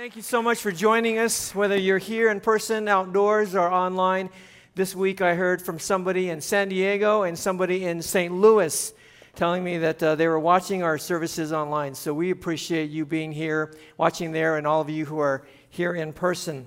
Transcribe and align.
Thank 0.00 0.16
you 0.16 0.22
so 0.22 0.40
much 0.40 0.60
for 0.60 0.72
joining 0.72 1.18
us, 1.18 1.54
whether 1.54 1.76
you're 1.76 1.98
here 1.98 2.30
in 2.30 2.40
person, 2.40 2.88
outdoors, 2.88 3.54
or 3.54 3.70
online. 3.70 4.30
This 4.74 4.96
week 4.96 5.20
I 5.20 5.34
heard 5.34 5.60
from 5.60 5.78
somebody 5.78 6.30
in 6.30 6.40
San 6.40 6.70
Diego 6.70 7.24
and 7.24 7.38
somebody 7.38 7.84
in 7.84 8.00
St. 8.00 8.32
Louis 8.32 8.94
telling 9.34 9.62
me 9.62 9.76
that 9.76 10.02
uh, 10.02 10.14
they 10.14 10.26
were 10.26 10.40
watching 10.40 10.82
our 10.82 10.96
services 10.96 11.52
online. 11.52 11.94
So 11.94 12.14
we 12.14 12.30
appreciate 12.30 12.88
you 12.88 13.04
being 13.04 13.30
here, 13.30 13.76
watching 13.98 14.32
there, 14.32 14.56
and 14.56 14.66
all 14.66 14.80
of 14.80 14.88
you 14.88 15.04
who 15.04 15.18
are 15.18 15.46
here 15.68 15.92
in 15.92 16.14
person. 16.14 16.66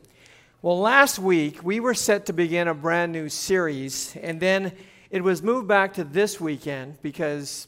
Well, 0.62 0.80
last 0.80 1.18
week 1.18 1.64
we 1.64 1.80
were 1.80 1.96
set 1.96 2.28
to 2.28 2.34
begin 2.34 2.68
a 2.68 2.76
brand 2.76 3.12
new 3.14 3.30
series, 3.30 4.16
and 4.18 4.40
then 4.40 4.74
it 5.10 5.24
was 5.24 5.42
moved 5.42 5.68
back 5.68 5.96
to 5.96 6.04
this 6.04 6.40
weekend 6.40 7.02
because 7.02 7.68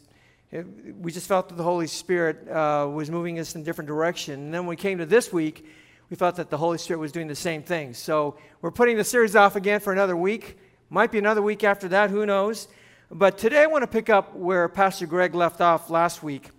it, 0.56 0.96
we 1.02 1.12
just 1.12 1.28
felt 1.28 1.50
that 1.50 1.56
the 1.56 1.64
Holy 1.64 1.88
Spirit 1.88 2.50
uh, 2.50 2.88
was 2.92 3.12
moving 3.12 3.40
us 3.40 3.56
in 3.56 3.62
a 3.62 3.64
different 3.64 3.88
direction. 3.88 4.36
And 4.36 4.54
then 4.54 4.62
when 4.62 4.70
we 4.70 4.76
came 4.76 4.98
to 5.00 5.06
this 5.06 5.34
week, 5.34 5.66
we 6.10 6.16
thought 6.16 6.38
that 6.38 6.50
the 6.50 6.58
Holy 6.58 6.78
Spirit 6.78 7.00
was 7.00 7.12
doing 7.12 7.28
the 7.28 7.36
same 7.36 7.62
thing. 7.62 7.94
So 7.94 8.38
we're 8.62 8.72
putting 8.72 8.96
the 8.96 9.04
series 9.04 9.36
off 9.36 9.56
again 9.56 9.80
for 9.80 9.92
another 9.92 10.16
week. 10.16 10.58
Might 10.90 11.12
be 11.12 11.18
another 11.18 11.42
week 11.42 11.64
after 11.64 11.88
that, 11.90 12.10
who 12.10 12.26
knows? 12.26 12.68
But 13.12 13.38
today 13.38 13.64
I 13.64 13.66
want 13.66 13.84
to 13.84 13.88
pick 13.88 14.10
up 14.10 14.36
where 14.36 14.70
Pastor 14.70 15.06
Greg 15.08 15.36
left 15.36 15.60
off 15.62 15.90
last 15.90 16.24
week 16.24 16.52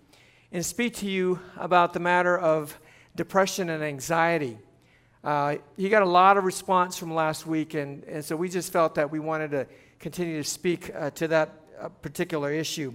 and 0.52 0.64
speak 0.64 0.94
to 0.96 1.06
you 1.06 1.40
about 1.56 1.92
the 1.92 2.00
matter 2.00 2.36
of 2.36 2.78
depression 3.14 3.70
and 3.70 3.82
anxiety. 3.82 4.58
Uh, 5.24 5.56
he 5.76 5.88
got 5.88 6.02
a 6.02 6.08
lot 6.08 6.36
of 6.36 6.44
response 6.44 6.96
from 6.98 7.14
last 7.14 7.46
week, 7.46 7.74
and, 7.74 8.04
and 8.04 8.24
so 8.24 8.36
we 8.36 8.48
just 8.48 8.72
felt 8.72 8.94
that 8.96 9.10
we 9.10 9.18
wanted 9.18 9.50
to 9.52 9.66
continue 9.98 10.42
to 10.42 10.48
speak 10.48 10.94
uh, 10.94 11.10
to 11.10 11.26
that 11.28 11.52
uh, 11.80 11.88
particular 11.88 12.52
issue. 12.52 12.92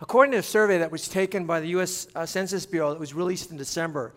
According 0.00 0.32
to 0.32 0.38
a 0.38 0.42
survey 0.42 0.78
that 0.78 0.90
was 0.90 1.08
taken 1.08 1.46
by 1.46 1.60
the 1.60 1.68
U.S. 1.68 2.06
Uh, 2.14 2.26
Census 2.26 2.66
Bureau 2.66 2.90
that 2.90 3.00
was 3.00 3.14
released 3.14 3.50
in 3.50 3.56
December, 3.56 4.14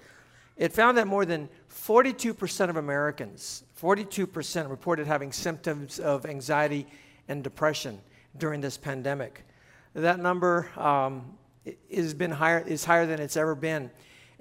it 0.57 0.73
found 0.73 0.97
that 0.97 1.07
more 1.07 1.23
than 1.23 1.47
42% 1.69 2.69
of 2.69 2.75
Americans, 2.75 3.63
42% 3.81 4.69
reported 4.69 5.07
having 5.07 5.31
symptoms 5.31 5.99
of 5.99 6.25
anxiety 6.25 6.85
and 7.29 7.43
depression 7.43 8.01
during 8.37 8.59
this 8.59 8.77
pandemic. 8.77 9.45
That 9.93 10.19
number 10.19 10.69
um, 10.75 11.37
is, 11.89 12.13
been 12.13 12.31
higher, 12.31 12.59
is 12.59 12.83
higher 12.83 13.05
than 13.05 13.21
it's 13.21 13.37
ever 13.37 13.55
been. 13.55 13.89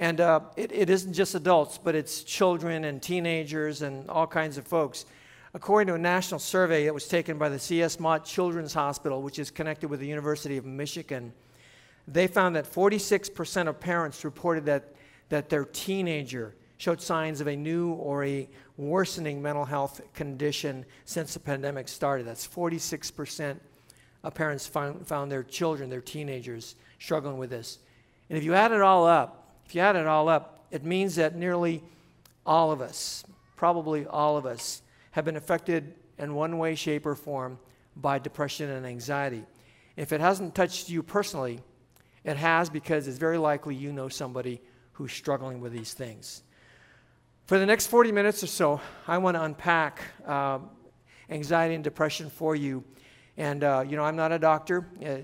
And 0.01 0.21
uh, 0.21 0.41
it, 0.57 0.73
it 0.73 0.91
isn't 0.91 1.13
just 1.13 1.37
adults, 1.37 1.79
but 1.79 1.95
it's 1.95 2.25
children 2.25 2.85
and 2.85 3.01
teenagers 3.01 3.83
and 3.83 4.09
all 4.11 4.27
kinds 4.27 4.59
of 4.59 4.67
folks. 4.67 5.07
According 5.55 5.89
to 5.89 5.95
a 5.95 5.99
national 5.99 6.41
survey 6.41 6.85
that 6.85 6.95
was 6.95 7.09
taken 7.09 7.39
by 7.39 7.49
the 7.49 7.59
C.S. 7.59 7.99
Mott 7.99 8.25
Children's 8.25 8.75
Hospital, 8.75 9.23
which 9.23 9.39
is 9.39 9.51
connected 9.51 9.89
with 9.89 10.01
the 10.01 10.07
University 10.07 10.59
of 10.59 10.67
Michigan, 10.67 11.33
they 12.07 12.27
found 12.27 12.57
that 12.57 12.71
46% 12.71 13.69
of 13.69 13.81
parents 13.81 14.25
reported 14.25 14.67
that, 14.67 14.95
that 15.31 15.49
their 15.49 15.65
teenager 15.65 16.55
showed 16.77 17.01
signs 17.01 17.41
of 17.41 17.49
a 17.49 17.57
new 17.57 17.93
or 17.93 18.25
a 18.25 18.49
worsening 18.77 19.43
mental 19.43 19.65
health 19.65 20.01
condition 20.15 20.85
since 21.05 21.35
the 21.35 21.41
pandemic 21.41 21.89
started. 21.89 22.27
That's 22.27 22.47
46% 22.47 23.57
of 24.23 24.35
parents 24.35 24.67
found, 24.67 25.07
found 25.07 25.31
their 25.31 25.43
children, 25.43 25.91
their 25.91 26.01
teenagers, 26.01 26.77
struggling 26.99 27.39
with 27.39 27.51
this. 27.51 27.79
And 28.29 28.39
if 28.39 28.45
you 28.45 28.55
add 28.55 28.73
it 28.73 28.81
all 28.81 29.07
up, 29.07 29.57
if 29.67 29.75
you 29.75 29.81
add 29.81 29.97
it 29.97 30.07
all 30.07 30.29
up, 30.29 30.67
it 30.71 30.85
means 30.85 31.17
that 31.17 31.35
nearly 31.35 31.83
all 32.47 32.71
of 32.71 32.81
us, 32.81 33.25
probably 33.57 34.07
all 34.07 34.37
of 34.37 34.47
us, 34.47 34.83
have 35.19 35.25
been 35.25 35.35
affected 35.35 35.97
in 36.17 36.33
one 36.33 36.59
way, 36.59 36.77
shape, 36.77 37.05
or 37.05 37.17
form 37.17 37.59
by 37.97 38.21
depression 38.21 38.71
and 38.71 38.87
anxiety. 38.87 39.45
If 39.97 40.13
it 40.13 40.21
hasn't 40.21 40.55
touched 40.55 40.89
you 40.89 41.03
personally, 41.03 41.59
it 42.23 42.37
has 42.37 42.71
because 42.71 43.09
it's 43.09 43.19
very 43.19 43.37
likely 43.37 43.75
you 43.75 43.93
know 43.93 44.09
somebody 44.09 44.61
who's 44.93 45.11
struggling 45.13 45.61
with 45.61 45.73
these 45.73 45.93
things. 45.93 46.45
For 47.47 47.59
the 47.59 47.67
next 47.67 47.89
40 47.89 48.13
minutes 48.13 48.45
or 48.45 48.47
so, 48.47 48.81
I 49.09 49.19
want 49.19 49.37
to 49.37 49.43
unpack 49.43 50.03
uh, 50.25 50.61
anxiety 51.31 51.75
and 51.75 51.83
depression 51.83 52.31
for 52.31 52.55
you. 52.55 52.85
And, 53.37 53.65
uh, 53.65 53.85
you 53.89 53.97
know, 53.97 54.05
I'm 54.05 54.15
not 54.15 54.31
a 54.31 54.39
doctor. 54.39 54.87
Uh, 55.05 55.17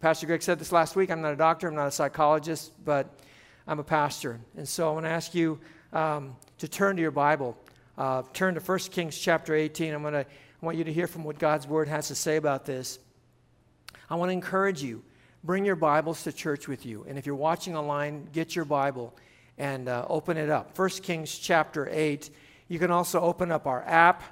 pastor 0.00 0.26
Greg 0.26 0.42
said 0.42 0.58
this 0.58 0.72
last 0.72 0.96
week. 0.96 1.10
I'm 1.10 1.20
not 1.20 1.34
a 1.34 1.36
doctor, 1.36 1.68
I'm 1.68 1.74
not 1.74 1.88
a 1.88 1.90
psychologist, 1.90 2.72
but 2.82 3.18
I'm 3.66 3.78
a 3.78 3.84
pastor. 3.84 4.40
And 4.56 4.66
so 4.66 4.88
I 4.88 4.92
want 4.92 5.04
to 5.04 5.10
ask 5.10 5.34
you 5.34 5.60
um, 5.92 6.34
to 6.56 6.66
turn 6.66 6.96
to 6.96 7.02
your 7.02 7.10
Bible 7.10 7.58
uh, 7.96 8.22
turn 8.32 8.54
to 8.54 8.60
1 8.60 8.78
Kings 8.90 9.18
chapter 9.18 9.54
18. 9.54 9.94
I'm 9.94 10.02
going 10.02 10.14
to 10.14 10.26
I 10.64 10.66
want 10.66 10.78
you 10.78 10.84
to 10.84 10.92
hear 10.94 11.06
from 11.06 11.24
what 11.24 11.38
God's 11.38 11.66
word 11.66 11.88
has 11.88 12.08
to 12.08 12.14
say 12.14 12.36
about 12.36 12.64
this. 12.64 12.98
I 14.08 14.14
want 14.14 14.30
to 14.30 14.32
encourage 14.32 14.82
you. 14.82 15.02
Bring 15.42 15.66
your 15.66 15.76
Bibles 15.76 16.22
to 16.22 16.32
church 16.32 16.68
with 16.68 16.86
you. 16.86 17.04
And 17.06 17.18
if 17.18 17.26
you're 17.26 17.34
watching 17.34 17.76
online, 17.76 18.28
get 18.32 18.56
your 18.56 18.64
Bible 18.64 19.14
and 19.58 19.90
uh, 19.90 20.06
open 20.08 20.38
it 20.38 20.48
up. 20.48 20.78
1 20.78 20.88
Kings 21.02 21.36
chapter 21.38 21.86
8. 21.92 22.30
You 22.68 22.78
can 22.78 22.90
also 22.90 23.20
open 23.20 23.52
up 23.52 23.66
our 23.66 23.82
app, 23.82 24.22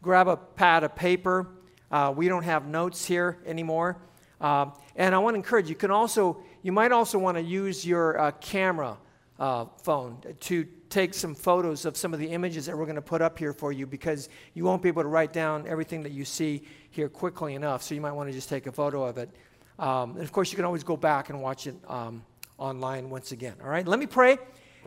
grab 0.00 0.28
a 0.28 0.38
pad 0.38 0.82
of 0.82 0.96
paper. 0.96 1.46
Uh, 1.90 2.14
we 2.16 2.26
don't 2.26 2.44
have 2.44 2.66
notes 2.66 3.04
here 3.04 3.36
anymore. 3.44 3.98
Uh, 4.40 4.70
and 4.96 5.14
I 5.14 5.18
want 5.18 5.34
to 5.34 5.36
encourage 5.36 5.68
you 5.68 5.74
can 5.74 5.90
also, 5.90 6.38
you 6.62 6.72
might 6.72 6.90
also 6.90 7.18
want 7.18 7.36
to 7.36 7.42
use 7.42 7.86
your 7.86 8.18
uh, 8.18 8.30
camera 8.30 8.96
uh, 9.38 9.66
phone 9.82 10.16
to 10.40 10.64
take 10.92 11.14
some 11.14 11.34
photos 11.34 11.84
of 11.86 11.96
some 11.96 12.12
of 12.12 12.20
the 12.20 12.28
images 12.28 12.66
that 12.66 12.76
we're 12.76 12.84
going 12.84 12.96
to 12.96 13.02
put 13.02 13.22
up 13.22 13.38
here 13.38 13.52
for 13.52 13.72
you 13.72 13.86
because 13.86 14.28
you 14.54 14.64
won't 14.64 14.82
be 14.82 14.88
able 14.88 15.02
to 15.02 15.08
write 15.08 15.32
down 15.32 15.66
everything 15.66 16.02
that 16.02 16.12
you 16.12 16.24
see 16.24 16.62
here 16.90 17.08
quickly 17.08 17.54
enough. 17.54 17.82
So 17.82 17.94
you 17.94 18.00
might 18.00 18.12
want 18.12 18.28
to 18.28 18.32
just 18.32 18.48
take 18.48 18.66
a 18.66 18.72
photo 18.72 19.04
of 19.04 19.16
it. 19.16 19.30
Um, 19.78 20.12
and 20.12 20.22
of 20.22 20.32
course, 20.32 20.52
you 20.52 20.56
can 20.56 20.66
always 20.66 20.84
go 20.84 20.96
back 20.96 21.30
and 21.30 21.40
watch 21.40 21.66
it 21.66 21.74
um, 21.88 22.22
online 22.58 23.08
once 23.08 23.32
again. 23.32 23.54
All 23.62 23.70
right, 23.70 23.86
let 23.88 23.98
me 23.98 24.06
pray, 24.06 24.38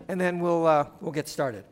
and 0.07 0.21
then 0.21 0.39
we'll, 0.39 0.67
uh, 0.67 0.87
we'll 1.01 1.11
get 1.11 1.27
started. 1.27 1.65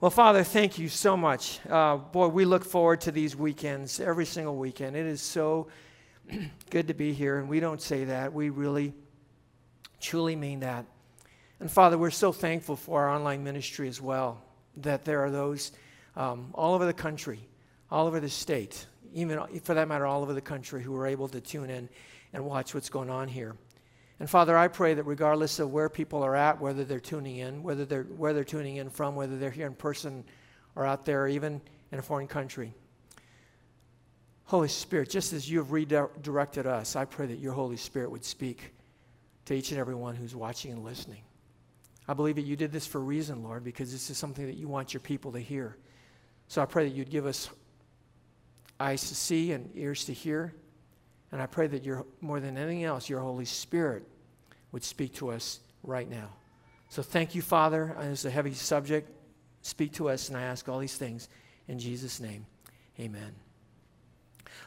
Well, 0.00 0.10
Father, 0.10 0.42
thank 0.42 0.78
you 0.78 0.88
so 0.88 1.16
much. 1.16 1.60
Uh, 1.70 1.96
boy, 1.96 2.26
we 2.26 2.44
look 2.44 2.64
forward 2.64 3.02
to 3.02 3.12
these 3.12 3.36
weekends, 3.36 4.00
every 4.00 4.26
single 4.26 4.56
weekend. 4.56 4.96
It 4.96 5.06
is 5.06 5.22
so 5.22 5.68
good 6.70 6.88
to 6.88 6.94
be 6.94 7.12
here, 7.12 7.38
and 7.38 7.48
we 7.48 7.60
don't 7.60 7.80
say 7.80 8.04
that. 8.04 8.32
We 8.32 8.50
really, 8.50 8.94
truly 10.00 10.34
mean 10.34 10.60
that. 10.60 10.86
And 11.62 11.70
Father, 11.70 11.96
we're 11.96 12.10
so 12.10 12.32
thankful 12.32 12.74
for 12.74 13.02
our 13.02 13.10
online 13.10 13.44
ministry 13.44 13.86
as 13.86 14.00
well, 14.00 14.42
that 14.78 15.04
there 15.04 15.20
are 15.20 15.30
those 15.30 15.70
um, 16.16 16.50
all 16.54 16.74
over 16.74 16.84
the 16.86 16.92
country, 16.92 17.38
all 17.88 18.08
over 18.08 18.18
the 18.18 18.28
state, 18.28 18.84
even 19.14 19.38
for 19.62 19.74
that 19.74 19.86
matter, 19.86 20.04
all 20.04 20.22
over 20.22 20.34
the 20.34 20.40
country 20.40 20.82
who 20.82 20.96
are 20.96 21.06
able 21.06 21.28
to 21.28 21.40
tune 21.40 21.70
in 21.70 21.88
and 22.32 22.44
watch 22.44 22.74
what's 22.74 22.88
going 22.88 23.10
on 23.10 23.28
here. 23.28 23.54
And 24.18 24.28
Father, 24.28 24.58
I 24.58 24.66
pray 24.66 24.94
that 24.94 25.04
regardless 25.04 25.60
of 25.60 25.70
where 25.70 25.88
people 25.88 26.24
are 26.24 26.34
at, 26.34 26.60
whether 26.60 26.82
they're 26.82 26.98
tuning 26.98 27.36
in, 27.36 27.62
whether 27.62 27.84
they're, 27.84 28.02
where 28.02 28.34
they're 28.34 28.42
tuning 28.42 28.78
in 28.78 28.90
from, 28.90 29.14
whether 29.14 29.38
they're 29.38 29.48
here 29.48 29.68
in 29.68 29.74
person 29.74 30.24
or 30.74 30.84
out 30.84 31.04
there, 31.04 31.28
even 31.28 31.60
in 31.92 32.00
a 32.00 32.02
foreign 32.02 32.26
country, 32.26 32.74
Holy 34.46 34.66
Spirit, 34.66 35.10
just 35.10 35.32
as 35.32 35.48
you 35.48 35.58
have 35.58 35.70
redirected 35.70 36.66
us, 36.66 36.96
I 36.96 37.04
pray 37.04 37.26
that 37.26 37.38
your 37.38 37.52
Holy 37.52 37.76
Spirit 37.76 38.10
would 38.10 38.24
speak 38.24 38.74
to 39.44 39.54
each 39.54 39.70
and 39.70 39.78
every 39.78 39.94
one 39.94 40.16
who's 40.16 40.34
watching 40.34 40.72
and 40.72 40.82
listening. 40.82 41.22
I 42.08 42.14
believe 42.14 42.36
that 42.36 42.42
you 42.42 42.56
did 42.56 42.72
this 42.72 42.86
for 42.86 42.98
a 42.98 43.02
reason, 43.02 43.42
Lord, 43.42 43.64
because 43.64 43.92
this 43.92 44.10
is 44.10 44.18
something 44.18 44.46
that 44.46 44.56
you 44.56 44.68
want 44.68 44.92
your 44.92 45.00
people 45.00 45.32
to 45.32 45.38
hear. 45.38 45.76
So 46.48 46.60
I 46.60 46.66
pray 46.66 46.84
that 46.88 46.94
you'd 46.94 47.10
give 47.10 47.26
us 47.26 47.48
eyes 48.80 49.08
to 49.08 49.14
see 49.14 49.52
and 49.52 49.70
ears 49.74 50.04
to 50.06 50.12
hear. 50.12 50.52
And 51.30 51.40
I 51.40 51.46
pray 51.46 51.66
that 51.68 51.84
your, 51.84 52.04
more 52.20 52.40
than 52.40 52.58
anything 52.58 52.84
else, 52.84 53.08
your 53.08 53.20
Holy 53.20 53.44
Spirit 53.44 54.04
would 54.72 54.84
speak 54.84 55.14
to 55.14 55.30
us 55.30 55.60
right 55.82 56.10
now. 56.10 56.28
So 56.88 57.02
thank 57.02 57.34
you, 57.34 57.40
Father. 57.40 57.96
It's 58.00 58.24
a 58.24 58.30
heavy 58.30 58.52
subject. 58.52 59.10
Speak 59.62 59.92
to 59.94 60.10
us, 60.10 60.28
and 60.28 60.36
I 60.36 60.42
ask 60.42 60.68
all 60.68 60.78
these 60.78 60.96
things 60.96 61.28
in 61.68 61.78
Jesus' 61.78 62.20
name. 62.20 62.44
Amen. 62.98 63.34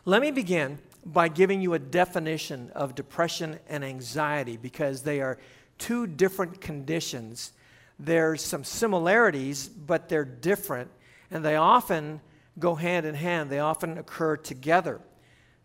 Let 0.06 0.22
me 0.22 0.32
begin 0.32 0.80
by 1.06 1.28
giving 1.28 1.62
you 1.62 1.74
a 1.74 1.80
definition 1.80 2.72
of 2.74 2.96
depression 2.96 3.60
and 3.70 3.84
anxiety 3.84 4.58
because 4.58 5.04
they 5.04 5.22
are 5.22 5.38
two 5.78 6.08
different 6.08 6.62
conditions. 6.62 7.52
There's 8.00 8.42
some 8.42 8.64
similarities, 8.64 9.68
but 9.68 10.10
they're 10.10 10.26
different, 10.26 10.92
and 11.32 11.44
they 11.44 11.56
often 11.56 12.22
go 12.60 12.76
hand 12.76 13.06
in 13.06 13.16
hand. 13.16 13.50
They 13.50 13.60
often 13.60 13.98
occur 13.98 14.38
together. 14.38 15.02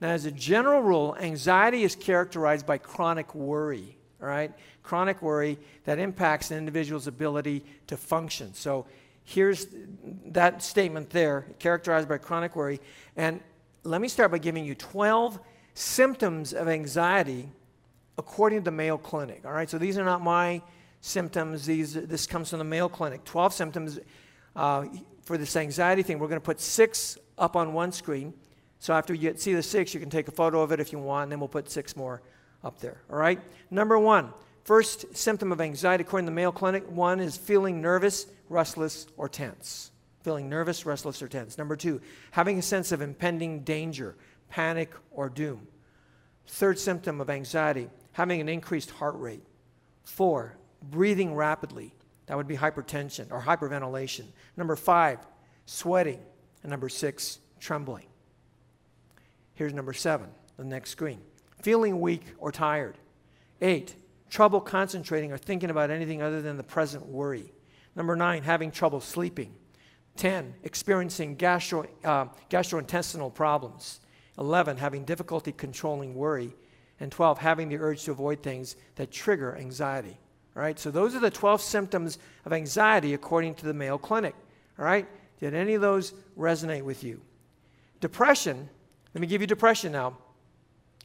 Now, 0.00 0.08
as 0.08 0.24
a 0.24 0.30
general 0.30 0.82
rule, 0.82 1.16
anxiety 1.20 1.82
is 1.82 1.94
characterized 1.94 2.66
by 2.66 2.78
chronic 2.78 3.34
worry, 3.34 3.96
all 4.20 4.28
right? 4.28 4.52
Chronic 4.82 5.20
worry 5.20 5.58
that 5.84 5.98
impacts 5.98 6.50
an 6.50 6.58
individual's 6.58 7.06
ability 7.06 7.64
to 7.88 7.96
function. 7.96 8.54
So 8.54 8.86
here's 9.24 9.66
that 10.26 10.62
statement 10.62 11.10
there, 11.10 11.46
characterized 11.58 12.08
by 12.08 12.18
chronic 12.18 12.56
worry. 12.56 12.80
And 13.16 13.40
let 13.84 14.00
me 14.00 14.08
start 14.08 14.30
by 14.30 14.38
giving 14.38 14.64
you 14.64 14.74
12 14.74 15.38
symptoms 15.74 16.52
of 16.54 16.68
anxiety 16.68 17.50
according 18.20 18.60
to 18.60 18.64
the 18.64 18.70
Mayo 18.70 18.96
Clinic. 18.96 19.42
All 19.44 19.52
right, 19.52 19.68
so 19.68 19.76
these 19.76 19.98
are 19.98 20.04
not 20.04 20.22
my 20.22 20.62
symptoms. 21.00 21.66
These, 21.66 21.94
this 21.94 22.26
comes 22.26 22.50
from 22.50 22.60
the 22.60 22.64
Mayo 22.64 22.88
Clinic. 22.88 23.24
12 23.24 23.52
symptoms 23.52 23.98
uh, 24.54 24.84
for 25.22 25.36
this 25.36 25.56
anxiety 25.56 26.02
thing. 26.02 26.20
We're 26.20 26.28
going 26.28 26.40
to 26.40 26.44
put 26.44 26.60
six 26.60 27.18
up 27.36 27.56
on 27.56 27.72
one 27.72 27.90
screen. 27.90 28.32
So 28.78 28.94
after 28.94 29.12
you 29.12 29.34
see 29.36 29.54
the 29.54 29.62
six, 29.62 29.92
you 29.92 30.00
can 30.00 30.10
take 30.10 30.28
a 30.28 30.32
photo 30.32 30.62
of 30.62 30.70
it 30.70 30.78
if 30.78 30.92
you 30.92 30.98
want, 31.00 31.24
and 31.24 31.32
then 31.32 31.40
we'll 31.40 31.48
put 31.48 31.68
six 31.68 31.96
more 31.96 32.22
up 32.62 32.78
there. 32.78 33.00
All 33.10 33.16
right? 33.16 33.40
Number 33.70 33.98
one, 33.98 34.32
First 34.64 35.16
symptom 35.16 35.52
of 35.52 35.60
anxiety, 35.60 36.02
according 36.02 36.26
to 36.26 36.30
the 36.30 36.34
Mayo 36.34 36.52
Clinic, 36.52 36.84
one 36.88 37.18
is 37.20 37.36
feeling 37.36 37.80
nervous, 37.80 38.26
restless, 38.48 39.06
or 39.16 39.28
tense. 39.28 39.90
Feeling 40.22 40.48
nervous, 40.48 40.84
restless, 40.84 41.22
or 41.22 41.28
tense. 41.28 41.56
Number 41.56 41.76
two, 41.76 42.00
having 42.30 42.58
a 42.58 42.62
sense 42.62 42.92
of 42.92 43.00
impending 43.00 43.60
danger, 43.60 44.16
panic, 44.48 44.92
or 45.10 45.28
doom. 45.28 45.66
Third 46.46 46.78
symptom 46.78 47.20
of 47.20 47.30
anxiety, 47.30 47.88
having 48.12 48.40
an 48.40 48.48
increased 48.48 48.90
heart 48.90 49.18
rate. 49.18 49.44
Four, 50.04 50.56
breathing 50.82 51.34
rapidly. 51.34 51.94
That 52.26 52.36
would 52.36 52.48
be 52.48 52.56
hypertension 52.56 53.30
or 53.30 53.40
hyperventilation. 53.40 54.26
Number 54.56 54.76
five, 54.76 55.18
sweating. 55.66 56.20
And 56.62 56.70
number 56.70 56.88
six, 56.88 57.38
trembling. 57.58 58.06
Here's 59.54 59.72
number 59.74 59.92
seven, 59.92 60.28
the 60.56 60.64
next 60.64 60.90
screen. 60.90 61.20
Feeling 61.62 62.00
weak 62.00 62.22
or 62.38 62.52
tired. 62.52 62.96
Eight, 63.60 63.94
trouble 64.30 64.60
concentrating 64.60 65.32
or 65.32 65.38
thinking 65.38 65.70
about 65.70 65.90
anything 65.90 66.22
other 66.22 66.40
than 66.40 66.56
the 66.56 66.62
present 66.62 67.04
worry. 67.06 67.52
Number 67.96 68.16
nine, 68.16 68.42
having 68.42 68.70
trouble 68.70 69.00
sleeping. 69.00 69.54
10, 70.16 70.54
experiencing 70.64 71.34
gastro, 71.36 71.86
uh, 72.04 72.26
gastrointestinal 72.48 73.32
problems. 73.32 74.00
11, 74.38 74.76
having 74.76 75.04
difficulty 75.04 75.52
controlling 75.52 76.14
worry. 76.14 76.54
And 77.00 77.10
12, 77.10 77.38
having 77.38 77.68
the 77.68 77.78
urge 77.78 78.04
to 78.04 78.10
avoid 78.10 78.42
things 78.42 78.76
that 78.96 79.10
trigger 79.10 79.56
anxiety. 79.56 80.18
All 80.54 80.62
right, 80.62 80.78
so 80.78 80.90
those 80.90 81.14
are 81.14 81.20
the 81.20 81.30
12 81.30 81.60
symptoms 81.60 82.18
of 82.44 82.52
anxiety 82.52 83.14
according 83.14 83.54
to 83.56 83.66
the 83.66 83.74
Mayo 83.74 83.96
Clinic. 83.96 84.34
All 84.78 84.84
right, 84.84 85.06
did 85.38 85.54
any 85.54 85.74
of 85.74 85.80
those 85.80 86.12
resonate 86.36 86.82
with 86.82 87.02
you? 87.02 87.20
Depression, 88.00 88.68
let 89.14 89.20
me 89.20 89.26
give 89.26 89.40
you 89.40 89.46
depression 89.46 89.92
now. 89.92 90.16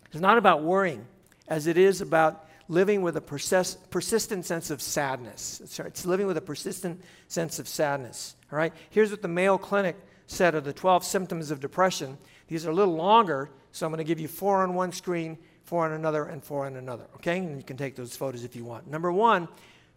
It's 0.08 0.22
not 0.22 0.38
about 0.38 0.64
worrying 0.64 1.06
as 1.48 1.68
it 1.68 1.78
is 1.78 2.02
about 2.02 2.48
living 2.68 3.02
with 3.02 3.16
a 3.18 3.22
persist, 3.22 3.90
persistent 3.92 4.46
sense 4.46 4.72
of 4.72 4.82
sadness. 4.82 5.62
It's, 5.64 5.80
it's 5.80 6.06
living 6.06 6.26
with 6.28 6.38
a 6.38 6.42
persistent 6.42 7.02
sense 7.28 7.60
of 7.60 7.68
sadness. 7.68 8.36
All 8.52 8.58
right, 8.58 8.74
here's 8.90 9.12
what 9.12 9.22
the 9.22 9.28
Mayo 9.28 9.58
Clinic 9.58 9.96
said 10.28 10.56
of 10.56 10.64
the 10.64 10.74
12 10.74 11.04
symptoms 11.04 11.52
of 11.52 11.60
depression. 11.60 12.18
These 12.48 12.66
are 12.66 12.72
a 12.72 12.74
little 12.74 12.96
longer, 12.96 13.52
so 13.72 13.86
I'm 13.86 13.92
going 13.92 14.00
to 14.00 14.04
give 14.04 14.20
you 14.20 14.28
four 14.28 14.64
on 14.64 14.74
one 14.74 14.92
screen, 14.92 15.38
four 15.66 15.86
on 15.86 15.92
another, 15.92 16.26
and 16.26 16.44
four 16.44 16.66
on 16.66 16.76
another. 16.76 17.06
Okay, 17.16 17.40
and 17.40 17.58
you 17.58 17.64
can 17.64 17.78
take 17.78 17.96
those 17.96 18.16
photos 18.16 18.44
if 18.44 18.56
you 18.56 18.64
want. 18.64 18.88
Number 18.88 19.12
one, 19.12 19.48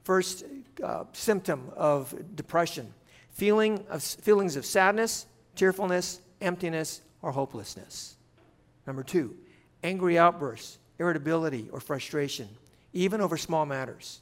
first 0.02 0.44
uh, 0.82 1.04
symptom 1.12 1.70
of 1.76 2.14
depression 2.34 2.92
feeling 3.38 3.84
of, 3.88 4.02
feelings 4.02 4.56
of 4.56 4.66
sadness, 4.66 5.24
tearfulness, 5.54 6.20
emptiness, 6.40 7.02
or 7.22 7.30
hopelessness. 7.30 8.16
Number 8.84 9.04
two, 9.04 9.36
angry 9.84 10.18
outbursts, 10.18 10.78
irritability, 10.98 11.68
or 11.70 11.78
frustration, 11.78 12.48
even 12.92 13.20
over 13.20 13.36
small 13.36 13.64
matters. 13.64 14.20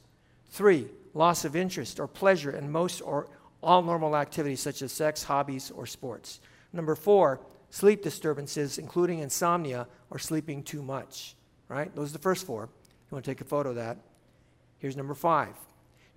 Three, 0.51 0.87
loss 1.15 1.45
of 1.45 1.55
interest 1.55 1.99
or 1.99 2.07
pleasure 2.07 2.51
in 2.51 2.71
most 2.71 3.01
or 3.01 3.27
all 3.63 3.81
normal 3.81 4.15
activities 4.15 4.59
such 4.59 4.83
as 4.83 4.91
sex, 4.91 5.23
hobbies, 5.23 5.71
or 5.71 5.87
sports. 5.87 6.39
Number 6.71 6.93
four, 6.93 7.39
sleep 7.71 8.03
disturbances, 8.03 8.77
including 8.77 9.19
insomnia 9.19 9.87
or 10.11 10.19
sleeping 10.19 10.61
too 10.61 10.83
much. 10.83 11.35
Right? 11.69 11.93
Those 11.95 12.09
are 12.11 12.13
the 12.13 12.19
first 12.19 12.45
four. 12.45 12.63
You 12.63 13.15
want 13.15 13.25
to 13.25 13.31
take 13.31 13.41
a 13.41 13.45
photo 13.45 13.69
of 13.69 13.75
that. 13.75 13.97
Here's 14.79 14.97
number 14.97 15.13
five 15.13 15.55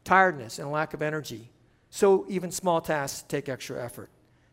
tiredness 0.02 0.58
and 0.58 0.70
lack 0.70 0.94
of 0.94 1.02
energy. 1.02 1.50
So 1.90 2.24
even 2.28 2.50
small 2.50 2.80
tasks 2.80 3.22
take 3.28 3.48
extra 3.48 3.82
effort. 3.84 4.08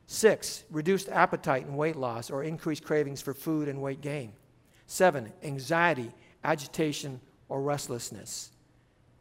Six, 0.07 0.63
reduced 0.71 1.09
appetite 1.09 1.65
and 1.65 1.77
weight 1.77 1.95
loss 1.95 2.29
or 2.29 2.43
increased 2.43 2.83
cravings 2.83 3.21
for 3.21 3.33
food 3.33 3.67
and 3.67 3.81
weight 3.81 4.01
gain. 4.01 4.33
Seven, 4.87 5.31
anxiety, 5.43 6.11
agitation, 6.43 7.19
or 7.49 7.61
restlessness. 7.61 8.51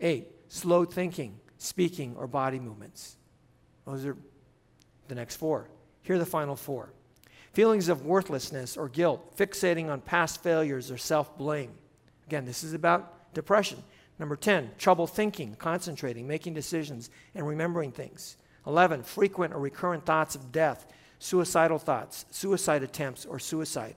Eight, 0.00 0.28
slow 0.48 0.84
thinking, 0.84 1.38
speaking, 1.58 2.14
or 2.16 2.26
body 2.26 2.60
movements. 2.60 3.16
Those 3.84 4.06
are 4.06 4.16
the 5.08 5.14
next 5.14 5.36
four. 5.36 5.68
Here 6.02 6.16
are 6.16 6.20
the 6.20 6.26
final 6.26 6.56
four 6.56 6.92
feelings 7.56 7.88
of 7.88 8.04
worthlessness 8.04 8.76
or 8.76 8.86
guilt, 8.86 9.34
fixating 9.34 9.88
on 9.88 9.98
past 10.02 10.42
failures 10.42 10.90
or 10.90 10.98
self 10.98 11.38
blame. 11.38 11.70
Again, 12.26 12.44
this 12.44 12.62
is 12.62 12.74
about 12.74 13.32
depression. 13.32 13.82
Number 14.18 14.36
10, 14.36 14.72
trouble 14.76 15.06
thinking, 15.06 15.56
concentrating, 15.58 16.28
making 16.28 16.52
decisions, 16.52 17.08
and 17.34 17.48
remembering 17.48 17.92
things. 17.92 18.36
11, 18.66 19.04
frequent 19.04 19.54
or 19.54 19.58
recurrent 19.58 20.04
thoughts 20.04 20.34
of 20.34 20.52
death, 20.52 20.86
suicidal 21.18 21.78
thoughts, 21.78 22.26
suicide 22.30 22.82
attempts, 22.82 23.24
or 23.24 23.38
suicide. 23.38 23.96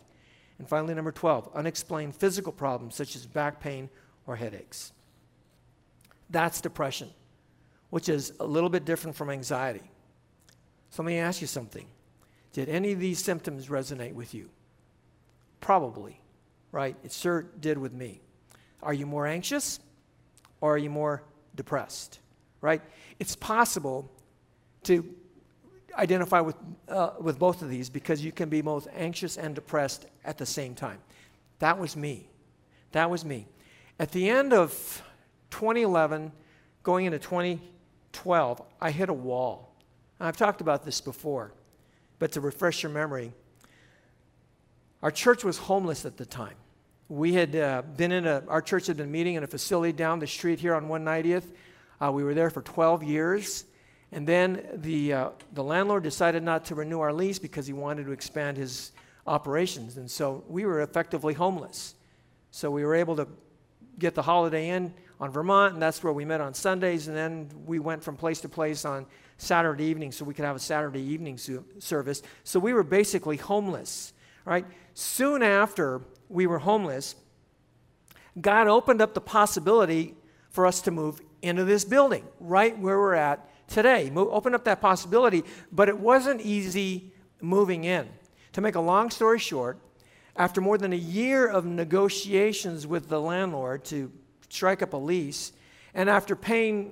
And 0.58 0.66
finally, 0.66 0.94
number 0.94 1.12
12, 1.12 1.50
unexplained 1.54 2.16
physical 2.16 2.54
problems 2.54 2.96
such 2.96 3.14
as 3.18 3.26
back 3.26 3.60
pain 3.60 3.90
or 4.26 4.38
headaches. 4.38 4.94
That's 6.30 6.62
depression, 6.62 7.10
which 7.90 8.08
is 8.08 8.32
a 8.40 8.46
little 8.46 8.70
bit 8.70 8.86
different 8.86 9.18
from 9.18 9.30
anxiety. 9.30 9.84
So 10.92 11.04
let 11.04 11.08
me 11.08 11.18
ask 11.18 11.42
you 11.42 11.48
something. 11.48 11.88
Did 12.54 12.70
any 12.70 12.92
of 12.92 13.00
these 13.00 13.24
symptoms 13.24 13.68
resonate 13.68 14.14
with 14.14 14.34
you? 14.34 14.50
Probably, 15.62 16.20
right? 16.72 16.96
It 17.04 17.12
sure 17.12 17.44
did 17.60 17.78
with 17.78 17.94
me. 17.94 18.22
Are 18.82 18.94
you 18.94 19.06
more 19.06 19.28
anxious 19.28 19.80
or 20.62 20.76
are 20.76 20.78
you 20.78 20.90
more 20.90 21.24
depressed? 21.56 22.20
Right? 22.62 22.82
It's 23.20 23.36
possible 23.36 24.12
to 24.84 25.06
identify 25.98 26.40
with, 26.40 26.56
uh, 26.88 27.12
with 27.20 27.38
both 27.38 27.62
of 27.62 27.70
these 27.70 27.90
because 27.90 28.24
you 28.24 28.32
can 28.32 28.50
be 28.50 28.62
both 28.62 28.88
anxious 28.96 29.38
and 29.38 29.56
depressed 29.56 30.06
at 30.26 30.38
the 30.38 30.46
same 30.46 30.76
time. 30.76 31.00
That 31.60 31.78
was 31.78 31.96
me. 31.96 32.30
That 32.92 33.10
was 33.10 33.26
me. 33.26 33.48
At 34.00 34.12
the 34.12 34.30
end 34.30 34.54
of 34.54 35.04
2011, 35.52 36.32
going 36.84 37.06
into 37.06 37.20
2012, 37.20 38.62
I 38.80 38.92
hit 38.92 39.10
a 39.10 39.14
wall. 39.14 39.74
I've 40.20 40.38
talked 40.38 40.62
about 40.62 40.86
this 40.86 41.02
before, 41.02 41.54
but 42.20 42.34
to 42.34 42.42
refresh 42.42 42.84
your 42.84 42.92
memory, 42.92 43.34
our 45.02 45.12
church 45.12 45.44
was 45.44 45.58
homeless 45.58 46.06
at 46.06 46.18
the 46.18 46.26
time. 46.26 46.56
We 47.08 47.34
had 47.34 47.56
uh, 47.56 47.82
been 47.98 48.12
in 48.12 48.28
a, 48.28 48.44
our 48.48 48.62
church 48.62 48.88
had 48.88 48.98
been 48.98 49.12
meeting 49.12 49.36
in 49.36 49.44
a 49.44 49.48
facility 49.48 49.94
down 49.94 50.20
the 50.20 50.28
street 50.28 50.60
here 50.60 50.76
on 50.76 50.88
190th. 50.88 51.46
Uh, 52.02 52.12
we 52.12 52.24
were 52.24 52.34
there 52.34 52.50
for 52.50 52.62
12 52.62 53.04
years. 53.04 53.66
And 54.12 54.28
then 54.28 54.66
the, 54.76 55.14
uh, 55.14 55.30
the 55.54 55.64
landlord 55.64 56.04
decided 56.04 56.44
not 56.44 56.66
to 56.66 56.76
renew 56.76 57.00
our 57.00 57.14
lease 57.14 57.40
because 57.40 57.68
he 57.68 57.74
wanted 57.74 58.06
to 58.06 58.12
expand 58.12 58.58
his 58.58 58.92
operations. 59.28 59.98
And 59.98 60.10
so 60.10 60.44
we 60.48 60.66
were 60.66 60.82
effectively 60.82 61.34
homeless. 61.34 61.96
So 62.52 62.72
we 62.72 62.84
were 62.84 62.96
able 62.96 63.16
to 63.18 63.28
get 64.00 64.16
the 64.16 64.24
Holiday 64.24 64.70
Inn 64.70 64.94
on 65.20 65.32
Vermont, 65.32 65.74
and 65.74 65.82
that's 65.82 66.04
where 66.04 66.14
we 66.14 66.26
met 66.26 66.42
on 66.42 66.54
Sundays. 66.54 67.08
And 67.08 67.16
then 67.16 67.50
we 67.66 67.80
went 67.80 68.04
from 68.04 68.16
place 68.16 68.42
to 68.42 68.50
place 68.50 68.86
on 68.86 69.06
Saturday 69.40 69.86
evening 69.86 70.12
so 70.12 70.26
we 70.26 70.34
could 70.34 70.46
have 70.46 70.56
a 70.56 70.60
Saturday 70.60 71.02
evening 71.02 71.40
service. 71.80 72.22
So 72.44 72.60
we 72.60 72.74
were 72.74 72.84
basically 72.84 73.38
homeless, 73.38 74.14
right? 74.46 74.66
Soon 74.94 75.42
after 75.42 76.02
we 76.28 76.46
were 76.46 76.60
homeless, 76.60 77.16
God 78.40 78.68
opened 78.68 79.02
up 79.02 79.14
the 79.14 79.22
possibility 79.22 80.16
for 80.50 80.68
us 80.68 80.82
to 80.82 80.92
move 80.92 81.22
into 81.42 81.64
this 81.64 81.86
building, 81.86 82.26
right 82.40 82.78
where 82.78 83.00
we're 83.00 83.16
at 83.16 83.50
today. 83.68 84.12
Open 84.14 84.54
up 84.54 84.66
that 84.66 84.82
possibility, 84.82 85.44
but 85.72 85.88
it 85.88 85.98
wasn't 85.98 86.42
easy 86.42 87.14
moving 87.42 87.86
in. 87.86 88.08
To 88.54 88.62
make 88.62 88.76
a 88.76 88.82
long 88.82 89.10
story 89.10 89.40
short, 89.40 89.78
after 90.36 90.60
more 90.60 90.78
than 90.78 90.92
a 90.92 90.98
year 90.98 91.48
of 91.48 91.66
negotiations 91.66 92.86
with 92.86 93.08
the 93.08 93.22
landlord 93.22 93.86
to 93.86 94.12
strike 94.50 94.82
up 94.82 94.94
a 94.94 94.98
lease, 94.98 95.54
and 95.94 96.10
after 96.10 96.36
paying 96.36 96.92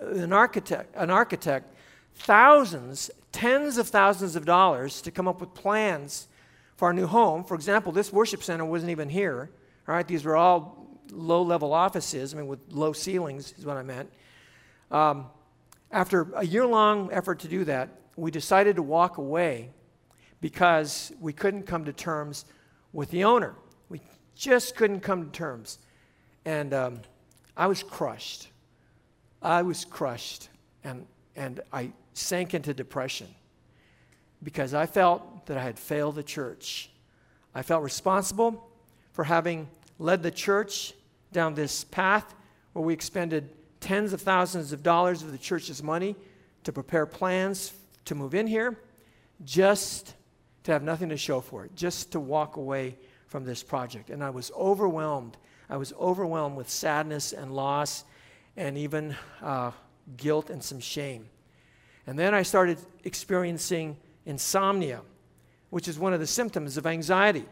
an 0.00 0.32
architect, 0.32 0.94
an 0.94 1.10
architect 1.10 1.72
thousands, 2.16 3.10
tens 3.32 3.78
of 3.78 3.88
thousands 3.88 4.36
of 4.36 4.44
dollars 4.44 5.00
to 5.02 5.10
come 5.10 5.28
up 5.28 5.40
with 5.40 5.54
plans 5.54 6.28
for 6.76 6.88
our 6.88 6.92
new 6.92 7.06
home. 7.06 7.44
For 7.44 7.54
example, 7.54 7.92
this 7.92 8.12
worship 8.12 8.42
center 8.42 8.64
wasn't 8.64 8.90
even 8.90 9.08
here. 9.08 9.50
All 9.88 9.94
right, 9.94 10.06
these 10.06 10.24
were 10.24 10.36
all 10.36 10.86
low 11.12 11.42
level 11.42 11.72
offices, 11.72 12.34
I 12.34 12.38
mean, 12.38 12.46
with 12.46 12.60
low 12.70 12.92
ceilings, 12.92 13.54
is 13.56 13.64
what 13.64 13.76
I 13.76 13.82
meant. 13.82 14.10
Um, 14.90 15.26
after 15.90 16.28
a 16.34 16.44
year 16.44 16.66
long 16.66 17.10
effort 17.12 17.38
to 17.40 17.48
do 17.48 17.64
that, 17.64 17.88
we 18.16 18.30
decided 18.30 18.76
to 18.76 18.82
walk 18.82 19.18
away 19.18 19.70
because 20.40 21.12
we 21.20 21.32
couldn't 21.32 21.64
come 21.64 21.84
to 21.84 21.92
terms 21.92 22.44
with 22.92 23.10
the 23.10 23.24
owner. 23.24 23.54
We 23.88 24.00
just 24.34 24.74
couldn't 24.74 25.00
come 25.00 25.24
to 25.24 25.30
terms. 25.30 25.78
And 26.44 26.74
um, 26.74 27.00
I 27.56 27.66
was 27.66 27.82
crushed. 27.82 28.48
I 29.42 29.62
was 29.62 29.84
crushed. 29.84 30.48
And, 30.82 31.06
and 31.36 31.60
I 31.72 31.92
sank 32.16 32.54
into 32.54 32.72
depression 32.72 33.28
because 34.42 34.74
I 34.74 34.86
felt 34.86 35.46
that 35.46 35.56
I 35.56 35.62
had 35.62 35.78
failed 35.78 36.14
the 36.14 36.22
church. 36.22 36.90
I 37.54 37.62
felt 37.62 37.82
responsible 37.82 38.68
for 39.12 39.24
having 39.24 39.68
led 39.98 40.22
the 40.22 40.30
church 40.30 40.94
down 41.32 41.54
this 41.54 41.84
path 41.84 42.34
where 42.72 42.84
we 42.84 42.92
expended 42.92 43.50
tens 43.80 44.12
of 44.12 44.20
thousands 44.20 44.72
of 44.72 44.82
dollars 44.82 45.22
of 45.22 45.32
the 45.32 45.38
church's 45.38 45.82
money 45.82 46.16
to 46.64 46.72
prepare 46.72 47.06
plans 47.06 47.72
to 48.04 48.14
move 48.14 48.34
in 48.34 48.46
here, 48.46 48.78
just 49.44 50.14
to 50.64 50.72
have 50.72 50.82
nothing 50.82 51.08
to 51.08 51.16
show 51.16 51.40
for 51.40 51.64
it, 51.64 51.74
just 51.74 52.12
to 52.12 52.20
walk 52.20 52.56
away 52.56 52.96
from 53.26 53.44
this 53.44 53.62
project. 53.62 54.10
And 54.10 54.22
I 54.22 54.30
was 54.30 54.50
overwhelmed. 54.56 55.36
I 55.68 55.76
was 55.76 55.92
overwhelmed 55.94 56.56
with 56.56 56.70
sadness 56.70 57.32
and 57.32 57.54
loss 57.54 58.04
and 58.56 58.78
even 58.78 59.16
uh, 59.42 59.72
guilt 60.16 60.50
and 60.50 60.62
some 60.62 60.80
shame. 60.80 61.28
And 62.06 62.18
then 62.18 62.34
I 62.34 62.42
started 62.42 62.78
experiencing 63.04 63.96
insomnia, 64.24 65.02
which 65.70 65.88
is 65.88 65.98
one 65.98 66.12
of 66.12 66.20
the 66.20 66.26
symptoms 66.26 66.76
of 66.76 66.86
anxiety. 66.86 67.44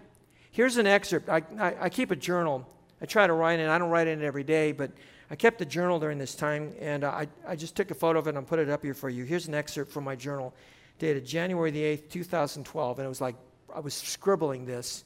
Here's 0.51 0.77
an 0.77 0.87
excerpt. 0.87 1.29
I, 1.29 1.43
I, 1.59 1.75
I 1.83 1.89
keep 1.89 2.11
a 2.11 2.17
journal. 2.17 2.69
I 3.03 3.07
try 3.07 3.27
to 3.27 3.33
write 3.33 3.59
it. 3.59 3.69
I 3.69 3.79
don't 3.79 3.91
write 3.91 4.07
in 4.07 4.23
it 4.23 4.25
every 4.25 4.45
day, 4.45 4.73
but 4.73 4.93
I 5.31 5.37
kept 5.37 5.61
a 5.61 5.65
journal 5.65 5.99
during 5.99 6.19
this 6.19 6.35
time, 6.35 6.73
and 6.79 7.03
I, 7.05 7.27
I 7.47 7.57
just 7.57 7.75
took 7.75 7.91
a 7.91 7.95
photo 7.95 8.19
of 8.19 8.29
it 8.29 8.37
and 8.37 8.47
put 8.47 8.59
it 8.59 8.69
up 8.69 8.83
here 8.83 8.95
for 8.95 9.09
you. 9.09 9.25
Here's 9.25 9.49
an 9.49 9.55
excerpt 9.55 9.91
from 9.91 10.05
my 10.05 10.15
journal 10.15 10.55
dated 10.99 11.27
January 11.27 11.71
the 11.71 11.83
8th, 11.83 12.11
2012. 12.11 12.99
And 12.99 13.07
it 13.07 13.09
was 13.09 13.21
like 13.21 13.35
I 13.75 13.81
was 13.81 13.95
scribbling 13.95 14.65
this 14.65 15.05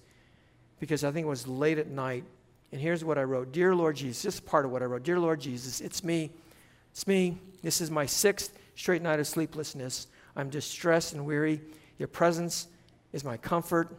because 0.80 1.04
I 1.04 1.10
think 1.10 1.24
it 1.24 1.28
was 1.28 1.46
late 1.46 1.78
at 1.78 1.88
night. 1.88 2.24
And 2.72 2.80
here's 2.80 3.04
what 3.04 3.16
I 3.16 3.22
wrote 3.22 3.52
Dear 3.52 3.74
Lord 3.74 3.96
Jesus, 3.96 4.22
this 4.22 4.34
is 4.34 4.40
part 4.40 4.64
of 4.64 4.70
what 4.70 4.82
I 4.82 4.84
wrote. 4.84 5.02
Dear 5.02 5.18
Lord 5.18 5.40
Jesus, 5.40 5.80
it's 5.80 6.04
me. 6.04 6.30
It's 6.92 7.06
me. 7.06 7.38
This 7.62 7.80
is 7.80 7.90
my 7.90 8.06
sixth 8.06 8.52
straight 8.78 9.02
night 9.02 9.18
of 9.18 9.26
sleeplessness. 9.26 10.06
I'm 10.36 10.50
distressed 10.50 11.12
and 11.12 11.26
weary. 11.26 11.60
Your 11.98 12.06
presence 12.06 12.68
is 13.12 13.24
my 13.24 13.36
comfort. 13.36 13.92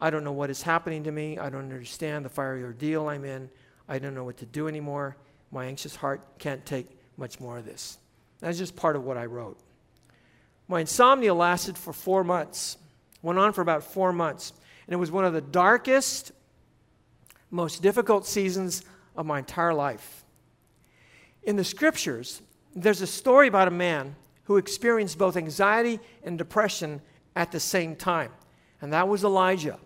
I 0.00 0.08
don't 0.08 0.22
know 0.22 0.30
what 0.30 0.50
is 0.50 0.62
happening 0.62 1.02
to 1.02 1.10
me. 1.10 1.36
I 1.36 1.50
don't 1.50 1.64
understand 1.64 2.24
the 2.24 2.28
fiery 2.28 2.62
ordeal 2.62 3.08
I'm 3.08 3.24
in. 3.24 3.50
I 3.88 3.98
don't 3.98 4.14
know 4.14 4.22
what 4.22 4.36
to 4.36 4.46
do 4.46 4.68
anymore. 4.68 5.16
My 5.50 5.64
anxious 5.64 5.96
heart 5.96 6.22
can't 6.38 6.64
take 6.64 6.86
much 7.16 7.40
more 7.40 7.58
of 7.58 7.64
this. 7.64 7.98
That's 8.38 8.56
just 8.56 8.76
part 8.76 8.94
of 8.94 9.04
what 9.04 9.16
I 9.16 9.26
wrote. 9.26 9.58
My 10.68 10.80
insomnia 10.80 11.34
lasted 11.34 11.76
for 11.76 11.92
four 11.92 12.22
months, 12.22 12.78
went 13.22 13.40
on 13.40 13.52
for 13.52 13.62
about 13.62 13.82
four 13.82 14.12
months. 14.12 14.52
And 14.86 14.94
it 14.94 14.98
was 14.98 15.10
one 15.10 15.24
of 15.24 15.32
the 15.32 15.40
darkest, 15.40 16.30
most 17.50 17.82
difficult 17.82 18.28
seasons 18.28 18.84
of 19.16 19.26
my 19.26 19.40
entire 19.40 19.74
life. 19.74 20.24
In 21.42 21.56
the 21.56 21.64
scriptures, 21.64 22.42
there's 22.74 23.00
a 23.00 23.06
story 23.06 23.48
about 23.48 23.68
a 23.68 23.72
man 23.72 24.14
who 24.44 24.56
experienced 24.56 25.18
both 25.18 25.36
anxiety 25.36 26.00
and 26.24 26.38
depression 26.38 27.00
at 27.36 27.52
the 27.52 27.60
same 27.60 27.96
time, 27.96 28.30
and 28.80 28.92
that 28.92 29.08
was 29.08 29.24
Elijah. 29.24 29.78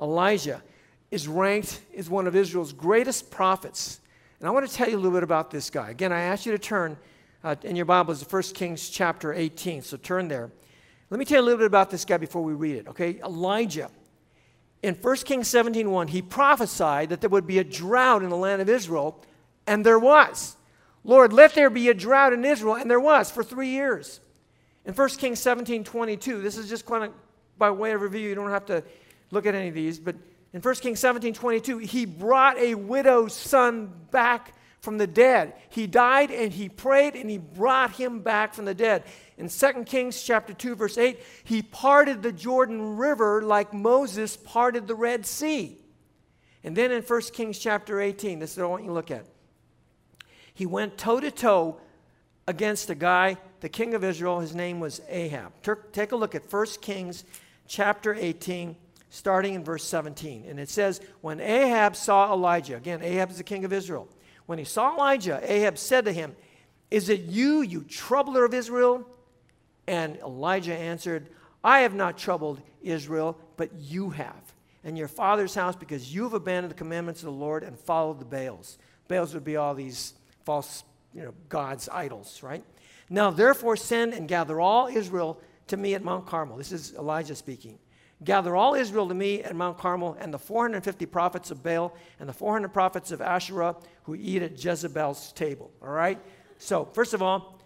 Elijah 0.00 0.62
is 1.10 1.28
ranked 1.28 1.80
as 1.96 2.10
one 2.10 2.26
of 2.26 2.36
Israel's 2.36 2.72
greatest 2.72 3.30
prophets. 3.30 4.00
And 4.38 4.48
I 4.48 4.52
want 4.52 4.68
to 4.68 4.74
tell 4.74 4.88
you 4.88 4.96
a 4.96 4.98
little 4.98 5.12
bit 5.12 5.22
about 5.22 5.50
this 5.50 5.70
guy. 5.70 5.90
Again, 5.90 6.12
I 6.12 6.20
ask 6.20 6.44
you 6.44 6.52
to 6.52 6.58
turn 6.58 6.96
uh, 7.42 7.54
in 7.62 7.76
your 7.76 7.86
Bibles 7.86 8.22
to 8.22 8.28
1 8.28 8.42
Kings 8.54 8.90
chapter 8.90 9.32
18. 9.32 9.82
So 9.82 9.96
turn 9.96 10.28
there. 10.28 10.50
Let 11.08 11.18
me 11.18 11.24
tell 11.24 11.38
you 11.38 11.42
a 11.42 11.46
little 11.46 11.58
bit 11.58 11.66
about 11.66 11.90
this 11.90 12.04
guy 12.04 12.16
before 12.16 12.42
we 12.42 12.52
read 12.52 12.76
it, 12.76 12.88
okay? 12.88 13.20
Elijah. 13.24 13.90
In 14.82 14.94
1 14.94 15.16
Kings 15.24 15.48
17:1, 15.48 16.08
he 16.08 16.20
prophesied 16.20 17.08
that 17.10 17.20
there 17.20 17.30
would 17.30 17.46
be 17.46 17.58
a 17.58 17.64
drought 17.64 18.22
in 18.22 18.28
the 18.28 18.36
land 18.36 18.60
of 18.60 18.68
Israel, 18.68 19.22
and 19.66 19.86
there 19.86 19.98
was. 19.98 20.55
Lord, 21.06 21.32
let 21.32 21.54
there 21.54 21.70
be 21.70 21.88
a 21.88 21.94
drought 21.94 22.32
in 22.32 22.44
Israel, 22.44 22.74
and 22.74 22.90
there 22.90 23.00
was 23.00 23.30
for 23.30 23.44
three 23.44 23.68
years. 23.68 24.20
In 24.84 24.92
1 24.92 25.08
Kings 25.18 25.40
17:22, 25.40 26.42
this 26.42 26.58
is 26.58 26.68
just 26.68 26.84
kind 26.84 27.04
of 27.04 27.12
by 27.56 27.70
way 27.70 27.92
of 27.92 28.02
review, 28.02 28.28
you 28.28 28.34
don't 28.34 28.50
have 28.50 28.66
to 28.66 28.82
look 29.30 29.46
at 29.46 29.54
any 29.54 29.68
of 29.68 29.74
these, 29.74 30.00
but 30.00 30.16
in 30.52 30.60
1 30.60 30.74
Kings 30.76 30.98
17 30.98 31.32
22, 31.32 31.78
he 31.78 32.06
brought 32.06 32.58
a 32.58 32.74
widow's 32.74 33.34
son 33.34 33.92
back 34.10 34.54
from 34.80 34.98
the 34.98 35.06
dead. 35.06 35.54
He 35.68 35.86
died 35.86 36.32
and 36.32 36.52
he 36.52 36.68
prayed 36.68 37.14
and 37.14 37.30
he 37.30 37.38
brought 37.38 37.92
him 37.92 38.20
back 38.20 38.52
from 38.52 38.64
the 38.64 38.74
dead. 38.74 39.04
In 39.38 39.48
2 39.48 39.84
Kings 39.84 40.20
chapter 40.20 40.52
2 40.52 40.74
verse 40.74 40.98
8, 40.98 41.20
he 41.44 41.62
parted 41.62 42.20
the 42.20 42.32
Jordan 42.32 42.96
River 42.96 43.42
like 43.42 43.72
Moses 43.72 44.36
parted 44.36 44.88
the 44.88 44.94
Red 44.96 45.24
Sea. 45.24 45.78
And 46.64 46.76
then 46.76 46.90
in 46.90 47.02
1 47.02 47.20
Kings 47.32 47.60
chapter 47.60 48.00
18, 48.00 48.40
this 48.40 48.52
is 48.52 48.58
what 48.58 48.64
I 48.64 48.68
want 48.68 48.82
you 48.82 48.88
to 48.88 48.94
look 48.94 49.12
at. 49.12 49.24
He 50.56 50.64
went 50.64 50.96
toe 50.96 51.20
to 51.20 51.30
toe 51.30 51.76
against 52.48 52.88
a 52.88 52.94
guy, 52.94 53.36
the 53.60 53.68
king 53.68 53.92
of 53.92 54.02
Israel. 54.02 54.40
His 54.40 54.54
name 54.54 54.80
was 54.80 55.02
Ahab. 55.06 55.52
Take 55.92 56.12
a 56.12 56.16
look 56.16 56.34
at 56.34 56.50
1 56.50 56.66
Kings 56.80 57.24
chapter 57.68 58.14
18 58.14 58.74
starting 59.10 59.52
in 59.52 59.62
verse 59.62 59.84
17. 59.84 60.46
And 60.48 60.58
it 60.58 60.70
says, 60.70 61.02
When 61.20 61.40
Ahab 61.40 61.94
saw 61.94 62.32
Elijah, 62.32 62.76
again, 62.76 63.02
Ahab 63.02 63.30
is 63.30 63.36
the 63.36 63.44
king 63.44 63.66
of 63.66 63.72
Israel. 63.72 64.08
When 64.46 64.58
he 64.58 64.64
saw 64.64 64.94
Elijah, 64.94 65.40
Ahab 65.44 65.76
said 65.76 66.06
to 66.06 66.12
him, 66.12 66.34
Is 66.90 67.10
it 67.10 67.20
you, 67.24 67.60
you 67.60 67.82
troubler 67.82 68.46
of 68.46 68.54
Israel? 68.54 69.06
And 69.86 70.16
Elijah 70.20 70.74
answered, 70.74 71.28
I 71.62 71.80
have 71.80 71.94
not 71.94 72.16
troubled 72.16 72.62
Israel, 72.82 73.38
but 73.58 73.74
you 73.78 74.08
have, 74.08 74.54
and 74.84 74.96
your 74.96 75.08
father's 75.08 75.54
house, 75.54 75.76
because 75.76 76.14
you 76.14 76.22
have 76.22 76.32
abandoned 76.32 76.70
the 76.70 76.78
commandments 76.78 77.20
of 77.20 77.26
the 77.26 77.32
Lord 77.32 77.62
and 77.62 77.78
followed 77.78 78.20
the 78.20 78.24
Baals. 78.24 78.78
Baals 79.06 79.34
would 79.34 79.44
be 79.44 79.56
all 79.56 79.74
these 79.74 80.14
false 80.46 80.84
you 81.12 81.22
know, 81.22 81.34
gods, 81.48 81.88
idols, 81.92 82.42
right? 82.42 82.64
Now, 83.10 83.30
therefore, 83.30 83.76
send 83.76 84.14
and 84.14 84.26
gather 84.26 84.60
all 84.60 84.86
Israel 84.86 85.40
to 85.66 85.76
me 85.76 85.94
at 85.94 86.02
Mount 86.02 86.26
Carmel. 86.26 86.56
This 86.56 86.72
is 86.72 86.94
Elijah 86.94 87.34
speaking. 87.34 87.78
Gather 88.24 88.56
all 88.56 88.74
Israel 88.74 89.08
to 89.08 89.14
me 89.14 89.42
at 89.42 89.54
Mount 89.54 89.76
Carmel, 89.76 90.16
and 90.20 90.32
the 90.32 90.38
450 90.38 91.04
prophets 91.06 91.50
of 91.50 91.62
Baal 91.62 91.94
and 92.18 92.28
the 92.28 92.32
400 92.32 92.68
prophets 92.68 93.10
of 93.10 93.20
Asherah 93.20 93.76
who 94.04 94.14
eat 94.14 94.42
at 94.42 94.62
Jezebel's 94.62 95.32
table. 95.32 95.70
All 95.82 95.90
right? 95.90 96.18
So, 96.58 96.86
first 96.86 97.12
of 97.12 97.20
all, 97.20 97.58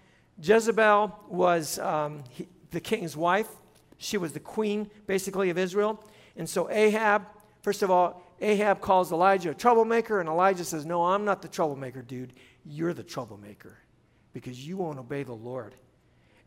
Jezebel 0.42 1.14
was 1.28 1.78
um, 1.78 2.24
he, 2.30 2.48
the 2.70 2.80
king's 2.80 3.16
wife. 3.16 3.48
She 3.98 4.16
was 4.16 4.32
the 4.32 4.40
queen, 4.40 4.90
basically, 5.06 5.50
of 5.50 5.58
Israel. 5.58 6.02
And 6.36 6.48
so, 6.48 6.68
Ahab, 6.70 7.26
first 7.62 7.82
of 7.82 7.90
all, 7.90 8.22
Ahab 8.40 8.80
calls 8.80 9.12
Elijah 9.12 9.50
a 9.50 9.54
troublemaker, 9.54 10.20
and 10.20 10.28
Elijah 10.28 10.64
says, 10.64 10.86
No, 10.86 11.04
I'm 11.04 11.24
not 11.24 11.42
the 11.42 11.48
troublemaker, 11.48 12.02
dude. 12.02 12.32
You're 12.64 12.94
the 12.94 13.02
troublemaker 13.02 13.78
because 14.32 14.66
you 14.66 14.76
won't 14.76 14.98
obey 14.98 15.22
the 15.22 15.32
Lord. 15.32 15.74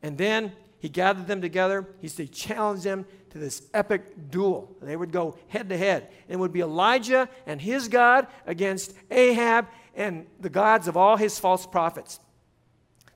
And 0.01 0.17
then 0.17 0.51
he 0.79 0.89
gathered 0.89 1.27
them 1.27 1.41
together. 1.41 1.87
He, 2.01 2.07
said, 2.07 2.31
challenged 2.31 2.83
them 2.83 3.05
to 3.29 3.37
this 3.37 3.63
epic 3.73 4.29
duel. 4.29 4.75
They 4.81 4.95
would 4.95 5.11
go 5.11 5.37
head 5.47 5.69
to 5.69 5.77
head. 5.77 6.09
It 6.27 6.37
would 6.37 6.51
be 6.51 6.59
Elijah 6.59 7.29
and 7.45 7.61
his 7.61 7.87
God 7.87 8.27
against 8.45 8.93
Ahab 9.09 9.67
and 9.95 10.25
the 10.39 10.49
gods 10.49 10.87
of 10.87 10.97
all 10.97 11.17
his 11.17 11.39
false 11.39 11.65
prophets. 11.65 12.19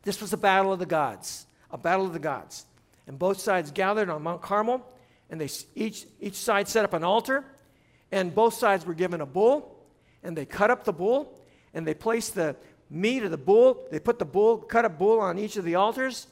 This 0.03 0.21
was 0.21 0.31
a 0.31 0.37
battle 0.37 0.71
of 0.71 0.79
the 0.79 0.85
gods, 0.85 1.45
a 1.69 1.77
battle 1.77 2.05
of 2.05 2.13
the 2.13 2.19
gods. 2.19 2.65
And 3.05 3.19
both 3.19 3.39
sides 3.39 3.71
gathered 3.71 4.09
on 4.09 4.23
Mount 4.23 4.41
Carmel, 4.41 4.85
and 5.29 5.41
they 5.41 5.49
each, 5.75 6.05
each 6.21 6.35
side 6.35 6.69
set 6.69 6.85
up 6.85 6.93
an 6.93 7.03
altar, 7.03 7.43
and 8.11 8.33
both 8.33 8.53
sides 8.53 8.85
were 8.85 8.93
given 8.93 9.19
a 9.19 9.25
bull, 9.25 9.85
and 10.23 10.37
they 10.37 10.45
cut 10.45 10.71
up 10.71 10.85
the 10.85 10.93
bull, 10.93 11.41
and 11.73 11.85
they 11.85 11.93
placed 11.93 12.35
the 12.35 12.55
meat 12.89 13.23
of 13.23 13.31
the 13.31 13.37
bull, 13.37 13.85
they 13.91 13.99
put 13.99 14.19
the 14.19 14.25
bull, 14.25 14.57
cut 14.57 14.85
a 14.85 14.89
bull 14.89 15.19
on 15.19 15.37
each 15.37 15.57
of 15.57 15.65
the 15.65 15.75
altars, 15.75 16.27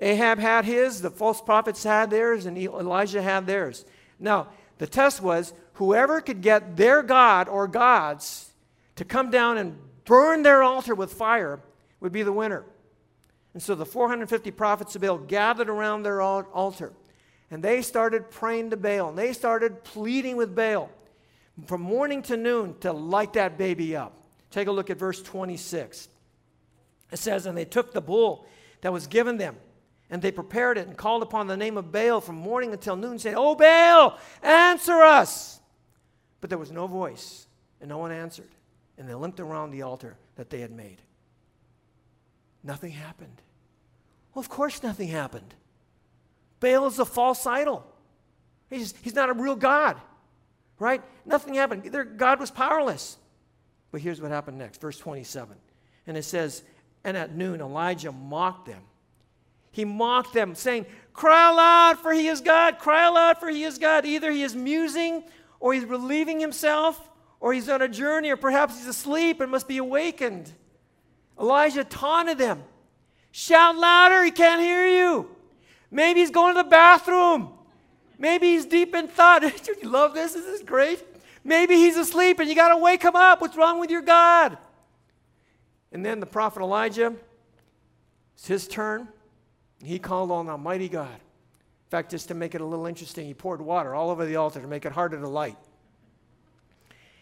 Ahab 0.00 0.38
had 0.38 0.64
his, 0.64 1.00
the 1.00 1.10
false 1.10 1.40
prophets 1.40 1.84
had 1.84 2.10
theirs, 2.10 2.46
and 2.46 2.58
Elijah 2.58 3.22
had 3.22 3.46
theirs. 3.46 3.84
Now, 4.18 4.48
the 4.78 4.86
test 4.86 5.22
was 5.22 5.52
whoever 5.74 6.20
could 6.20 6.40
get 6.40 6.76
their 6.76 7.02
God 7.02 7.48
or 7.48 7.68
gods 7.68 8.50
to 8.96 9.04
come 9.04 9.30
down 9.30 9.58
and 9.58 9.78
burn 10.04 10.42
their 10.42 10.62
altar 10.62 10.94
with 10.94 11.12
fire 11.12 11.60
would 12.00 12.12
be 12.12 12.22
the 12.22 12.32
winner. 12.32 12.64
And 13.54 13.62
so 13.62 13.74
the 13.74 13.86
450 13.86 14.50
prophets 14.50 14.96
of 14.96 15.02
Baal 15.02 15.18
gathered 15.18 15.68
around 15.68 16.02
their 16.02 16.20
altar 16.20 16.92
and 17.50 17.62
they 17.62 17.82
started 17.82 18.30
praying 18.30 18.70
to 18.70 18.76
Baal 18.76 19.10
and 19.10 19.18
they 19.18 19.32
started 19.32 19.84
pleading 19.84 20.36
with 20.36 20.56
Baal 20.56 20.90
from 21.66 21.80
morning 21.80 22.20
to 22.22 22.36
noon 22.36 22.76
to 22.80 22.92
light 22.92 23.34
that 23.34 23.56
baby 23.56 23.94
up. 23.94 24.23
Take 24.54 24.68
a 24.68 24.72
look 24.72 24.88
at 24.88 24.98
verse 24.98 25.20
26. 25.20 26.08
It 27.10 27.18
says, 27.18 27.46
And 27.46 27.58
they 27.58 27.64
took 27.64 27.92
the 27.92 28.00
bull 28.00 28.46
that 28.82 28.92
was 28.92 29.08
given 29.08 29.36
them 29.36 29.56
and 30.08 30.22
they 30.22 30.30
prepared 30.30 30.78
it 30.78 30.86
and 30.86 30.96
called 30.96 31.24
upon 31.24 31.48
the 31.48 31.56
name 31.56 31.76
of 31.76 31.90
Baal 31.90 32.20
from 32.20 32.36
morning 32.36 32.72
until 32.72 32.94
noon, 32.94 33.18
saying, 33.18 33.34
Oh, 33.36 33.56
Baal, 33.56 34.16
answer 34.44 35.02
us. 35.02 35.58
But 36.40 36.50
there 36.50 36.58
was 36.58 36.70
no 36.70 36.86
voice, 36.86 37.48
and 37.80 37.88
no 37.88 37.98
one 37.98 38.12
answered. 38.12 38.50
And 38.96 39.08
they 39.08 39.14
limped 39.14 39.40
around 39.40 39.72
the 39.72 39.82
altar 39.82 40.16
that 40.36 40.50
they 40.50 40.60
had 40.60 40.70
made. 40.70 41.02
Nothing 42.62 42.92
happened. 42.92 43.42
Well, 44.34 44.40
of 44.40 44.48
course, 44.48 44.84
nothing 44.84 45.08
happened. 45.08 45.52
Baal 46.60 46.86
is 46.86 47.00
a 47.00 47.04
false 47.04 47.44
idol. 47.44 47.84
He's, 48.70 48.94
he's 49.02 49.16
not 49.16 49.30
a 49.30 49.32
real 49.32 49.56
God, 49.56 49.96
right? 50.78 51.02
Nothing 51.26 51.54
happened. 51.54 51.82
Their 51.86 52.04
God 52.04 52.38
was 52.38 52.52
powerless. 52.52 53.16
But 53.94 54.02
here's 54.02 54.20
what 54.20 54.30
happened 54.32 54.58
next, 54.58 54.80
verse 54.80 54.98
27. 54.98 55.56
And 56.06 56.16
it 56.16 56.24
says, 56.24 56.62
And 57.04 57.16
at 57.16 57.34
noon, 57.34 57.60
Elijah 57.60 58.10
mocked 58.12 58.66
them 58.66 58.82
he 59.74 59.84
mocked 59.84 60.32
them, 60.32 60.54
saying, 60.54 60.86
Cry 61.12 61.50
aloud, 61.50 61.98
for 61.98 62.12
he 62.12 62.28
is 62.28 62.40
God. 62.40 62.78
Cry 62.78 63.08
aloud, 63.08 63.38
for 63.38 63.48
he 63.48 63.64
is 63.64 63.76
God. 63.76 64.06
Either 64.06 64.30
he 64.30 64.44
is 64.44 64.54
musing, 64.54 65.24
or 65.58 65.74
he's 65.74 65.84
relieving 65.84 66.38
himself, 66.38 67.10
or 67.40 67.52
he's 67.52 67.68
on 67.68 67.82
a 67.82 67.88
journey, 67.88 68.30
or 68.30 68.36
perhaps 68.36 68.78
he's 68.78 68.86
asleep 68.86 69.40
and 69.40 69.50
must 69.50 69.66
be 69.66 69.78
awakened. 69.78 70.52
Elijah 71.40 71.82
taunted 71.82 72.38
them. 72.38 72.62
Shout 73.32 73.76
louder, 73.76 74.22
he 74.22 74.30
can't 74.30 74.62
hear 74.62 74.86
you. 74.86 75.28
Maybe 75.90 76.20
he's 76.20 76.30
going 76.30 76.54
to 76.54 76.62
the 76.62 76.68
bathroom. 76.68 77.50
Maybe 78.16 78.52
he's 78.52 78.66
deep 78.66 78.94
in 78.94 79.08
thought. 79.08 79.42
you 79.82 79.88
love 79.88 80.14
this? 80.14 80.34
This 80.34 80.46
is 80.46 80.62
great. 80.62 81.02
Maybe 81.44 81.76
he's 81.76 81.96
asleep 81.96 82.40
and 82.40 82.48
you 82.48 82.56
got 82.56 82.70
to 82.70 82.78
wake 82.78 83.02
him 83.02 83.14
up. 83.14 83.40
What's 83.40 83.56
wrong 83.56 83.78
with 83.78 83.90
your 83.90 84.02
God? 84.02 84.56
And 85.92 86.04
then 86.04 86.18
the 86.18 86.26
prophet 86.26 86.60
Elijah, 86.60 87.14
it's 88.34 88.46
his 88.46 88.66
turn. 88.66 89.08
He 89.84 89.98
called 89.98 90.30
on 90.30 90.48
Almighty 90.48 90.88
God. 90.88 91.14
In 91.14 91.90
fact, 91.90 92.10
just 92.10 92.28
to 92.28 92.34
make 92.34 92.54
it 92.54 92.60
a 92.60 92.64
little 92.64 92.86
interesting, 92.86 93.26
he 93.26 93.34
poured 93.34 93.60
water 93.60 93.94
all 93.94 94.10
over 94.10 94.24
the 94.24 94.36
altar 94.36 94.60
to 94.60 94.66
make 94.66 94.86
it 94.86 94.92
harder 94.92 95.20
to 95.20 95.28
light. 95.28 95.56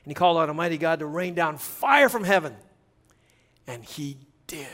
And 0.04 0.10
he 0.10 0.14
called 0.14 0.38
on 0.38 0.48
Almighty 0.48 0.78
God 0.78 1.00
to 1.00 1.06
rain 1.06 1.34
down 1.34 1.58
fire 1.58 2.08
from 2.08 2.24
heaven. 2.24 2.56
And 3.66 3.84
he 3.84 4.16
did. 4.46 4.66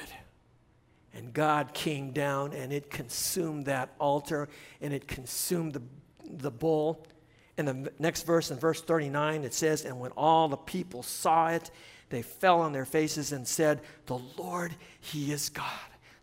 And 1.14 1.32
God 1.32 1.74
came 1.74 2.12
down 2.12 2.52
and 2.52 2.72
it 2.72 2.90
consumed 2.90 3.66
that 3.66 3.94
altar 3.98 4.48
and 4.80 4.92
it 4.92 5.08
consumed 5.08 5.72
the, 5.72 5.82
the 6.24 6.50
bull. 6.50 7.04
In 7.58 7.66
the 7.66 7.92
next 7.98 8.22
verse, 8.22 8.52
in 8.52 8.58
verse 8.58 8.80
39, 8.80 9.42
it 9.42 9.52
says, 9.52 9.84
And 9.84 9.98
when 9.98 10.12
all 10.12 10.48
the 10.48 10.56
people 10.56 11.02
saw 11.02 11.48
it, 11.48 11.70
they 12.08 12.22
fell 12.22 12.60
on 12.60 12.72
their 12.72 12.84
faces 12.84 13.32
and 13.32 13.46
said, 13.46 13.80
The 14.06 14.20
Lord, 14.38 14.72
He 15.00 15.32
is 15.32 15.48
God. 15.48 15.66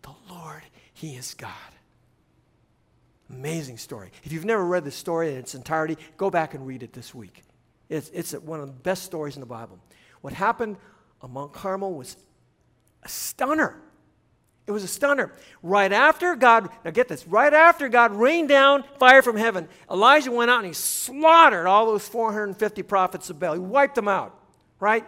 The 0.01 0.15
Lord, 0.29 0.63
He 0.93 1.15
is 1.15 1.33
God. 1.33 1.51
Amazing 3.29 3.77
story. 3.77 4.11
If 4.23 4.31
you've 4.31 4.45
never 4.45 4.65
read 4.65 4.85
the 4.85 4.91
story 4.91 5.31
in 5.31 5.37
its 5.37 5.55
entirety, 5.55 5.97
go 6.15 6.29
back 6.29 6.53
and 6.53 6.65
read 6.65 6.83
it 6.83 6.93
this 6.93 7.13
week. 7.13 7.43
It's, 7.89 8.09
it's 8.13 8.31
one 8.31 8.61
of 8.61 8.67
the 8.67 8.73
best 8.73 9.03
stories 9.03 9.35
in 9.35 9.41
the 9.41 9.45
Bible. 9.45 9.77
What 10.21 10.33
happened 10.33 10.77
on 11.21 11.33
Mount 11.33 11.51
Carmel 11.51 11.93
was 11.93 12.15
a 13.03 13.09
stunner. 13.09 13.81
It 14.67 14.71
was 14.71 14.83
a 14.83 14.87
stunner. 14.87 15.31
Right 15.61 15.91
after 15.91 16.35
God, 16.35 16.69
now 16.83 16.91
get 16.91 17.07
this, 17.07 17.27
right 17.27 17.53
after 17.53 17.87
God 17.87 18.13
rained 18.13 18.49
down 18.49 18.83
fire 18.99 19.21
from 19.21 19.37
heaven, 19.37 19.67
Elijah 19.91 20.31
went 20.31 20.49
out 20.49 20.59
and 20.59 20.67
he 20.67 20.73
slaughtered 20.73 21.67
all 21.67 21.85
those 21.85 22.07
450 22.07 22.81
prophets 22.83 23.29
of 23.29 23.39
Baal. 23.39 23.53
He 23.53 23.59
wiped 23.59 23.95
them 23.95 24.07
out, 24.07 24.39
right? 24.79 25.05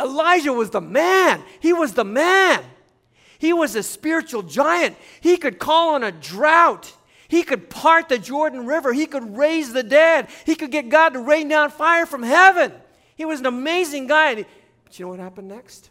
Elijah 0.00 0.52
was 0.52 0.70
the 0.70 0.80
man. 0.80 1.42
He 1.60 1.72
was 1.72 1.94
the 1.94 2.04
man. 2.04 2.62
He 3.38 3.52
was 3.52 3.74
a 3.74 3.82
spiritual 3.82 4.42
giant. 4.42 4.96
He 5.20 5.36
could 5.36 5.58
call 5.58 5.94
on 5.94 6.02
a 6.02 6.12
drought. 6.12 6.92
He 7.28 7.42
could 7.42 7.68
part 7.68 8.08
the 8.08 8.18
Jordan 8.18 8.66
River. 8.66 8.92
He 8.92 9.06
could 9.06 9.36
raise 9.36 9.72
the 9.72 9.82
dead. 9.82 10.28
He 10.44 10.54
could 10.54 10.70
get 10.70 10.88
God 10.88 11.10
to 11.10 11.20
rain 11.20 11.48
down 11.48 11.70
fire 11.70 12.06
from 12.06 12.22
heaven. 12.22 12.72
He 13.16 13.24
was 13.24 13.40
an 13.40 13.46
amazing 13.46 14.06
guy. 14.06 14.46
But 14.84 14.98
you 14.98 15.04
know 15.04 15.10
what 15.10 15.18
happened 15.18 15.48
next? 15.48 15.90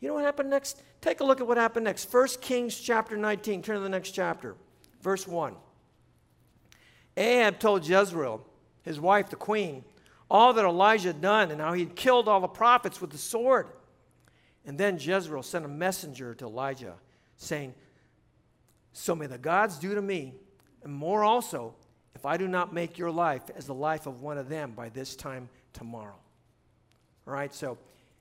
You 0.00 0.08
know 0.08 0.14
what 0.14 0.24
happened 0.24 0.50
next? 0.50 0.80
Take 1.04 1.20
a 1.20 1.24
look 1.24 1.42
at 1.42 1.46
what 1.46 1.58
happened 1.58 1.84
next. 1.84 2.10
1 2.10 2.28
Kings 2.40 2.80
chapter 2.80 3.14
19. 3.14 3.60
Turn 3.60 3.76
to 3.76 3.82
the 3.82 3.90
next 3.90 4.12
chapter. 4.12 4.54
Verse 5.02 5.28
1. 5.28 5.54
Ahab 7.18 7.58
told 7.58 7.86
Jezebel, 7.86 8.42
his 8.80 8.98
wife, 8.98 9.28
the 9.28 9.36
queen, 9.36 9.84
all 10.30 10.54
that 10.54 10.64
Elijah 10.64 11.08
had 11.08 11.20
done 11.20 11.50
and 11.50 11.60
how 11.60 11.74
he 11.74 11.80
had 11.82 11.94
killed 11.94 12.26
all 12.26 12.40
the 12.40 12.48
prophets 12.48 13.02
with 13.02 13.10
the 13.10 13.18
sword. 13.18 13.66
And 14.64 14.78
then 14.78 14.96
Jezebel 14.98 15.42
sent 15.42 15.66
a 15.66 15.68
messenger 15.68 16.34
to 16.36 16.46
Elijah 16.46 16.94
saying, 17.36 17.74
so 18.94 19.14
may 19.14 19.26
the 19.26 19.36
gods 19.36 19.78
do 19.78 19.94
to 19.94 20.00
me, 20.00 20.32
and 20.84 20.90
more 20.90 21.22
also, 21.22 21.74
if 22.14 22.24
I 22.24 22.38
do 22.38 22.48
not 22.48 22.72
make 22.72 22.96
your 22.96 23.10
life 23.10 23.42
as 23.54 23.66
the 23.66 23.74
life 23.74 24.06
of 24.06 24.22
one 24.22 24.38
of 24.38 24.48
them 24.48 24.72
by 24.72 24.88
this 24.88 25.14
time 25.16 25.50
tomorrow. 25.74 26.16
All 27.26 27.34
right, 27.34 27.52
so 27.52 27.76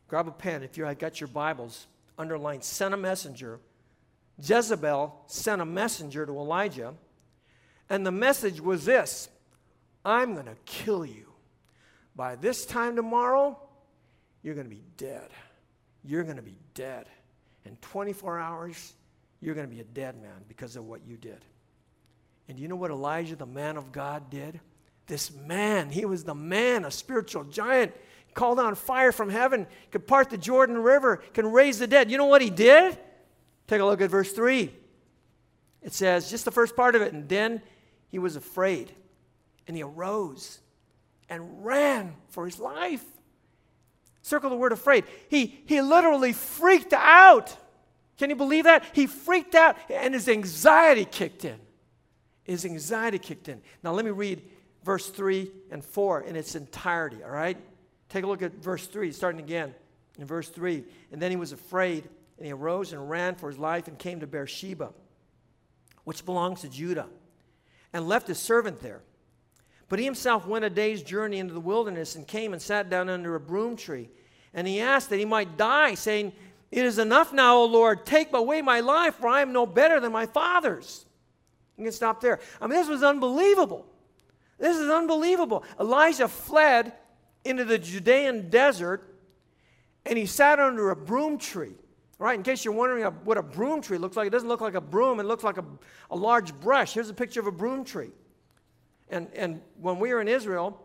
grab 0.10 0.28
a 0.28 0.32
pen. 0.32 0.64
If 0.64 0.78
you 0.78 0.84
have 0.84 1.00
got 1.00 1.22
your 1.22 1.30
Bibles, 1.30 1.88
underline 2.18 2.62
sent 2.62 2.94
a 2.94 2.98
messenger. 2.98 3.60
Jezebel 4.42 5.24
sent 5.28 5.62
a 5.62 5.66
messenger 5.66 6.26
to 6.26 6.32
Elijah, 6.32 6.94
and 7.90 8.06
the 8.06 8.12
message 8.12 8.60
was 8.60 8.86
this 8.86 9.30
I'm 10.04 10.34
going 10.34 10.48
to 10.48 10.58
kill 10.66 11.06
you. 11.06 11.32
By 12.16 12.36
this 12.36 12.66
time 12.66 12.96
tomorrow, 12.96 13.58
you're 14.44 14.56
going 14.56 14.70
to 14.70 14.76
be 14.76 14.84
dead. 14.98 15.30
You're 16.04 16.24
going 16.24 16.36
to 16.36 16.44
be 16.44 16.58
dead. 16.74 17.08
In 17.66 17.78
24 17.78 18.40
hours, 18.40 18.94
you're 19.42 19.56
going 19.56 19.68
to 19.68 19.74
be 19.74 19.82
a 19.82 19.86
dead 19.86 20.22
man 20.22 20.44
because 20.48 20.76
of 20.76 20.86
what 20.86 21.02
you 21.08 21.18
did. 21.18 21.44
And 22.48 22.60
you 22.60 22.68
know 22.68 22.76
what 22.76 22.92
Elijah, 22.92 23.36
the 23.36 23.46
man 23.46 23.78
of 23.78 23.92
God, 23.92 24.30
did? 24.30 24.60
This 25.08 25.34
man, 25.34 25.90
he 25.90 26.06
was 26.06 26.24
the 26.24 26.36
man, 26.36 26.86
a 26.86 26.92
spiritual 26.92 27.46
giant, 27.46 27.94
called 28.34 28.60
on 28.60 28.76
fire 28.76 29.12
from 29.12 29.30
heaven, 29.30 29.68
could 29.92 30.08
part 30.08 30.30
the 30.30 30.38
Jordan 30.38 30.78
River, 30.78 31.18
can 31.34 31.52
raise 31.52 31.80
the 31.80 31.88
dead. 31.88 32.12
You 32.12 32.18
know 32.18 32.26
what 32.26 32.42
he 32.42 32.50
did? 32.50 32.98
Take 33.68 33.82
a 33.82 33.86
look 33.86 34.02
at 34.02 34.10
verse 34.10 34.32
3. 34.32 34.72
It 35.82 35.94
says, 35.94 36.30
just 36.30 36.46
the 36.46 36.52
first 36.52 36.76
part 36.76 36.96
of 36.96 37.02
it, 37.02 37.14
and 37.14 37.28
then 37.28 37.62
he 38.10 38.20
was 38.20 38.36
afraid, 38.36 38.94
and 39.68 39.76
he 39.76 39.84
arose 39.84 40.60
and 41.30 41.66
ran 41.66 42.14
for 42.30 42.46
his 42.46 42.60
life. 42.60 43.04
Circle 44.22 44.52
the 44.52 44.56
word 44.56 44.72
afraid. 44.72 45.04
He, 45.30 45.62
he 45.66 45.82
literally 45.82 46.32
freaked 46.32 46.94
out. 46.94 47.56
Can 48.18 48.30
you 48.30 48.36
believe 48.36 48.64
that? 48.64 48.86
He 48.94 49.08
freaked 49.08 49.56
out 49.56 49.76
and 49.90 50.14
his 50.14 50.30
anxiety 50.30 51.06
kicked 51.06 51.44
in. 51.44 51.60
His 52.44 52.66
anxiety 52.66 53.20
kicked 53.20 53.50
in. 53.50 53.62
Now, 53.84 53.92
let 53.92 54.06
me 54.06 54.12
read 54.12 54.42
verse 54.84 55.10
3 55.10 55.52
and 55.72 55.84
4 55.84 56.22
in 56.22 56.36
its 56.36 56.56
entirety, 56.56 57.24
all 57.24 57.32
right? 57.32 57.58
Take 58.14 58.26
a 58.26 58.28
look 58.28 58.44
at 58.44 58.54
verse 58.54 58.86
3, 58.86 59.12
starting 59.12 59.42
again 59.42 59.74
in 60.20 60.28
verse 60.28 60.48
3. 60.48 60.84
And 61.12 61.20
then 61.20 61.32
he 61.32 61.36
was 61.36 61.52
afraid, 61.52 62.08
and 62.38 62.46
he 62.46 62.54
arose 62.54 62.94
and 62.94 63.10
ran 63.10 63.34
for 63.34 63.50
his 63.50 63.58
life 63.58 63.88
and 63.88 63.98
came 63.98 64.20
to 64.20 64.28
Beersheba, 64.28 64.92
which 66.04 66.24
belongs 66.24 66.62
to 66.62 66.70
Judah, 66.70 67.08
and 67.92 68.08
left 68.08 68.28
his 68.28 68.38
servant 68.38 68.82
there. 68.82 69.02
But 69.90 69.98
he 69.98 70.06
himself 70.06 70.46
went 70.46 70.64
a 70.64 70.70
day's 70.70 71.02
journey 71.02 71.40
into 71.40 71.56
the 71.56 71.60
wilderness 71.60 72.16
and 72.16 72.28
came 72.28 72.54
and 72.54 72.62
sat 72.62 72.88
down 72.88 73.10
under 73.10 73.34
a 73.34 73.40
broom 73.40 73.76
tree. 73.76 74.12
And 74.54 74.68
he 74.68 74.80
asked 74.80 75.10
that 75.10 75.18
he 75.18 75.26
might 75.26 75.58
die, 75.58 75.96
saying, 75.96 76.34
it 76.70 76.86
is 76.86 77.00
enough 77.00 77.34
now, 77.34 77.58
O 77.58 77.66
Lord. 77.66 78.06
Take 78.06 78.32
away 78.32 78.62
my 78.62 78.82
life, 78.82 79.16
for 79.16 79.28
I 79.28 79.42
am 79.42 79.54
no 79.54 79.66
better 79.66 80.00
than 80.00 80.12
my 80.12 80.28
father's. 80.28 81.04
You 81.78 81.84
can 81.84 81.92
stop 81.92 82.22
there. 82.22 82.40
I 82.62 82.68
mean, 82.68 82.78
this 82.78 82.88
was 82.88 83.02
unbelievable. 83.02 83.88
This 84.60 84.78
is 84.78 84.92
unbelievable. 84.92 85.64
Elijah 85.80 86.28
fled 86.28 86.94
into 87.46 87.66
the 87.66 87.78
Judean 87.78 88.50
desert 88.50 89.16
and 90.06 90.18
he 90.18 90.26
sat 90.26 90.60
under 90.60 90.90
a 90.92 90.96
broom 90.96 91.38
tree. 91.38 91.76
Right? 92.20 92.36
In 92.36 92.44
case 92.44 92.64
you're 92.64 92.74
wondering 92.74 93.04
what 93.04 93.38
a 93.38 93.44
broom 93.44 93.82
tree 93.82 93.98
looks 93.98 94.16
like, 94.16 94.28
it 94.28 94.30
doesn't 94.30 94.48
look 94.48 94.62
like 94.62 94.76
a 94.76 94.82
broom, 94.82 95.20
it 95.20 95.24
looks 95.24 95.44
like 95.44 95.58
a, 95.58 95.66
a 96.10 96.16
large 96.16 96.54
brush. 96.60 96.94
Here's 96.94 97.10
a 97.10 97.14
picture 97.14 97.40
of 97.40 97.48
a 97.48 97.52
broom 97.52 97.84
tree. 97.84 98.12
And, 99.10 99.28
and 99.36 99.62
when 99.82 100.00
we 100.00 100.14
were 100.14 100.22
in 100.22 100.28
Israel 100.28 100.80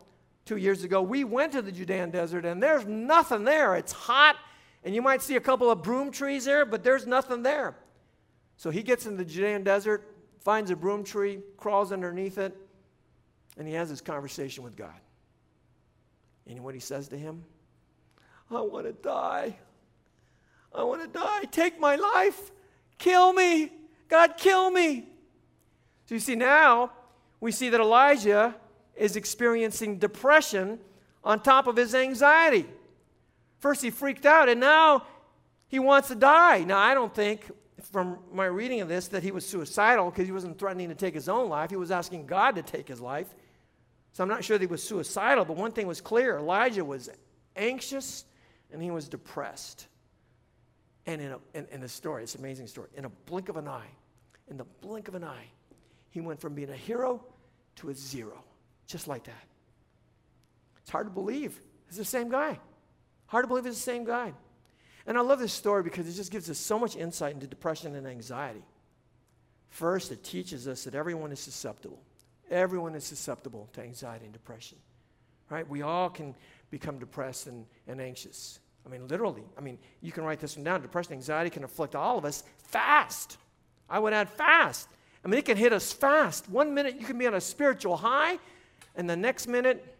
two 0.44 0.56
years 0.56 0.82
ago, 0.84 1.00
we 1.00 1.24
went 1.24 1.52
to 1.52 1.62
the 1.62 1.70
Judean 1.70 2.10
desert 2.10 2.44
and 2.44 2.62
there's 2.62 2.86
nothing 2.86 3.44
there. 3.44 3.76
It's 3.76 3.92
hot, 3.92 4.36
and 4.82 4.94
you 4.94 5.02
might 5.02 5.22
see 5.22 5.36
a 5.36 5.40
couple 5.40 5.70
of 5.70 5.82
broom 5.82 6.10
trees 6.10 6.44
there, 6.44 6.64
but 6.64 6.82
there's 6.82 7.06
nothing 7.06 7.42
there. 7.42 7.76
So 8.56 8.70
he 8.70 8.82
gets 8.82 9.06
in 9.06 9.16
the 9.16 9.24
Judean 9.24 9.62
desert, 9.62 10.12
finds 10.40 10.70
a 10.70 10.76
broom 10.76 11.04
tree, 11.04 11.40
crawls 11.56 11.92
underneath 11.92 12.38
it, 12.38 12.56
and 13.56 13.68
he 13.68 13.74
has 13.74 13.90
this 13.90 14.00
conversation 14.00 14.64
with 14.64 14.76
God. 14.76 14.98
And 16.48 16.64
what 16.64 16.74
he 16.74 16.80
says 16.80 17.08
to 17.08 17.18
him? 17.18 17.44
I 18.50 18.60
want 18.60 18.86
to 18.86 18.92
die. 18.92 19.56
I 20.74 20.82
want 20.82 21.02
to 21.02 21.08
die. 21.08 21.44
Take 21.50 21.78
my 21.78 21.96
life. 21.96 22.50
Kill 22.98 23.32
me. 23.32 23.72
God, 24.08 24.36
kill 24.36 24.70
me. 24.70 25.06
So 26.06 26.14
you 26.14 26.20
see, 26.20 26.34
now 26.34 26.92
we 27.40 27.52
see 27.52 27.68
that 27.68 27.80
Elijah 27.80 28.54
is 28.96 29.16
experiencing 29.16 29.98
depression 29.98 30.78
on 31.22 31.40
top 31.40 31.66
of 31.66 31.76
his 31.76 31.94
anxiety. 31.94 32.66
First, 33.58 33.82
he 33.82 33.90
freaked 33.90 34.24
out, 34.24 34.48
and 34.48 34.60
now 34.60 35.04
he 35.68 35.78
wants 35.78 36.08
to 36.08 36.14
die. 36.14 36.64
Now, 36.64 36.78
I 36.78 36.94
don't 36.94 37.14
think, 37.14 37.50
from 37.92 38.18
my 38.32 38.46
reading 38.46 38.80
of 38.80 38.88
this, 38.88 39.08
that 39.08 39.22
he 39.22 39.30
was 39.30 39.44
suicidal 39.46 40.10
because 40.10 40.26
he 40.26 40.32
wasn't 40.32 40.58
threatening 40.58 40.88
to 40.88 40.94
take 40.94 41.14
his 41.14 41.28
own 41.28 41.48
life. 41.48 41.70
He 41.70 41.76
was 41.76 41.90
asking 41.90 42.26
God 42.26 42.54
to 42.54 42.62
take 42.62 42.88
his 42.88 43.00
life. 43.00 43.34
So 44.18 44.24
I'm 44.24 44.28
not 44.28 44.42
sure 44.42 44.58
that 44.58 44.64
he 44.64 44.66
was 44.66 44.82
suicidal, 44.82 45.44
but 45.44 45.56
one 45.56 45.70
thing 45.70 45.86
was 45.86 46.00
clear 46.00 46.38
Elijah 46.38 46.84
was 46.84 47.08
anxious 47.54 48.24
and 48.72 48.82
he 48.82 48.90
was 48.90 49.08
depressed. 49.08 49.86
And 51.06 51.22
in, 51.22 51.30
a, 51.30 51.38
in, 51.54 51.68
in 51.70 51.80
the 51.80 51.88
story, 51.88 52.24
it's 52.24 52.34
an 52.34 52.40
amazing 52.40 52.66
story, 52.66 52.88
in 52.96 53.04
a 53.04 53.10
blink 53.26 53.48
of 53.48 53.56
an 53.56 53.68
eye, 53.68 53.86
in 54.48 54.56
the 54.56 54.64
blink 54.80 55.06
of 55.06 55.14
an 55.14 55.22
eye, 55.22 55.44
he 56.10 56.20
went 56.20 56.40
from 56.40 56.56
being 56.56 56.68
a 56.68 56.74
hero 56.74 57.24
to 57.76 57.90
a 57.90 57.94
zero, 57.94 58.42
just 58.88 59.06
like 59.06 59.22
that. 59.22 59.44
It's 60.82 60.90
hard 60.90 61.06
to 61.06 61.12
believe. 61.12 61.60
It's 61.86 61.98
the 61.98 62.04
same 62.04 62.28
guy. 62.28 62.58
Hard 63.26 63.44
to 63.44 63.46
believe 63.46 63.66
it's 63.66 63.76
the 63.76 63.82
same 63.82 64.02
guy. 64.02 64.32
And 65.06 65.16
I 65.16 65.20
love 65.20 65.38
this 65.38 65.52
story 65.52 65.84
because 65.84 66.08
it 66.08 66.14
just 66.14 66.32
gives 66.32 66.50
us 66.50 66.58
so 66.58 66.76
much 66.76 66.96
insight 66.96 67.34
into 67.34 67.46
depression 67.46 67.94
and 67.94 68.04
anxiety. 68.04 68.64
First, 69.68 70.10
it 70.10 70.24
teaches 70.24 70.66
us 70.66 70.82
that 70.82 70.96
everyone 70.96 71.30
is 71.30 71.38
susceptible. 71.38 72.02
Everyone 72.50 72.94
is 72.94 73.04
susceptible 73.04 73.68
to 73.72 73.82
anxiety 73.82 74.24
and 74.24 74.32
depression. 74.32 74.78
Right? 75.50 75.68
We 75.68 75.82
all 75.82 76.10
can 76.10 76.34
become 76.70 76.98
depressed 76.98 77.46
and, 77.46 77.66
and 77.86 78.00
anxious. 78.00 78.60
I 78.84 78.90
mean, 78.90 79.08
literally. 79.08 79.44
I 79.56 79.60
mean, 79.60 79.78
you 80.00 80.12
can 80.12 80.24
write 80.24 80.40
this 80.40 80.56
one 80.56 80.64
down. 80.64 80.82
Depression 80.82 81.12
anxiety 81.12 81.50
can 81.50 81.64
afflict 81.64 81.94
all 81.94 82.18
of 82.18 82.24
us 82.24 82.44
fast. 82.58 83.38
I 83.88 83.98
would 83.98 84.12
add 84.12 84.28
fast. 84.28 84.88
I 85.24 85.28
mean, 85.28 85.38
it 85.38 85.44
can 85.44 85.56
hit 85.56 85.72
us 85.72 85.92
fast. 85.92 86.48
One 86.48 86.74
minute 86.74 87.00
you 87.00 87.06
can 87.06 87.18
be 87.18 87.26
on 87.26 87.34
a 87.34 87.40
spiritual 87.40 87.96
high, 87.96 88.38
and 88.94 89.08
the 89.08 89.16
next 89.16 89.46
minute 89.46 89.96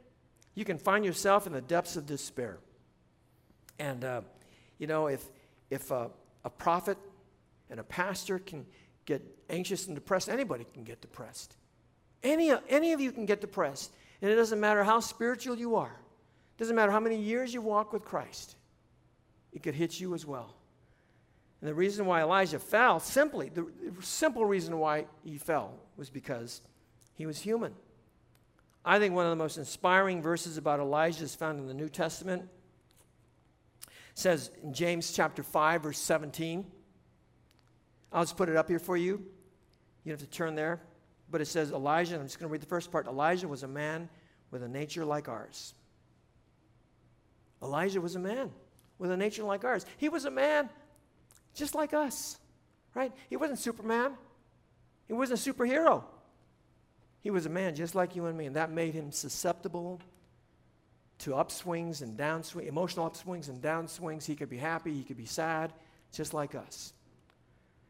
You 0.58 0.64
can 0.64 0.76
find 0.76 1.04
yourself 1.04 1.46
in 1.46 1.52
the 1.52 1.60
depths 1.60 1.94
of 1.94 2.04
despair. 2.04 2.58
And, 3.78 4.04
uh, 4.04 4.22
you 4.78 4.88
know, 4.88 5.06
if, 5.06 5.24
if 5.70 5.92
a, 5.92 6.10
a 6.44 6.50
prophet 6.50 6.98
and 7.70 7.78
a 7.78 7.84
pastor 7.84 8.40
can 8.40 8.66
get 9.04 9.22
anxious 9.48 9.86
and 9.86 9.94
depressed, 9.94 10.28
anybody 10.28 10.66
can 10.74 10.82
get 10.82 11.00
depressed. 11.00 11.54
Any, 12.22 12.52
any 12.68 12.92
of 12.92 13.00
you 13.00 13.12
can 13.12 13.26
get 13.26 13.40
depressed. 13.40 13.92
And 14.20 14.30
it 14.30 14.34
doesn't 14.34 14.58
matter 14.58 14.82
how 14.82 15.00
spiritual 15.00 15.56
you 15.56 15.76
are, 15.76 15.94
it 15.94 16.58
doesn't 16.58 16.74
matter 16.74 16.92
how 16.92 17.00
many 17.00 17.16
years 17.16 17.54
you 17.54 17.62
walk 17.62 17.92
with 17.92 18.04
Christ, 18.04 18.56
it 19.52 19.62
could 19.62 19.74
hit 19.74 20.00
you 20.00 20.14
as 20.14 20.26
well. 20.26 20.54
And 21.60 21.68
the 21.68 21.74
reason 21.74 22.06
why 22.06 22.22
Elijah 22.22 22.58
fell, 22.58 23.00
simply, 23.00 23.48
the 23.48 23.66
simple 24.00 24.44
reason 24.44 24.78
why 24.78 25.06
he 25.24 25.38
fell 25.38 25.74
was 25.96 26.08
because 26.08 26.60
he 27.14 27.26
was 27.26 27.40
human. 27.40 27.74
I 28.84 29.00
think 29.00 29.14
one 29.14 29.26
of 29.26 29.30
the 29.30 29.36
most 29.36 29.58
inspiring 29.58 30.22
verses 30.22 30.56
about 30.56 30.78
Elijah 30.78 31.24
is 31.24 31.34
found 31.34 31.58
in 31.58 31.66
the 31.66 31.74
New 31.74 31.88
Testament. 31.88 32.48
It 33.82 33.90
says 34.14 34.52
in 34.62 34.72
James 34.72 35.12
chapter 35.12 35.42
5, 35.42 35.82
verse 35.82 35.98
17. 35.98 36.64
I'll 38.12 38.22
just 38.22 38.36
put 38.36 38.48
it 38.48 38.56
up 38.56 38.68
here 38.68 38.78
for 38.78 38.96
you. 38.96 39.24
You 40.04 40.12
have 40.12 40.20
to 40.20 40.26
turn 40.26 40.54
there. 40.54 40.80
But 41.30 41.40
it 41.40 41.46
says 41.46 41.72
Elijah, 41.72 42.16
I'm 42.16 42.22
just 42.22 42.38
going 42.38 42.48
to 42.48 42.52
read 42.52 42.62
the 42.62 42.66
first 42.66 42.90
part. 42.90 43.06
Elijah 43.06 43.48
was 43.48 43.62
a 43.62 43.68
man 43.68 44.08
with 44.50 44.62
a 44.62 44.68
nature 44.68 45.04
like 45.04 45.28
ours. 45.28 45.74
Elijah 47.62 48.00
was 48.00 48.14
a 48.14 48.18
man 48.18 48.50
with 48.98 49.10
a 49.10 49.16
nature 49.16 49.42
like 49.42 49.64
ours. 49.64 49.84
He 49.96 50.08
was 50.08 50.24
a 50.24 50.30
man 50.30 50.68
just 51.54 51.74
like 51.74 51.92
us, 51.92 52.38
right? 52.94 53.12
He 53.28 53.36
wasn't 53.36 53.58
Superman, 53.58 54.12
he 55.06 55.12
wasn't 55.12 55.44
a 55.44 55.52
superhero. 55.52 56.04
He 57.20 57.30
was 57.30 57.46
a 57.46 57.50
man 57.50 57.74
just 57.74 57.94
like 57.94 58.14
you 58.14 58.26
and 58.26 58.38
me, 58.38 58.46
and 58.46 58.56
that 58.56 58.70
made 58.70 58.94
him 58.94 59.10
susceptible 59.10 60.00
to 61.18 61.30
upswings 61.30 62.00
and 62.00 62.16
downswings, 62.16 62.68
emotional 62.68 63.10
upswings 63.10 63.48
and 63.48 63.60
downswings. 63.60 64.24
He 64.24 64.36
could 64.36 64.48
be 64.48 64.56
happy, 64.56 64.94
he 64.94 65.02
could 65.02 65.16
be 65.16 65.26
sad, 65.26 65.72
just 66.12 66.32
like 66.32 66.54
us. 66.54 66.92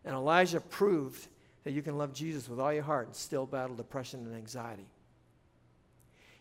And 0.04 0.14
Elijah 0.14 0.60
proved 0.60 1.28
that 1.64 1.72
you 1.72 1.82
can 1.82 1.98
love 1.98 2.12
Jesus 2.12 2.48
with 2.48 2.60
all 2.60 2.72
your 2.72 2.82
heart 2.82 3.06
and 3.06 3.14
still 3.14 3.46
battle 3.46 3.76
depression 3.76 4.26
and 4.26 4.34
anxiety. 4.34 4.86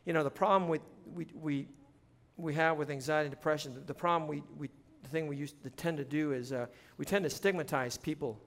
You 0.05 0.13
know, 0.13 0.23
the 0.23 0.29
problem 0.29 0.69
with, 0.69 0.81
we, 1.13 1.27
we, 1.33 1.67
we 2.37 2.53
have 2.53 2.77
with 2.77 2.89
anxiety 2.89 3.27
and 3.27 3.35
depression, 3.35 3.73
the, 3.73 3.81
the 3.81 3.93
problem 3.93 4.29
we, 4.29 4.43
we, 4.57 4.69
the 5.03 5.09
thing 5.09 5.27
we 5.27 5.35
used 5.35 5.61
to 5.63 5.69
tend 5.71 5.97
to 5.97 6.05
do 6.05 6.31
is 6.31 6.51
uh, 6.51 6.67
we 6.97 7.05
tend 7.05 7.23
to 7.23 7.29
stigmatize 7.29 7.97
people 7.97 8.39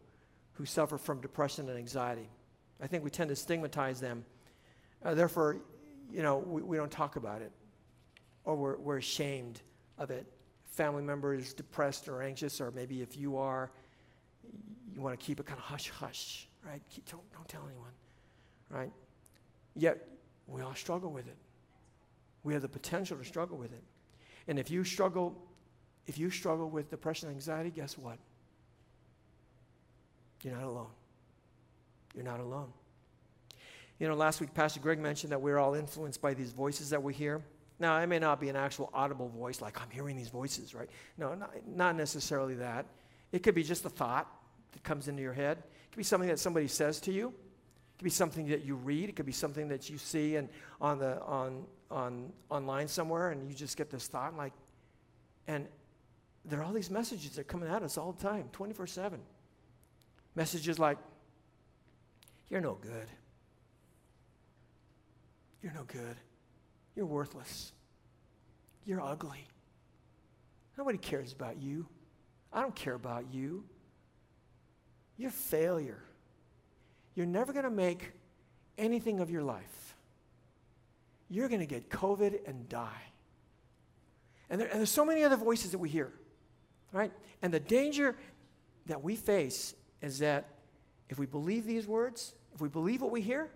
who 0.52 0.64
suffer 0.64 0.96
from 0.96 1.20
depression 1.20 1.68
and 1.68 1.76
anxiety. 1.76 2.28
I 2.82 2.86
think 2.86 3.04
we 3.04 3.10
tend 3.10 3.28
to 3.28 3.36
stigmatize 3.36 4.00
them. 4.00 4.24
Uh, 5.04 5.14
therefore, 5.14 5.58
you 6.12 6.22
know, 6.22 6.38
we, 6.38 6.62
we 6.62 6.76
don't 6.76 6.90
talk 6.90 7.16
about 7.16 7.42
it 7.42 7.52
or 8.44 8.56
we're, 8.56 8.76
we're 8.78 8.98
ashamed 8.98 9.60
of 9.98 10.10
it. 10.10 10.26
Family 10.64 11.02
member 11.02 11.34
is 11.34 11.52
depressed 11.52 12.08
or 12.08 12.22
anxious, 12.22 12.60
or 12.60 12.70
maybe 12.70 13.02
if 13.02 13.16
you 13.16 13.36
are, 13.36 13.70
you 14.92 15.00
want 15.00 15.18
to 15.18 15.24
keep 15.24 15.40
it 15.40 15.46
kind 15.46 15.58
of 15.58 15.64
hush 15.64 15.90
hush, 15.90 16.48
right? 16.64 16.82
Don't, 17.10 17.32
don't 17.32 17.48
tell 17.48 17.62
anyone, 17.66 17.92
right? 18.68 18.92
Yet, 19.74 20.06
we 20.46 20.62
all 20.62 20.74
struggle 20.74 21.10
with 21.10 21.26
it. 21.26 21.36
We 22.42 22.52
have 22.54 22.62
the 22.62 22.68
potential 22.68 23.16
to 23.16 23.24
struggle 23.24 23.56
with 23.56 23.72
it. 23.72 23.82
And 24.48 24.58
if 24.58 24.70
you 24.70 24.84
struggle, 24.84 25.36
if 26.06 26.18
you 26.18 26.30
struggle 26.30 26.68
with 26.68 26.90
depression 26.90 27.28
and 27.28 27.36
anxiety, 27.36 27.70
guess 27.70 27.96
what? 27.96 28.18
You're 30.42 30.54
not 30.54 30.64
alone. 30.64 30.90
You're 32.14 32.24
not 32.24 32.40
alone. 32.40 32.72
You 33.98 34.08
know, 34.08 34.14
last 34.14 34.40
week 34.40 34.54
Pastor 34.54 34.80
Greg 34.80 34.98
mentioned 34.98 35.30
that 35.32 35.40
we're 35.40 35.58
all 35.58 35.74
influenced 35.74 36.22
by 36.22 36.32
these 36.32 36.52
voices 36.52 36.90
that 36.90 37.02
we 37.02 37.12
hear. 37.12 37.42
Now, 37.78 37.98
it 37.98 38.06
may 38.06 38.18
not 38.18 38.40
be 38.40 38.48
an 38.48 38.56
actual 38.56 38.90
audible 38.92 39.28
voice, 39.28 39.60
like 39.60 39.80
I'm 39.80 39.90
hearing 39.90 40.16
these 40.16 40.28
voices, 40.28 40.74
right? 40.74 40.88
No, 41.16 41.34
not, 41.34 41.50
not 41.66 41.96
necessarily 41.96 42.54
that. 42.54 42.86
It 43.32 43.42
could 43.42 43.54
be 43.54 43.62
just 43.62 43.84
a 43.84 43.90
thought 43.90 44.26
that 44.72 44.82
comes 44.82 45.08
into 45.08 45.22
your 45.22 45.32
head. 45.32 45.62
It 45.90 45.94
could 45.94 45.98
be 45.98 46.04
something 46.04 46.28
that 46.28 46.38
somebody 46.38 46.68
says 46.68 47.00
to 47.00 47.12
you. 47.12 47.30
It 47.30 47.98
could 47.98 48.04
be 48.04 48.10
something 48.10 48.46
that 48.46 48.64
you 48.64 48.76
read. 48.76 49.08
It 49.08 49.16
could 49.16 49.26
be 49.26 49.32
something 49.32 49.66
that 49.68 49.90
you 49.90 49.98
see 49.98 50.36
and 50.36 50.48
on 50.80 51.00
the 51.00 51.20
on 51.22 51.66
on 51.90 52.32
online 52.48 52.86
somewhere, 52.86 53.30
and 53.30 53.48
you 53.48 53.56
just 53.56 53.76
get 53.76 53.90
this 53.90 54.06
thought 54.06 54.36
like, 54.36 54.52
and 55.48 55.66
there 56.44 56.60
are 56.60 56.62
all 56.62 56.72
these 56.72 56.90
messages 56.90 57.32
that 57.32 57.40
are 57.40 57.44
coming 57.44 57.68
at 57.68 57.82
us 57.82 57.98
all 57.98 58.12
the 58.12 58.22
time, 58.22 58.48
24 58.52 58.86
7. 58.86 59.20
Messages 60.36 60.78
like, 60.78 60.98
you're 62.48 62.60
no 62.60 62.78
good. 62.80 63.08
You're 65.60 65.72
no 65.72 65.82
good. 65.84 66.16
You're 66.94 67.06
worthless. 67.06 67.72
You're 68.84 69.00
ugly. 69.00 69.44
Nobody 70.78 70.98
cares 70.98 71.32
about 71.32 71.60
you. 71.60 71.86
I 72.52 72.62
don't 72.62 72.74
care 72.74 72.94
about 72.94 73.32
you. 73.32 73.64
You're 75.20 75.30
failure. 75.30 76.02
You're 77.14 77.26
never 77.26 77.52
going 77.52 77.66
to 77.66 77.70
make 77.70 78.12
anything 78.78 79.20
of 79.20 79.30
your 79.30 79.42
life. 79.42 79.94
You're 81.28 81.48
going 81.48 81.60
to 81.60 81.66
get 81.66 81.90
COVID 81.90 82.48
and 82.48 82.66
die. 82.70 83.02
And, 84.48 84.58
there, 84.58 84.68
and 84.68 84.78
there's 84.78 84.90
so 84.90 85.04
many 85.04 85.22
other 85.22 85.36
voices 85.36 85.72
that 85.72 85.78
we 85.78 85.90
hear, 85.90 86.10
right? 86.90 87.12
And 87.42 87.52
the 87.52 87.60
danger 87.60 88.16
that 88.86 89.04
we 89.04 89.14
face 89.14 89.74
is 90.00 90.20
that 90.20 90.48
if 91.10 91.18
we 91.18 91.26
believe 91.26 91.66
these 91.66 91.86
words, 91.86 92.32
if 92.54 92.62
we 92.62 92.70
believe 92.70 93.02
what 93.02 93.10
we 93.10 93.20
hear, 93.20 93.50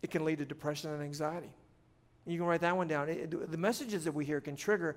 it 0.00 0.10
can 0.10 0.24
lead 0.24 0.38
to 0.38 0.46
depression 0.46 0.90
and 0.90 1.02
anxiety. 1.02 1.52
You 2.26 2.38
can 2.38 2.46
write 2.46 2.62
that 2.62 2.74
one 2.74 2.88
down. 2.88 3.10
It, 3.10 3.50
the 3.50 3.58
messages 3.58 4.04
that 4.04 4.12
we 4.12 4.24
hear 4.24 4.40
can 4.40 4.56
trigger 4.56 4.96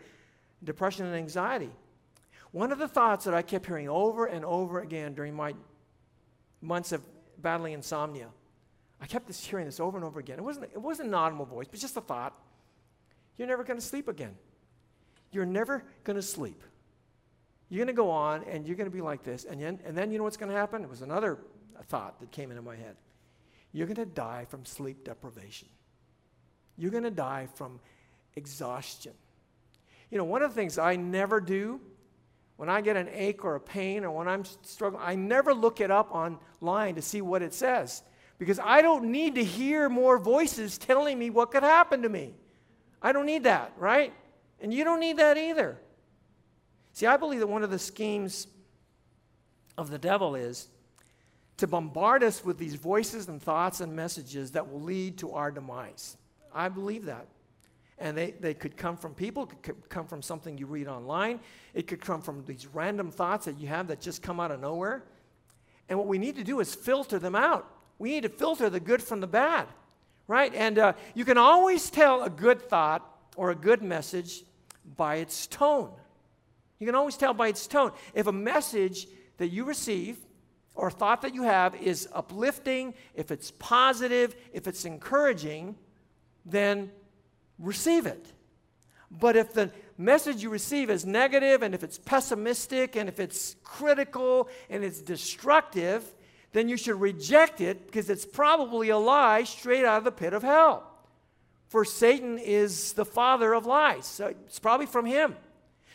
depression 0.63 1.05
and 1.05 1.15
anxiety. 1.15 1.71
One 2.53 2.71
of 2.71 2.77
the 2.77 2.87
thoughts 2.87 3.25
that 3.25 3.33
I 3.33 3.41
kept 3.41 3.65
hearing 3.65 3.89
over 3.89 4.27
and 4.27 4.45
over 4.45 4.79
again 4.79 5.15
during 5.15 5.33
my 5.33 5.55
months 6.61 6.91
of 6.91 7.01
battling 7.39 7.73
insomnia, 7.73 8.27
I 9.01 9.07
kept 9.07 9.25
this, 9.25 9.43
hearing 9.43 9.65
this 9.65 9.79
over 9.79 9.97
and 9.97 10.05
over 10.05 10.19
again. 10.19 10.37
It 10.37 10.43
wasn't, 10.43 10.69
it 10.71 10.77
wasn't 10.81 11.09
an 11.09 11.15
audible 11.15 11.45
voice, 11.45 11.67
but 11.69 11.79
just 11.79 11.97
a 11.97 12.01
thought. 12.01 12.39
You're 13.37 13.47
never 13.47 13.63
going 13.63 13.79
to 13.79 13.85
sleep 13.85 14.07
again. 14.07 14.35
You're 15.31 15.47
never 15.47 15.83
going 16.03 16.15
to 16.15 16.21
sleep. 16.21 16.61
You're 17.69 17.79
going 17.79 17.95
to 17.95 17.99
go 17.99 18.11
on 18.11 18.43
and 18.43 18.67
you're 18.67 18.77
going 18.77 18.89
to 18.89 18.95
be 18.95 19.01
like 19.01 19.23
this. 19.23 19.45
And 19.45 19.59
then, 19.59 19.79
and 19.83 19.97
then 19.97 20.11
you 20.11 20.19
know 20.19 20.23
what's 20.23 20.37
going 20.37 20.51
to 20.51 20.57
happen? 20.57 20.83
It 20.83 20.89
was 20.89 21.01
another 21.01 21.39
thought 21.87 22.19
that 22.19 22.31
came 22.31 22.51
into 22.51 22.61
my 22.61 22.75
head. 22.75 22.95
You're 23.71 23.87
going 23.87 23.95
to 23.95 24.05
die 24.05 24.45
from 24.47 24.63
sleep 24.63 25.03
deprivation. 25.03 25.69
You're 26.77 26.91
going 26.91 27.03
to 27.03 27.09
die 27.09 27.47
from 27.55 27.79
exhaustion. 28.35 29.13
You 30.11 30.19
know, 30.19 30.23
one 30.23 30.43
of 30.43 30.51
the 30.51 30.55
things 30.55 30.77
I 30.77 30.95
never 30.97 31.41
do 31.41 31.81
when 32.57 32.69
I 32.69 32.81
get 32.81 32.95
an 32.95 33.09
ache 33.11 33.43
or 33.43 33.55
a 33.55 33.59
pain 33.59 34.03
or 34.03 34.11
when 34.11 34.27
I'm 34.27 34.45
struggling, 34.45 35.03
I 35.03 35.15
never 35.15 35.53
look 35.53 35.81
it 35.81 35.91
up 35.91 36.13
online 36.13 36.95
to 36.95 37.01
see 37.01 37.21
what 37.21 37.41
it 37.41 37.53
says 37.53 38.03
because 38.37 38.59
I 38.59 38.81
don't 38.81 39.05
need 39.05 39.35
to 39.35 39.43
hear 39.43 39.89
more 39.89 40.17
voices 40.17 40.77
telling 40.77 41.17
me 41.17 41.29
what 41.29 41.51
could 41.51 41.63
happen 41.63 42.01
to 42.03 42.09
me. 42.09 42.33
I 43.01 43.11
don't 43.11 43.25
need 43.25 43.43
that, 43.43 43.73
right? 43.77 44.13
And 44.59 44.73
you 44.73 44.83
don't 44.83 44.99
need 44.99 45.17
that 45.17 45.37
either. 45.37 45.77
See, 46.93 47.05
I 47.05 47.17
believe 47.17 47.39
that 47.39 47.47
one 47.47 47.63
of 47.63 47.71
the 47.71 47.79
schemes 47.79 48.47
of 49.77 49.89
the 49.89 49.97
devil 49.97 50.35
is 50.35 50.67
to 51.57 51.67
bombard 51.67 52.23
us 52.23 52.43
with 52.45 52.57
these 52.57 52.75
voices 52.75 53.27
and 53.27 53.41
thoughts 53.41 53.81
and 53.81 53.95
messages 53.95 54.51
that 54.51 54.71
will 54.71 54.81
lead 54.81 55.17
to 55.19 55.31
our 55.31 55.51
demise. 55.51 56.17
I 56.53 56.69
believe 56.69 57.05
that. 57.05 57.27
And 58.03 58.17
they, 58.17 58.31
they 58.31 58.53
could 58.53 58.75
come 58.75 58.97
from 58.97 59.13
people, 59.13 59.45
could 59.45 59.87
come 59.87 60.07
from 60.07 60.21
something 60.21 60.57
you 60.57 60.65
read 60.65 60.89
online, 60.89 61.39
it 61.73 61.87
could 61.87 62.01
come 62.01 62.21
from 62.21 62.43
these 62.43 62.67
random 62.67 63.09
thoughts 63.09 63.45
that 63.45 63.57
you 63.57 63.69
have 63.69 63.87
that 63.87 64.01
just 64.01 64.21
come 64.21 64.41
out 64.41 64.51
of 64.51 64.59
nowhere. 64.59 65.05
And 65.87 65.97
what 65.97 66.09
we 66.09 66.17
need 66.17 66.35
to 66.35 66.43
do 66.43 66.59
is 66.59 66.75
filter 66.75 67.17
them 67.17 67.33
out. 67.33 67.65
We 67.99 68.09
need 68.09 68.23
to 68.23 68.29
filter 68.29 68.69
the 68.69 68.81
good 68.81 69.01
from 69.01 69.21
the 69.21 69.27
bad, 69.27 69.67
right? 70.27 70.53
And 70.53 70.79
uh, 70.79 70.93
you 71.15 71.23
can 71.23 71.37
always 71.37 71.89
tell 71.89 72.23
a 72.23 72.29
good 72.29 72.61
thought 72.61 73.09
or 73.37 73.51
a 73.51 73.55
good 73.55 73.81
message 73.81 74.43
by 74.97 75.15
its 75.15 75.47
tone. 75.47 75.89
You 76.79 76.85
can 76.85 76.95
always 76.95 77.15
tell 77.15 77.33
by 77.33 77.47
its 77.47 77.67
tone. 77.67 77.93
If 78.13 78.27
a 78.27 78.33
message 78.33 79.07
that 79.37 79.47
you 79.47 79.63
receive 79.63 80.17
or 80.75 80.91
thought 80.91 81.21
that 81.21 81.33
you 81.33 81.43
have 81.43 81.73
is 81.75 82.09
uplifting, 82.11 82.95
if 83.15 83.31
it's 83.31 83.51
positive, 83.51 84.35
if 84.51 84.67
it's 84.67 84.83
encouraging, 84.83 85.77
then 86.45 86.91
receive 87.63 88.05
it. 88.05 88.27
But 89.09 89.35
if 89.35 89.53
the 89.53 89.71
message 89.97 90.41
you 90.43 90.49
receive 90.49 90.89
is 90.89 91.05
negative, 91.05 91.61
and 91.61 91.75
if 91.75 91.83
it's 91.83 91.99
pessimistic, 91.99 92.95
and 92.95 93.07
if 93.07 93.19
it's 93.19 93.55
critical, 93.63 94.49
and 94.69 94.83
it's 94.83 95.01
destructive, 95.01 96.03
then 96.51 96.69
you 96.69 96.77
should 96.77 96.99
reject 96.99 97.61
it 97.61 97.85
because 97.85 98.09
it's 98.09 98.25
probably 98.25 98.89
a 98.89 98.97
lie 98.97 99.43
straight 99.43 99.85
out 99.85 99.99
of 99.99 100.03
the 100.03 100.11
pit 100.11 100.33
of 100.33 100.43
hell. 100.43 100.89
For 101.67 101.85
Satan 101.85 102.37
is 102.37 102.93
the 102.93 103.05
father 103.05 103.53
of 103.53 103.65
lies. 103.65 104.05
So 104.05 104.27
it's 104.27 104.59
probably 104.59 104.85
from 104.85 105.05
him. 105.05 105.35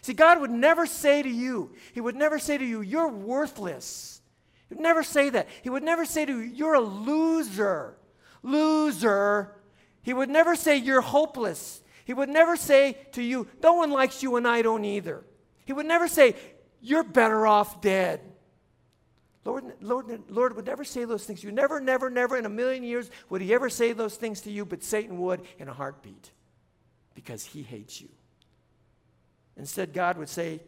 See, 0.03 0.13
God 0.13 0.41
would 0.41 0.51
never 0.51 0.87
say 0.87 1.23
to 1.23 1.29
you, 1.29 1.73
He 1.93 2.01
would 2.01 2.17
never 2.17 2.39
say 2.39 2.59
to 2.59 2.65
you, 2.65 2.81
You're 2.81 3.09
worthless. 3.09 4.21
He 4.69 4.75
would 4.75 4.83
never 4.83 5.03
say 5.03 5.31
that. 5.31 5.49
He 5.63 5.71
would 5.71 5.83
never 5.83 6.05
say 6.05 6.25
to 6.25 6.33
you, 6.33 6.39
You're 6.39 6.75
a 6.75 6.81
loser. 6.81 7.97
Loser. 8.43 9.55
He 10.09 10.15
would 10.15 10.31
never 10.31 10.57
say, 10.57 10.79
You're 10.79 11.03
hopeless. 11.03 11.83
He 12.07 12.15
would 12.15 12.31
never 12.31 12.57
say 12.57 12.97
to 13.13 13.23
you, 13.23 13.47
No 13.63 13.75
one 13.75 13.91
likes 13.91 14.23
you 14.23 14.37
and 14.37 14.49
I 14.49 14.63
don't 14.63 14.87
either. 14.87 15.23
He 15.67 15.75
would 15.75 15.85
never 15.85 16.09
say, 16.09 16.35
You're 16.81 17.05
better 17.05 17.47
off 17.47 17.83
dead. 17.83 18.23
Lord, 19.45 19.65
Lord, 19.83 20.23
Lord 20.31 20.57
would 20.57 20.65
never 20.65 20.83
say 20.83 21.05
those 21.05 21.27
things 21.27 21.45
you. 21.45 21.53
Never, 21.53 21.79
never, 21.79 22.09
never 22.09 22.39
in 22.39 22.47
a 22.47 22.49
million 22.49 22.85
years 22.85 23.11
would 23.29 23.43
he 23.43 23.53
ever 23.53 23.69
say 23.69 23.93
those 23.93 24.17
things 24.17 24.41
to 24.41 24.51
you, 24.51 24.65
but 24.65 24.83
Satan 24.83 25.19
would 25.19 25.43
in 25.59 25.69
a 25.69 25.75
heartbeat 25.75 26.31
because 27.15 27.45
he 27.45 27.61
hates 27.61 28.01
you. 28.01 28.09
Instead, 29.59 29.93
God 29.93 30.17
would 30.17 30.31
say 30.31 30.63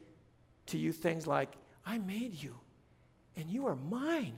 to 0.66 0.76
you 0.76 0.92
things 0.92 1.26
like, 1.26 1.54
I 1.86 1.96
made 1.96 2.34
you, 2.34 2.56
and 3.38 3.48
you 3.48 3.68
are 3.68 3.76
mine. 3.76 4.34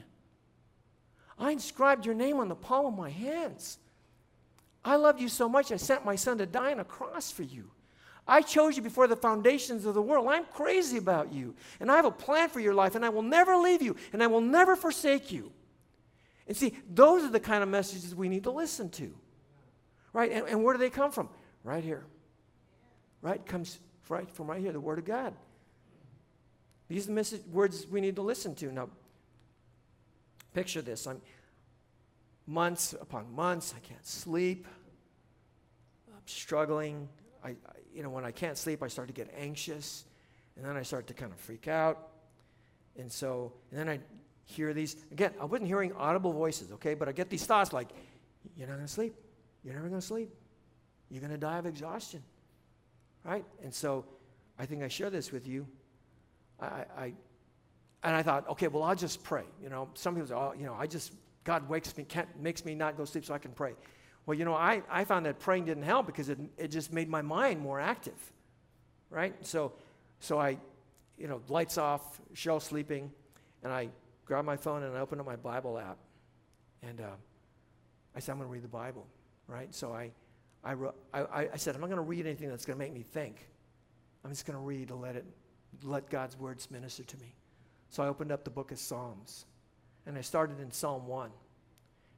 I 1.41 1.51
inscribed 1.51 2.07
your 2.07 2.15
name 2.15 2.39
on 2.39 2.49
the 2.49 2.55
palm 2.55 2.87
of 2.87 2.97
my 2.97 3.11
hands. 3.11 3.79
I 4.85 4.97
loved 4.97 5.21
you 5.21 5.29
so 5.29 5.49
much, 5.49 5.71
I 5.71 5.77
sent 5.77 6.05
my 6.05 6.17
son 6.17 6.39
to 6.39 6.47
die 6.47 6.73
on 6.73 6.81
a 6.81 6.85
cross 6.85 7.31
for 7.31 7.43
you. 7.43 7.71
I 8.27 8.41
chose 8.43 8.77
you 8.77 8.83
before 8.83 9.09
the 9.09 9.17
foundations 9.17 9.85
of 9.85 9.95
the 9.95 10.03
world. 10.03 10.29
I'm 10.29 10.45
crazy 10.45 10.97
about 10.97 11.33
you. 11.33 11.55
And 11.81 11.91
I 11.91 11.97
have 11.97 12.05
a 12.05 12.11
plan 12.11 12.49
for 12.49 12.61
your 12.61 12.75
life, 12.75 12.95
and 12.95 13.05
I 13.05 13.09
will 13.09 13.23
never 13.23 13.57
leave 13.57 13.83
you, 13.83 13.97
and 14.13 14.23
I 14.23 14.29
will 14.29 14.41
never 14.41 14.77
forsake 14.77 15.33
you. 15.33 15.53
And 16.47 16.57
see, 16.57 16.77
those 16.89 17.25
are 17.25 17.31
the 17.31 17.41
kind 17.41 17.63
of 17.63 17.69
messages 17.69 18.15
we 18.15 18.29
need 18.29 18.45
to 18.45 18.51
listen 18.51 18.91
to. 18.91 19.13
Right? 20.13 20.31
And, 20.31 20.47
and 20.47 20.63
where 20.63 20.75
do 20.75 20.79
they 20.79 20.91
come 20.91 21.11
from? 21.11 21.29
Right 21.65 21.83
here. 21.83 22.05
Right? 23.23 23.45
Comes 23.45 23.79
right 24.09 24.31
from 24.31 24.49
right 24.49 24.61
here, 24.61 24.73
the 24.73 24.81
Word 24.81 24.99
of 24.99 25.05
God. 25.05 25.35
These 26.89 27.05
are 27.05 27.07
the 27.09 27.15
message, 27.15 27.43
words 27.51 27.87
we 27.91 28.01
need 28.01 28.17
to 28.17 28.23
listen 28.23 28.55
to. 28.57 28.71
Now, 28.71 28.89
picture 30.55 30.83
this. 30.83 31.07
I'm 31.07 31.21
months 32.47 32.95
upon 33.01 33.33
months, 33.35 33.75
I 33.77 33.81
can't 33.81 34.07
sleep. 34.07 34.67
I'm 36.09 36.27
struggling. 36.27 37.09
I, 37.45 37.51
I, 37.51 37.55
you 37.95 38.03
know, 38.03 38.11
when 38.11 38.25
I 38.25 38.31
can't 38.31 38.57
sleep, 38.57 38.83
I 38.83 38.89
start 38.89 39.09
to 39.09 39.15
get 39.15 39.33
anxious, 39.37 40.05
and 40.57 40.65
then 40.65 40.77
I 40.77 40.83
start 40.83 41.07
to 41.09 41.15
kind 41.15 41.33
of 41.33 41.39
freak 41.39 41.69
out. 41.69 42.09
And 42.99 43.11
so, 43.11 43.53
and 43.71 43.81
then 43.81 43.89
I 43.89 44.01
hear 44.45 44.75
these, 44.75 44.97
again, 45.11 45.33
I 45.41 45.45
wasn't 45.45 45.69
hearing 45.69 45.93
audible 45.95 46.33
voices, 46.33 46.73
okay, 46.73 46.95
but 46.95 47.09
I 47.09 47.13
get 47.13 47.31
these 47.31 47.47
thoughts 47.47 47.73
like, 47.73 47.89
you're 48.57 48.67
not 48.67 48.75
going 48.75 48.87
to 48.87 48.93
sleep. 48.93 49.15
You're 49.65 49.75
never 49.75 49.89
going 49.89 50.01
to 50.01 50.07
sleep. 50.07 50.31
You're 51.11 51.21
going 51.21 51.33
to 51.33 51.39
die 51.39 51.59
of 51.59 51.67
exhaustion, 51.67 52.23
right? 53.25 53.45
And 53.63 53.73
so 53.73 54.05
I 54.59 54.67
think 54.67 54.83
I 54.83 54.89
share 54.89 55.11
this 55.11 55.31
with 55.31 55.47
you. 55.47 55.67
I, 56.61 56.85
I, 56.97 57.13
and 58.03 58.17
I 58.17 58.23
thought, 58.23 58.49
okay, 58.51 58.69
well, 58.69 58.83
I'll 58.83 58.97
just 58.97 59.23
pray. 59.23 59.45
You 59.63 59.69
know, 59.69 59.89
some 59.95 60.15
people 60.15 60.29
say, 60.29 60.35
oh, 60.35 60.55
you 60.59 60.67
know, 60.67 60.75
I 60.79 60.87
just, 60.87 61.13
God 61.45 61.69
wakes 61.69 61.97
me, 61.97 62.07
makes 62.41 62.65
me 62.65 62.75
not 62.75 62.97
go 62.97 63.05
sleep 63.05 63.25
so 63.25 63.35
I 63.35 63.39
can 63.39 63.53
pray. 63.53 63.75
Well, 64.27 64.39
you 64.39 64.45
know, 64.45 64.55
I, 64.55 64.83
I 64.89 65.05
found 65.05 65.27
that 65.27 65.41
praying 65.41 65.65
didn't 65.65 65.83
help 65.83 66.07
because 66.07 66.29
it, 66.29 66.39
it 66.57 66.69
just 66.69 66.93
made 66.93 67.09
my 67.09 67.23
mind 67.23 67.61
more 67.61 67.81
active, 67.81 68.33
right? 69.11 69.35
So, 69.45 69.73
so 70.21 70.39
I, 70.39 70.59
you 71.19 71.27
know, 71.27 71.41
lights 71.49 71.79
off, 71.79 72.21
shell 72.33 72.61
sleeping, 72.61 73.11
and 73.65 73.73
I 73.73 73.89
grab 74.25 74.45
my 74.45 74.57
phone 74.57 74.85
and 74.85 74.97
I 74.97 75.01
open 75.01 75.19
up 75.19 75.27
my 75.27 75.37
Bible 75.37 75.79
app. 75.79 75.99
And 76.83 77.01
uh, 77.01 77.07
I 78.15 78.21
said, 78.21 78.33
I'm 78.33 78.39
going 78.39 78.49
to 78.49 78.53
read 78.53 78.63
the 78.63 78.69
Bible, 78.69 79.07
right? 79.49 79.75
So 79.75 79.93
I, 79.93 80.11
I, 80.65 80.75
I, 81.13 81.49
I 81.53 81.57
said, 81.57 81.75
I'm 81.75 81.81
not 81.81 81.89
going 81.89 81.97
to 81.97 82.03
read 82.03 82.27
anything 82.27 82.49
that's 82.49 82.65
going 82.65 82.79
to 82.79 82.85
make 82.85 82.93
me 82.93 83.03
think. 83.03 83.49
I'm 84.25 84.31
just 84.31 84.47
going 84.47 84.59
to 84.59 84.65
read 84.65 84.89
to 84.89 84.95
let 84.95 85.17
it, 85.17 85.25
let 85.83 86.09
God's 86.09 86.39
words 86.39 86.71
minister 86.71 87.03
to 87.03 87.17
me. 87.19 87.35
So 87.91 88.03
I 88.03 88.07
opened 88.07 88.31
up 88.31 88.45
the 88.45 88.51
book 88.51 88.71
of 88.71 88.79
Psalms, 88.79 89.47
and 90.07 90.19
I 90.19 90.21
started 90.21 90.61
in 90.61 90.71
Psalm 90.71 91.07
1, 91.07 91.31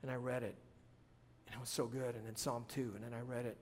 and 0.02 0.10
I 0.10 0.14
read 0.14 0.42
it. 0.42 0.54
And 1.46 1.54
it 1.54 1.60
was 1.60 1.68
so 1.68 1.86
good. 1.86 2.14
And 2.14 2.26
then 2.26 2.36
Psalm 2.36 2.64
2, 2.68 2.92
and 2.94 3.04
then 3.04 3.12
I 3.12 3.20
read 3.20 3.46
it. 3.46 3.56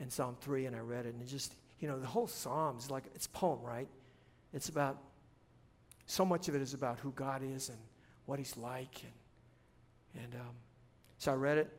And 0.00 0.12
Psalm 0.12 0.36
3, 0.40 0.66
and 0.66 0.76
I 0.76 0.80
read 0.80 1.06
it. 1.06 1.14
And 1.14 1.22
it 1.22 1.28
just, 1.28 1.54
you 1.78 1.88
know, 1.88 1.98
the 1.98 2.06
whole 2.06 2.26
Psalm 2.26 2.76
is 2.78 2.90
like, 2.90 3.04
it's 3.14 3.26
poem, 3.26 3.60
right? 3.62 3.88
It's 4.52 4.68
about, 4.68 4.98
so 6.06 6.24
much 6.24 6.48
of 6.48 6.54
it 6.54 6.62
is 6.62 6.74
about 6.74 6.98
who 6.98 7.12
God 7.12 7.42
is 7.42 7.68
and 7.68 7.78
what 8.26 8.38
He's 8.38 8.56
like. 8.56 9.02
And, 10.14 10.24
and 10.24 10.34
um, 10.34 10.54
so 11.18 11.32
I 11.32 11.34
read 11.36 11.58
it. 11.58 11.70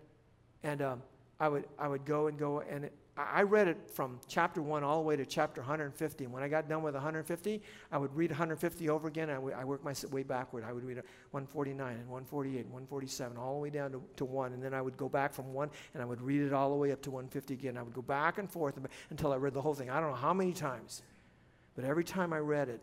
And 0.64 0.82
um, 0.82 1.02
I, 1.40 1.50
would, 1.50 1.66
I 1.78 1.88
would 1.88 2.06
go 2.06 2.28
and 2.28 2.38
go, 2.38 2.62
and 2.62 2.86
it, 2.86 2.94
I 3.18 3.42
read 3.42 3.68
it 3.68 3.90
from 3.92 4.20
chapter 4.28 4.62
1 4.62 4.84
all 4.84 4.98
the 4.98 5.08
way 5.08 5.16
to 5.16 5.26
chapter 5.26 5.62
150. 5.62 6.26
And 6.26 6.32
when 6.32 6.44
I 6.44 6.48
got 6.48 6.70
done 6.70 6.84
with 6.84 6.94
150, 6.94 7.64
I 7.92 7.98
would 7.98 8.16
read 8.16 8.30
150 8.30 8.90
over 8.90 9.08
again. 9.08 9.32
I, 9.32 9.40
would, 9.40 9.56
I 9.56 9.66
worked 9.66 9.84
my 9.84 9.96
way 10.12 10.22
backward. 10.22 10.64
I 10.64 10.72
would 10.72 10.84
read 10.84 10.98
149 11.32 11.94
and 11.94 12.08
148 12.08 12.60
and 12.60 12.66
147 12.66 13.36
all 13.36 13.56
the 13.56 13.60
way 13.60 13.70
down 13.72 13.92
to, 13.94 14.04
to 14.18 14.26
1. 14.26 14.54
And 14.54 14.62
then 14.62 14.76
I 14.76 14.84
would 14.84 14.98
go 14.98 15.10
back 15.10 15.34
from 15.34 15.52
1 15.52 15.70
and 15.96 16.04
I 16.04 16.06
would 16.06 16.22
read 16.22 16.42
it 16.42 16.54
all 16.54 16.70
the 16.70 16.76
way 16.76 16.92
up 16.92 17.02
to 17.04 17.12
150 17.12 17.56
again. 17.56 17.76
I 17.76 17.82
would 17.82 17.94
go 17.94 18.04
back 18.04 18.38
and 18.38 18.50
forth 18.50 18.78
until 19.10 19.34
I 19.34 19.38
read 19.38 19.56
the 19.56 19.62
whole 19.62 19.74
thing. 19.74 19.90
I 19.90 20.00
don't 20.00 20.12
know 20.12 20.16
how 20.16 20.34
many 20.34 20.54
times. 20.54 21.02
But 21.76 21.86
every 21.86 22.04
time 22.04 22.34
I 22.34 22.40
read 22.40 22.70
it, 22.70 22.82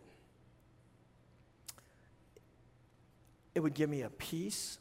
it 3.54 3.60
would 3.60 3.74
give 3.74 3.88
me 3.88 4.02
a 4.02 4.10
peace. 4.10 4.78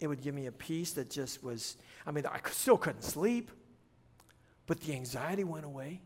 It 0.00 0.06
would 0.06 0.20
give 0.20 0.34
me 0.34 0.46
a 0.46 0.52
peace 0.52 0.92
that 0.92 1.08
just 1.08 1.42
was, 1.42 1.78
I 2.06 2.10
mean, 2.10 2.26
I 2.26 2.40
still 2.50 2.76
couldn't 2.76 3.04
sleep 3.04 3.50
but 4.70 4.78
the 4.82 4.92
anxiety 4.92 5.42
went 5.42 5.64
away. 5.64 6.00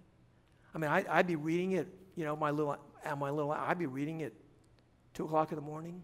I 0.75 0.79
mean, 0.79 0.91
I, 0.91 1.19
would 1.19 1.27
be 1.27 1.37
reading 1.37 1.73
it, 1.73 1.87
you 2.17 2.25
know, 2.25 2.35
my 2.35 2.51
little, 2.51 2.75
my 3.19 3.29
little, 3.29 3.53
I'd 3.53 3.79
be 3.79 3.85
reading 3.85 4.23
it 4.23 4.33
two 5.13 5.27
o'clock 5.27 5.53
in 5.53 5.57
the 5.57 5.63
morning, 5.63 6.03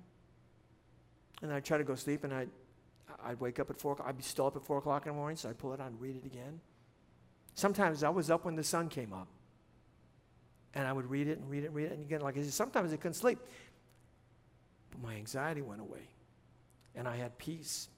and 1.40 1.50
I'd 1.50 1.64
try 1.64 1.78
to 1.78 1.84
go 1.84 1.94
sleep, 1.94 2.22
and 2.22 2.34
I'd, 2.34 2.50
I'd 3.24 3.40
wake 3.40 3.60
up 3.60 3.70
at 3.70 3.80
four. 3.80 3.96
I'd 4.04 4.18
be 4.18 4.22
still 4.22 4.46
up 4.46 4.56
at 4.56 4.62
four 4.62 4.76
o'clock 4.76 5.06
in 5.06 5.12
the 5.12 5.16
morning, 5.16 5.38
so 5.38 5.48
I'd 5.48 5.56
pull 5.56 5.72
it 5.72 5.80
on 5.80 5.86
and 5.86 6.00
read 6.02 6.16
it 6.16 6.26
again. 6.26 6.60
Sometimes 7.54 8.04
I 8.04 8.10
was 8.10 8.30
up 8.30 8.44
when 8.44 8.56
the 8.56 8.62
sun 8.62 8.90
came 8.90 9.14
up, 9.14 9.28
and 10.74 10.86
I 10.86 10.92
would 10.92 11.08
read 11.08 11.28
it 11.28 11.38
and 11.38 11.48
read 11.48 11.62
it 11.64 11.68
and 11.68 11.74
read 11.74 11.86
it, 11.86 11.92
and 11.92 12.04
again, 12.04 12.20
like 12.20 12.36
I 12.36 12.42
said, 12.42 12.52
sometimes 12.52 12.92
I 12.92 12.96
couldn't 12.96 13.14
sleep, 13.14 13.38
but 14.90 15.00
my 15.00 15.14
anxiety 15.14 15.62
went 15.62 15.80
away, 15.80 16.10
and 16.94 17.08
I 17.08 17.16
had 17.16 17.38
peace. 17.38 17.88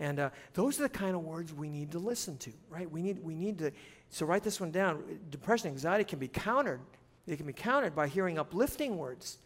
And 0.00 0.18
uh, 0.18 0.30
those 0.54 0.78
are 0.80 0.82
the 0.82 0.88
kind 0.88 1.14
of 1.14 1.22
words 1.22 1.52
we 1.52 1.68
need 1.68 1.92
to 1.92 1.98
listen 1.98 2.36
to, 2.38 2.52
right? 2.68 2.90
We 2.90 3.00
need, 3.00 3.22
we 3.22 3.34
need 3.34 3.58
to, 3.58 3.70
so 4.10 4.26
write 4.26 4.42
this 4.42 4.60
one 4.60 4.70
down. 4.70 5.02
Depression, 5.30 5.68
anxiety 5.68 6.04
can 6.04 6.18
be 6.18 6.28
countered. 6.28 6.80
They 7.26 7.36
can 7.36 7.46
be 7.46 7.52
countered 7.52 7.94
by 7.94 8.08
hearing 8.08 8.38
uplifting 8.38 8.96
words. 8.96 9.38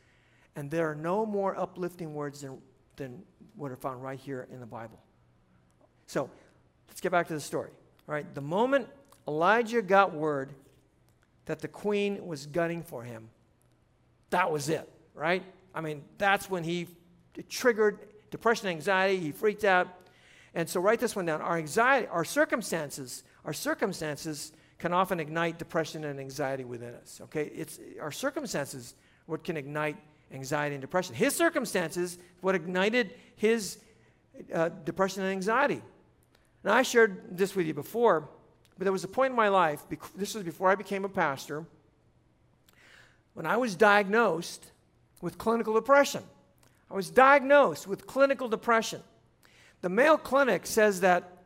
And 0.56 0.70
there 0.70 0.90
are 0.90 0.94
no 0.94 1.26
more 1.26 1.58
uplifting 1.58 2.14
words 2.14 2.40
than, 2.40 2.58
than 2.96 3.22
what 3.56 3.70
are 3.70 3.76
found 3.76 4.02
right 4.02 4.18
here 4.18 4.48
in 4.50 4.60
the 4.60 4.66
Bible. 4.66 4.98
So 6.06 6.30
let's 6.88 7.00
get 7.00 7.12
back 7.12 7.28
to 7.28 7.34
the 7.34 7.40
story. 7.40 7.70
All 8.08 8.14
right, 8.14 8.34
the 8.34 8.40
moment 8.40 8.88
Elijah 9.26 9.82
got 9.82 10.14
word 10.14 10.54
that 11.44 11.60
the 11.60 11.68
queen 11.68 12.26
was 12.26 12.46
gunning 12.46 12.82
for 12.82 13.02
him, 13.02 13.28
that 14.30 14.50
was 14.50 14.68
it, 14.70 14.90
right? 15.14 15.42
I 15.74 15.80
mean, 15.82 16.02
that's 16.16 16.50
when 16.50 16.64
he 16.64 16.88
triggered 17.48 18.00
depression, 18.30 18.68
anxiety. 18.68 19.18
He 19.18 19.32
freaked 19.32 19.64
out. 19.64 19.88
And 20.54 20.68
so 20.68 20.80
write 20.80 21.00
this 21.00 21.14
one 21.14 21.26
down. 21.26 21.40
Our 21.40 21.56
anxiety, 21.58 22.06
our 22.08 22.24
circumstances, 22.24 23.24
our 23.44 23.52
circumstances 23.52 24.52
can 24.78 24.92
often 24.92 25.20
ignite 25.20 25.58
depression 25.58 26.04
and 26.04 26.18
anxiety 26.20 26.64
within 26.64 26.94
us. 26.94 27.20
Okay? 27.24 27.50
It's 27.54 27.78
our 28.00 28.12
circumstances 28.12 28.94
what 29.26 29.44
can 29.44 29.56
ignite 29.56 29.96
anxiety 30.32 30.74
and 30.74 30.80
depression. 30.80 31.14
His 31.14 31.34
circumstances 31.34 32.18
what 32.40 32.54
ignited 32.54 33.14
his 33.36 33.78
uh, 34.52 34.70
depression 34.84 35.22
and 35.22 35.32
anxiety. 35.32 35.82
Now 36.64 36.74
I 36.74 36.82
shared 36.82 37.36
this 37.36 37.54
with 37.54 37.66
you 37.66 37.74
before, 37.74 38.28
but 38.76 38.84
there 38.84 38.92
was 38.92 39.04
a 39.04 39.08
point 39.08 39.30
in 39.30 39.36
my 39.36 39.48
life, 39.48 39.82
this 40.16 40.34
was 40.34 40.44
before 40.44 40.70
I 40.70 40.74
became 40.74 41.04
a 41.04 41.08
pastor, 41.08 41.64
when 43.34 43.46
I 43.46 43.56
was 43.56 43.74
diagnosed 43.74 44.70
with 45.20 45.38
clinical 45.38 45.74
depression. 45.74 46.22
I 46.90 46.94
was 46.94 47.10
diagnosed 47.10 47.86
with 47.86 48.06
clinical 48.06 48.48
depression. 48.48 49.02
The 49.80 49.88
Mayo 49.88 50.16
Clinic 50.16 50.66
says 50.66 51.00
that 51.00 51.38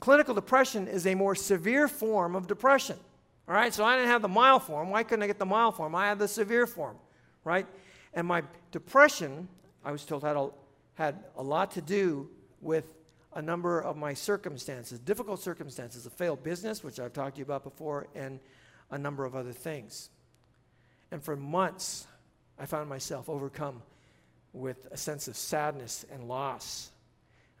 clinical 0.00 0.34
depression 0.34 0.86
is 0.88 1.06
a 1.06 1.14
more 1.14 1.34
severe 1.34 1.88
form 1.88 2.36
of 2.36 2.46
depression. 2.46 2.98
All 3.48 3.54
right, 3.54 3.72
so 3.72 3.84
I 3.84 3.96
didn't 3.96 4.10
have 4.10 4.22
the 4.22 4.28
mild 4.28 4.62
form. 4.62 4.90
Why 4.90 5.02
couldn't 5.02 5.22
I 5.22 5.26
get 5.26 5.38
the 5.38 5.46
mild 5.46 5.76
form? 5.76 5.94
I 5.94 6.06
had 6.06 6.18
the 6.18 6.28
severe 6.28 6.66
form, 6.66 6.96
right? 7.44 7.66
And 8.14 8.26
my 8.26 8.42
depression, 8.70 9.48
I 9.84 9.92
was 9.92 10.04
told, 10.04 10.22
had 10.22 10.36
a, 10.36 10.50
had 10.94 11.24
a 11.36 11.42
lot 11.42 11.72
to 11.72 11.80
do 11.80 12.28
with 12.60 12.94
a 13.34 13.42
number 13.42 13.80
of 13.80 13.96
my 13.96 14.12
circumstances, 14.12 14.98
difficult 14.98 15.40
circumstances, 15.40 16.04
a 16.06 16.10
failed 16.10 16.42
business, 16.42 16.84
which 16.84 17.00
I've 17.00 17.12
talked 17.12 17.36
to 17.36 17.38
you 17.38 17.44
about 17.44 17.64
before, 17.64 18.08
and 18.14 18.40
a 18.90 18.98
number 18.98 19.24
of 19.24 19.34
other 19.34 19.52
things. 19.52 20.10
And 21.10 21.22
for 21.22 21.36
months, 21.36 22.06
I 22.58 22.66
found 22.66 22.88
myself 22.88 23.28
overcome 23.28 23.82
with 24.52 24.86
a 24.90 24.96
sense 24.96 25.28
of 25.28 25.36
sadness 25.36 26.04
and 26.12 26.24
loss 26.24 26.90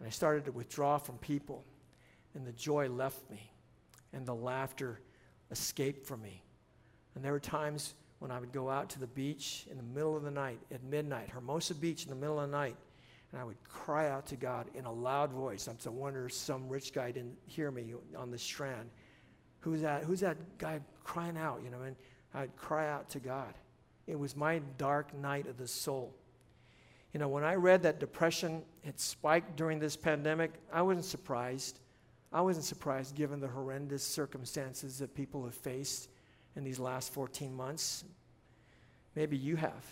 and 0.00 0.08
I 0.08 0.10
started 0.10 0.46
to 0.46 0.52
withdraw 0.52 0.98
from 0.98 1.18
people, 1.18 1.64
and 2.34 2.44
the 2.44 2.52
joy 2.52 2.88
left 2.88 3.30
me, 3.30 3.52
and 4.12 4.26
the 4.26 4.34
laughter 4.34 5.00
escaped 5.50 6.06
from 6.06 6.22
me. 6.22 6.42
And 7.14 7.24
there 7.24 7.32
were 7.32 7.40
times 7.40 7.94
when 8.18 8.30
I 8.30 8.40
would 8.40 8.52
go 8.52 8.68
out 8.68 8.90
to 8.90 8.98
the 8.98 9.06
beach 9.06 9.66
in 9.70 9.76
the 9.76 9.82
middle 9.82 10.16
of 10.16 10.22
the 10.22 10.30
night, 10.30 10.58
at 10.72 10.82
midnight, 10.82 11.28
Hermosa 11.30 11.74
Beach 11.74 12.04
in 12.04 12.10
the 12.10 12.16
middle 12.16 12.40
of 12.40 12.50
the 12.50 12.56
night, 12.56 12.76
and 13.30 13.40
I 13.40 13.44
would 13.44 13.62
cry 13.64 14.08
out 14.08 14.26
to 14.28 14.36
God 14.36 14.66
in 14.74 14.86
a 14.86 14.92
loud 14.92 15.32
voice. 15.32 15.68
I'm 15.68 15.76
to 15.78 15.90
wonder 15.90 16.28
some 16.28 16.68
rich 16.68 16.92
guy 16.92 17.12
didn't 17.12 17.36
hear 17.46 17.70
me 17.70 17.94
on 18.16 18.30
the 18.30 18.38
strand. 18.38 18.90
Who's 19.60 19.82
that? 19.82 20.04
Who's 20.04 20.20
that 20.20 20.36
guy 20.58 20.80
crying 21.04 21.36
out? 21.36 21.60
You 21.62 21.70
know, 21.70 21.82
and 21.82 21.96
I'd 22.34 22.56
cry 22.56 22.88
out 22.88 23.10
to 23.10 23.20
God. 23.20 23.54
It 24.06 24.18
was 24.18 24.34
my 24.34 24.60
dark 24.78 25.14
night 25.14 25.46
of 25.46 25.58
the 25.58 25.68
soul. 25.68 26.14
You 27.12 27.18
know, 27.18 27.28
when 27.28 27.44
I 27.44 27.54
read 27.54 27.82
that 27.82 27.98
depression 27.98 28.62
had 28.84 29.00
spiked 29.00 29.56
during 29.56 29.78
this 29.78 29.96
pandemic, 29.96 30.52
I 30.72 30.82
wasn't 30.82 31.04
surprised. 31.04 31.80
I 32.32 32.40
wasn't 32.40 32.64
surprised 32.64 33.16
given 33.16 33.40
the 33.40 33.48
horrendous 33.48 34.04
circumstances 34.04 34.98
that 34.98 35.14
people 35.14 35.44
have 35.44 35.54
faced 35.54 36.08
in 36.54 36.62
these 36.62 36.78
last 36.78 37.12
14 37.12 37.52
months. 37.52 38.04
Maybe 39.16 39.36
you 39.36 39.56
have. 39.56 39.84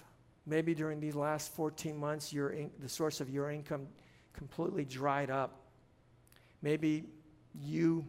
Maybe 0.46 0.74
during 0.74 1.00
these 1.00 1.16
last 1.16 1.52
14 1.54 1.96
months, 1.96 2.32
your 2.32 2.50
in- 2.50 2.70
the 2.78 2.88
source 2.88 3.20
of 3.20 3.28
your 3.28 3.50
income 3.50 3.88
completely 4.32 4.84
dried 4.84 5.30
up. 5.30 5.66
Maybe 6.62 7.04
you 7.54 8.06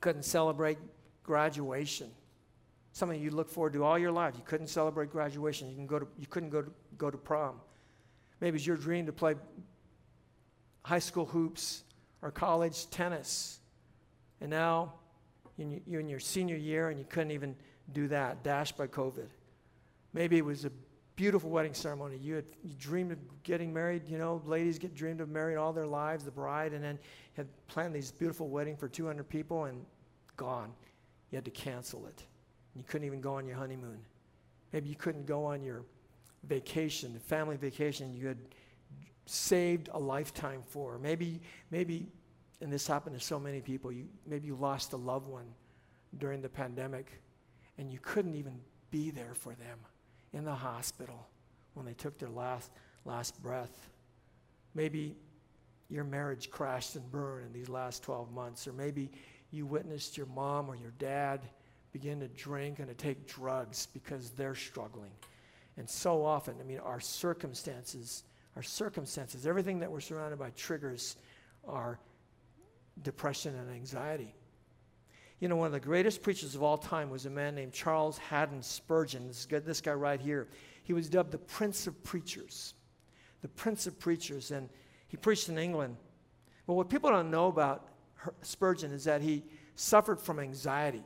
couldn't 0.00 0.24
celebrate 0.24 0.78
graduation. 1.22 2.10
Something 2.92 3.20
you 3.20 3.30
look 3.30 3.48
forward 3.48 3.72
to 3.74 3.84
all 3.84 3.98
your 3.98 4.12
life. 4.12 4.34
You 4.36 4.42
couldn't 4.44 4.68
celebrate 4.68 5.10
graduation. 5.10 5.68
You, 5.68 5.76
can 5.76 5.86
go 5.86 6.00
to, 6.00 6.08
you 6.18 6.26
couldn't 6.26 6.50
go 6.50 6.62
to, 6.62 6.72
go 6.98 7.10
to 7.10 7.18
prom. 7.18 7.60
Maybe 8.40 8.56
it's 8.56 8.66
your 8.66 8.76
dream 8.76 9.06
to 9.06 9.12
play 9.12 9.34
high 10.82 10.98
school 10.98 11.26
hoops 11.26 11.84
or 12.22 12.30
college 12.30 12.88
tennis. 12.90 13.60
And 14.40 14.50
now 14.50 14.94
you're 15.56 16.00
in 16.00 16.08
your 16.08 16.20
senior 16.20 16.56
year 16.56 16.90
and 16.90 16.98
you 16.98 17.06
couldn't 17.08 17.30
even 17.30 17.56
do 17.92 18.08
that, 18.08 18.42
dashed 18.42 18.76
by 18.76 18.86
COVID. 18.86 19.28
Maybe 20.12 20.38
it 20.38 20.44
was 20.44 20.64
a 20.64 20.70
beautiful 21.16 21.50
wedding 21.50 21.74
ceremony. 21.74 22.18
You 22.18 22.36
had 22.36 22.44
you 22.62 22.74
dreamed 22.78 23.12
of 23.12 23.18
getting 23.42 23.72
married. 23.72 24.02
You 24.06 24.18
know, 24.18 24.42
ladies 24.44 24.78
get 24.78 24.94
dreamed 24.94 25.20
of 25.20 25.28
marrying 25.28 25.58
all 25.58 25.72
their 25.72 25.86
lives, 25.86 26.24
the 26.24 26.30
bride, 26.30 26.72
and 26.72 26.84
then 26.84 26.98
had 27.34 27.46
planned 27.68 27.94
this 27.94 28.10
beautiful 28.10 28.48
wedding 28.48 28.76
for 28.76 28.88
200 28.88 29.28
people 29.28 29.64
and 29.64 29.84
gone. 30.36 30.72
You 31.30 31.36
had 31.36 31.44
to 31.46 31.50
cancel 31.50 32.06
it. 32.06 32.22
You 32.74 32.84
couldn't 32.84 33.06
even 33.06 33.20
go 33.20 33.34
on 33.34 33.46
your 33.46 33.56
honeymoon. 33.56 33.98
Maybe 34.72 34.88
you 34.88 34.94
couldn't 34.94 35.26
go 35.26 35.44
on 35.44 35.62
your 35.62 35.82
vacation, 36.44 37.18
family 37.18 37.56
vacation 37.56 38.14
you 38.14 38.28
had 38.28 38.38
saved 39.26 39.88
a 39.92 39.98
lifetime 39.98 40.62
for. 40.66 40.98
Maybe, 40.98 41.40
maybe, 41.70 42.08
and 42.60 42.72
this 42.72 42.86
happened 42.86 43.18
to 43.18 43.24
so 43.24 43.38
many 43.38 43.60
people. 43.60 43.92
You 43.92 44.06
maybe 44.26 44.46
you 44.46 44.54
lost 44.54 44.92
a 44.92 44.96
loved 44.96 45.28
one 45.28 45.46
during 46.18 46.40
the 46.40 46.48
pandemic, 46.48 47.20
and 47.78 47.90
you 47.90 47.98
couldn't 48.00 48.34
even 48.34 48.60
be 48.90 49.10
there 49.10 49.34
for 49.34 49.54
them 49.54 49.78
in 50.32 50.44
the 50.44 50.54
hospital 50.54 51.26
when 51.74 51.84
they 51.84 51.94
took 51.94 52.18
their 52.18 52.30
last, 52.30 52.70
last 53.04 53.40
breath. 53.42 53.88
Maybe 54.74 55.16
your 55.88 56.04
marriage 56.04 56.50
crashed 56.50 56.96
and 56.96 57.10
burned 57.10 57.46
in 57.46 57.52
these 57.52 57.68
last 57.68 58.02
12 58.02 58.32
months, 58.32 58.66
or 58.66 58.72
maybe 58.72 59.10
you 59.50 59.66
witnessed 59.66 60.16
your 60.16 60.26
mom 60.26 60.68
or 60.68 60.76
your 60.76 60.92
dad 60.98 61.40
begin 61.92 62.20
to 62.20 62.28
drink 62.28 62.78
and 62.78 62.88
to 62.88 62.94
take 62.94 63.26
drugs 63.26 63.86
because 63.86 64.30
they're 64.30 64.54
struggling. 64.54 65.12
And 65.76 65.88
so 65.88 66.24
often, 66.24 66.56
I 66.60 66.64
mean, 66.64 66.78
our 66.78 67.00
circumstances, 67.00 68.24
our 68.54 68.62
circumstances, 68.62 69.46
everything 69.46 69.80
that 69.80 69.90
we're 69.90 70.00
surrounded 70.00 70.38
by 70.38 70.50
triggers 70.50 71.16
our 71.68 71.98
depression 73.02 73.54
and 73.56 73.70
anxiety. 73.70 74.34
You 75.38 75.48
know, 75.48 75.56
one 75.56 75.66
of 75.66 75.72
the 75.72 75.80
greatest 75.80 76.22
preachers 76.22 76.54
of 76.54 76.62
all 76.62 76.78
time 76.78 77.10
was 77.10 77.26
a 77.26 77.30
man 77.30 77.54
named 77.54 77.72
Charles 77.72 78.16
Haddon 78.16 78.62
Spurgeon. 78.62 79.26
This, 79.26 79.44
guy, 79.44 79.58
this 79.58 79.82
guy 79.82 79.92
right 79.92 80.20
here. 80.20 80.48
He 80.82 80.94
was 80.94 81.10
dubbed 81.10 81.30
the 81.30 81.38
Prince 81.38 81.86
of 81.86 82.02
Preachers. 82.02 82.72
The 83.42 83.48
Prince 83.48 83.86
of 83.86 83.98
Preachers. 83.98 84.50
And 84.50 84.70
he 85.08 85.18
preached 85.18 85.50
in 85.50 85.58
England. 85.58 85.96
But 86.66 86.74
what 86.74 86.88
people 86.88 87.10
don't 87.10 87.30
know 87.30 87.48
about 87.48 87.88
Spurgeon 88.40 88.92
is 88.92 89.04
that 89.04 89.20
he 89.20 89.44
suffered 89.74 90.20
from 90.20 90.40
anxiety. 90.40 91.04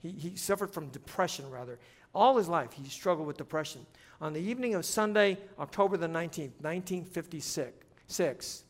He, 0.00 0.10
he 0.10 0.36
suffered 0.36 0.70
from 0.70 0.88
depression, 0.88 1.50
rather. 1.50 1.80
All 2.14 2.36
his 2.36 2.48
life, 2.48 2.72
he 2.72 2.88
struggled 2.88 3.26
with 3.26 3.36
depression. 3.36 3.84
On 4.20 4.32
the 4.32 4.40
evening 4.40 4.74
of 4.74 4.84
Sunday, 4.84 5.38
October 5.58 5.96
the 5.96 6.06
19th, 6.06 6.60
1956, 6.60 8.64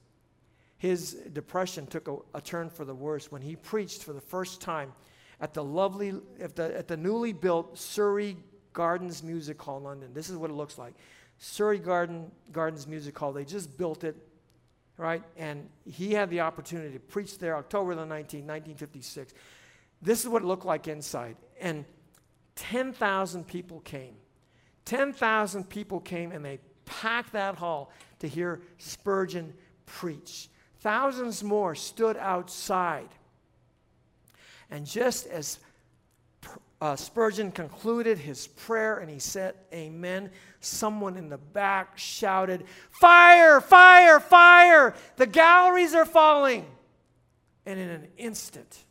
his 0.78 1.14
depression 1.32 1.86
took 1.86 2.08
a, 2.08 2.16
a, 2.34 2.40
turn 2.40 2.68
for 2.68 2.84
the 2.84 2.94
worse 2.94 3.30
when 3.30 3.42
he 3.42 3.56
preached 3.56 4.04
for 4.04 4.12
the 4.12 4.20
first 4.20 4.60
time 4.60 4.92
at 5.40 5.54
the 5.54 5.64
lovely, 5.64 6.14
at 6.40 6.56
the, 6.56 6.76
at 6.76 6.88
the 6.88 6.96
newly 6.96 7.32
built 7.32 7.78
Surrey 7.78 8.36
Gardens 8.72 9.22
Music 9.22 9.60
Hall 9.60 9.78
in 9.78 9.84
London. 9.84 10.10
This 10.12 10.28
is 10.28 10.36
what 10.36 10.50
it 10.50 10.54
looks 10.54 10.78
like. 10.78 10.94
Surrey 11.38 11.78
Garden, 11.78 12.30
Gardens 12.52 12.86
Music 12.86 13.18
Hall, 13.18 13.32
they 13.32 13.44
just 13.44 13.76
built 13.76 14.04
it, 14.04 14.16
right? 14.96 15.22
And 15.36 15.68
he 15.84 16.12
had 16.12 16.30
the 16.30 16.40
opportunity 16.40 16.92
to 16.92 17.00
preach 17.00 17.38
there 17.38 17.56
October 17.56 17.94
the 17.94 18.02
19th, 18.02 18.44
1956. 18.44 19.34
This 20.02 20.20
is 20.20 20.28
what 20.28 20.42
it 20.42 20.46
looked 20.46 20.66
like 20.66 20.88
inside. 20.88 21.36
And 21.60 21.84
10,000 22.56 23.46
people 23.46 23.80
came. 23.80 24.14
10,000 24.84 25.68
people 25.68 26.00
came 26.00 26.32
and 26.32 26.44
they 26.44 26.58
packed 26.84 27.32
that 27.32 27.56
hall 27.56 27.90
to 28.18 28.28
hear 28.28 28.60
Spurgeon 28.78 29.52
preach. 29.86 30.48
Thousands 30.80 31.42
more 31.42 31.74
stood 31.74 32.16
outside. 32.16 33.08
And 34.70 34.86
just 34.86 35.26
as 35.26 35.58
uh, 36.80 36.96
Spurgeon 36.96 37.50
concluded 37.50 38.18
his 38.18 38.46
prayer 38.46 38.98
and 38.98 39.10
he 39.10 39.18
said, 39.18 39.54
Amen, 39.72 40.30
someone 40.60 41.16
in 41.16 41.28
the 41.28 41.38
back 41.38 41.96
shouted, 41.96 42.64
Fire, 42.90 43.60
fire, 43.60 44.20
fire! 44.20 44.94
The 45.16 45.26
galleries 45.26 45.94
are 45.94 46.04
falling. 46.04 46.66
And 47.64 47.80
in 47.80 47.88
an 47.88 48.08
instant, 48.18 48.84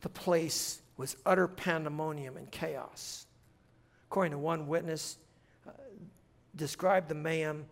the 0.00 0.08
place 0.08 0.80
was 0.96 1.16
utter 1.24 1.46
pandemonium 1.46 2.36
and 2.36 2.50
chaos. 2.50 3.25
According 4.10 4.32
to 4.32 4.38
one 4.38 4.66
witness, 4.66 5.18
uh, 5.66 5.72
described 6.54 7.08
the 7.08 7.14
mayhem 7.14 7.66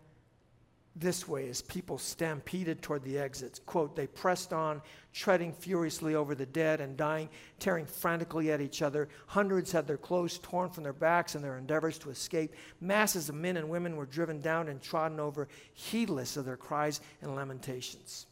this 0.97 1.27
way 1.27 1.49
as 1.49 1.61
people 1.61 1.97
stampeded 1.97 2.81
toward 2.81 3.03
the 3.03 3.17
exits. 3.17 3.59
Quote, 3.65 3.95
they 3.95 4.07
pressed 4.07 4.53
on, 4.53 4.81
treading 5.11 5.51
furiously 5.51 6.15
over 6.15 6.35
the 6.35 6.45
dead 6.45 6.79
and 6.79 6.95
dying, 6.95 7.27
tearing 7.59 7.85
frantically 7.85 8.49
at 8.51 8.61
each 8.61 8.81
other. 8.81 9.09
Hundreds 9.27 9.73
had 9.73 9.87
their 9.87 9.97
clothes 9.97 10.39
torn 10.39 10.69
from 10.69 10.83
their 10.83 10.93
backs 10.93 11.35
in 11.35 11.41
their 11.41 11.57
endeavors 11.57 11.97
to 11.99 12.09
escape. 12.09 12.53
Masses 12.79 13.27
of 13.27 13.35
men 13.35 13.57
and 13.57 13.69
women 13.69 13.97
were 13.97 14.05
driven 14.05 14.39
down 14.39 14.69
and 14.69 14.81
trodden 14.81 15.19
over, 15.19 15.49
heedless 15.73 16.37
of 16.37 16.45
their 16.45 16.57
cries 16.57 17.01
and 17.21 17.35
lamentations. 17.35 18.27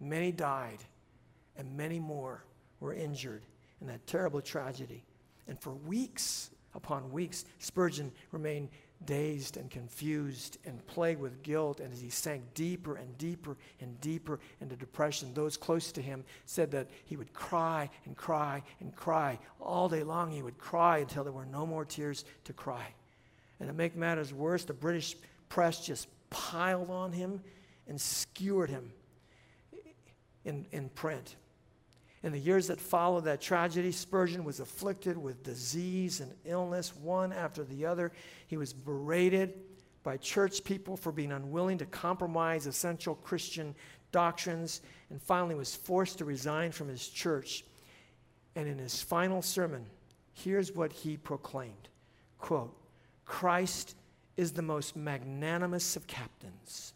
Many 0.00 0.32
died, 0.32 0.78
and 1.58 1.76
many 1.76 2.00
more 2.00 2.42
were 2.80 2.94
injured 2.94 3.44
in 3.82 3.86
that 3.88 4.06
terrible 4.06 4.40
tragedy. 4.40 5.04
And 5.46 5.60
for 5.60 5.72
weeks 5.72 6.50
upon 6.74 7.10
weeks, 7.10 7.44
Spurgeon 7.58 8.12
remained 8.32 8.68
dazed 9.06 9.56
and 9.56 9.70
confused 9.70 10.58
and 10.64 10.84
plagued 10.86 11.20
with 11.20 11.42
guilt. 11.42 11.80
And 11.80 11.92
as 11.92 12.00
he 12.00 12.10
sank 12.10 12.42
deeper 12.54 12.96
and 12.96 13.16
deeper 13.18 13.56
and 13.80 14.00
deeper 14.00 14.38
into 14.60 14.76
depression, 14.76 15.32
those 15.32 15.56
close 15.56 15.90
to 15.92 16.02
him 16.02 16.24
said 16.44 16.70
that 16.72 16.88
he 17.04 17.16
would 17.16 17.32
cry 17.32 17.88
and 18.04 18.16
cry 18.16 18.62
and 18.80 18.94
cry. 18.94 19.38
All 19.60 19.88
day 19.88 20.02
long, 20.02 20.30
he 20.30 20.42
would 20.42 20.58
cry 20.58 20.98
until 20.98 21.24
there 21.24 21.32
were 21.32 21.46
no 21.46 21.66
more 21.66 21.84
tears 21.84 22.24
to 22.44 22.52
cry. 22.52 22.86
And 23.58 23.68
to 23.68 23.74
make 23.74 23.96
matters 23.96 24.32
worse, 24.32 24.64
the 24.64 24.72
British 24.72 25.16
press 25.48 25.84
just 25.84 26.08
piled 26.30 26.90
on 26.90 27.12
him 27.12 27.40
and 27.88 28.00
skewered 28.00 28.70
him 28.70 28.92
in, 30.44 30.66
in 30.72 30.88
print. 30.90 31.36
In 32.22 32.32
the 32.32 32.38
years 32.38 32.66
that 32.66 32.80
followed 32.80 33.24
that 33.24 33.40
tragedy, 33.40 33.92
Spurgeon 33.92 34.44
was 34.44 34.60
afflicted 34.60 35.16
with 35.16 35.42
disease 35.42 36.20
and 36.20 36.32
illness, 36.44 36.94
one 36.94 37.32
after 37.32 37.64
the 37.64 37.86
other. 37.86 38.12
He 38.46 38.58
was 38.58 38.72
berated 38.72 39.54
by 40.02 40.18
church 40.18 40.62
people 40.64 40.96
for 40.96 41.12
being 41.12 41.32
unwilling 41.32 41.78
to 41.78 41.86
compromise 41.86 42.66
essential 42.66 43.14
Christian 43.14 43.74
doctrines, 44.12 44.82
and 45.08 45.22
finally 45.22 45.54
was 45.54 45.74
forced 45.74 46.18
to 46.18 46.24
resign 46.24 46.72
from 46.72 46.88
his 46.88 47.08
church. 47.08 47.64
And 48.54 48.68
in 48.68 48.78
his 48.78 49.00
final 49.00 49.40
sermon, 49.40 49.86
here's 50.32 50.72
what 50.72 50.92
he 50.92 51.16
proclaimed 51.16 51.88
quote, 52.38 52.74
Christ 53.24 53.94
is 54.36 54.52
the 54.52 54.62
most 54.62 54.96
magnanimous 54.96 55.96
of 55.96 56.06
captains. 56.06 56.94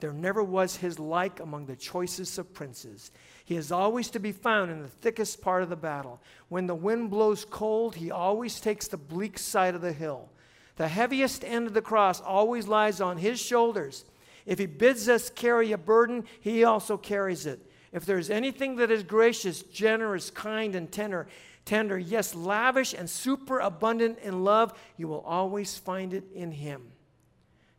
There 0.00 0.12
never 0.12 0.42
was 0.42 0.76
his 0.76 0.98
like 0.98 1.40
among 1.40 1.66
the 1.66 1.76
choicest 1.76 2.38
of 2.38 2.54
princes. 2.54 3.10
He 3.48 3.56
is 3.56 3.72
always 3.72 4.10
to 4.10 4.18
be 4.18 4.32
found 4.32 4.70
in 4.70 4.82
the 4.82 4.88
thickest 4.88 5.40
part 5.40 5.62
of 5.62 5.70
the 5.70 5.74
battle. 5.74 6.20
When 6.50 6.66
the 6.66 6.74
wind 6.74 7.08
blows 7.08 7.46
cold, 7.46 7.94
he 7.94 8.10
always 8.10 8.60
takes 8.60 8.86
the 8.86 8.98
bleak 8.98 9.38
side 9.38 9.74
of 9.74 9.80
the 9.80 9.94
hill. 9.94 10.28
The 10.76 10.86
heaviest 10.86 11.42
end 11.44 11.66
of 11.66 11.72
the 11.72 11.80
cross 11.80 12.20
always 12.20 12.68
lies 12.68 13.00
on 13.00 13.16
his 13.16 13.40
shoulders. 13.40 14.04
If 14.44 14.58
he 14.58 14.66
bids 14.66 15.08
us 15.08 15.30
carry 15.30 15.72
a 15.72 15.78
burden, 15.78 16.24
he 16.42 16.62
also 16.64 16.98
carries 16.98 17.46
it. 17.46 17.58
If 17.90 18.04
there's 18.04 18.28
anything 18.28 18.76
that 18.76 18.90
is 18.90 19.02
gracious, 19.02 19.62
generous, 19.62 20.28
kind, 20.28 20.74
and 20.74 20.92
tender, 20.92 21.26
tender, 21.64 21.98
yes, 21.98 22.34
lavish 22.34 22.92
and 22.92 23.08
superabundant 23.08 24.18
in 24.18 24.44
love, 24.44 24.78
you 24.98 25.08
will 25.08 25.22
always 25.22 25.78
find 25.78 26.12
it 26.12 26.24
in 26.34 26.52
him. 26.52 26.82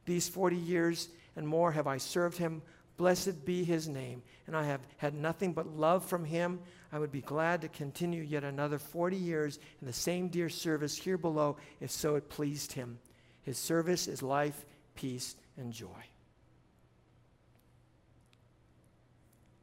These 0.05 0.29
40 0.29 0.55
years 0.55 1.09
and 1.35 1.47
more 1.47 1.73
have 1.73 1.85
I 1.85 1.97
served 1.97 2.39
him. 2.39 2.63
Blessed 2.99 3.45
be 3.45 3.63
his 3.63 3.87
name. 3.87 4.21
And 4.45 4.57
I 4.57 4.65
have 4.65 4.81
had 4.97 5.13
nothing 5.13 5.53
but 5.53 5.65
love 5.65 6.03
from 6.03 6.25
him. 6.25 6.59
I 6.91 6.99
would 6.99 7.13
be 7.13 7.21
glad 7.21 7.61
to 7.61 7.69
continue 7.69 8.21
yet 8.21 8.43
another 8.43 8.77
40 8.77 9.15
years 9.15 9.57
in 9.79 9.87
the 9.87 9.93
same 9.93 10.27
dear 10.27 10.49
service 10.49 10.97
here 10.97 11.17
below, 11.17 11.55
if 11.79 11.91
so 11.91 12.15
it 12.15 12.27
pleased 12.27 12.73
him. 12.73 12.99
His 13.43 13.57
service 13.57 14.09
is 14.09 14.21
life, 14.21 14.65
peace, 14.95 15.37
and 15.55 15.71
joy. 15.71 15.87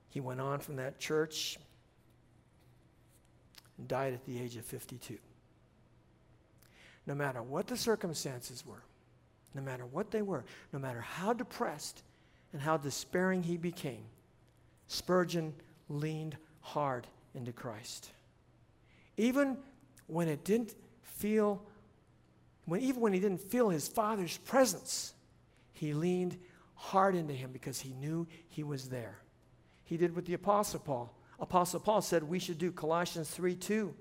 He 0.09 0.20
went 0.20 0.41
on 0.41 0.61
from 0.61 0.76
that 0.76 0.99
church 0.99 1.59
and 3.76 3.87
died 3.87 4.14
at 4.14 4.24
the 4.24 4.41
age 4.41 4.57
of 4.57 4.64
52. 4.64 5.18
No 7.07 7.14
matter 7.14 7.43
what 7.43 7.66
the 7.66 7.76
circumstances 7.76 8.64
were, 8.64 8.82
no 9.55 9.61
matter 9.61 9.84
what 9.84 10.11
they 10.11 10.22
were, 10.22 10.47
no 10.72 10.78
matter 10.78 11.03
how 11.03 11.34
depressed 11.34 12.03
and 12.57 12.62
how 12.62 12.78
despairing 12.78 13.42
he 13.42 13.59
became, 13.59 14.07
Spurgeon 14.88 15.52
leaned 15.90 16.38
hard 16.62 17.07
into 17.34 17.52
Christ. 17.52 18.09
Even 19.18 19.59
when 20.07 20.26
it 20.26 20.42
didn't 20.42 20.74
feel, 21.02 21.62
when, 22.64 22.80
even 22.80 23.02
when 23.02 23.12
he 23.12 23.20
didn't 23.20 23.42
feel 23.42 23.68
his 23.68 23.86
father's 23.86 24.38
presence, 24.38 25.12
he 25.74 25.92
leaned 25.92 26.38
hard 26.76 27.14
into 27.14 27.34
him 27.34 27.50
because 27.52 27.78
he 27.78 27.92
knew 27.92 28.26
he 28.48 28.62
was 28.62 28.88
there. 28.88 29.18
He 29.84 29.98
did 29.98 30.16
what 30.16 30.24
the 30.24 30.32
Apostle 30.32 30.80
Paul. 30.80 31.14
Apostle 31.38 31.80
Paul 31.80 32.00
said 32.00 32.22
we 32.22 32.38
should 32.38 32.57
do 32.57 32.72
Colossians 32.72 33.28
3 33.28 33.54
2. 33.54 33.94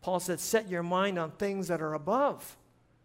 Paul 0.00 0.18
said, 0.18 0.40
Set 0.40 0.68
your 0.68 0.82
mind 0.82 1.20
on 1.20 1.30
things 1.30 1.68
that 1.68 1.80
are 1.80 1.94
above, 1.94 2.56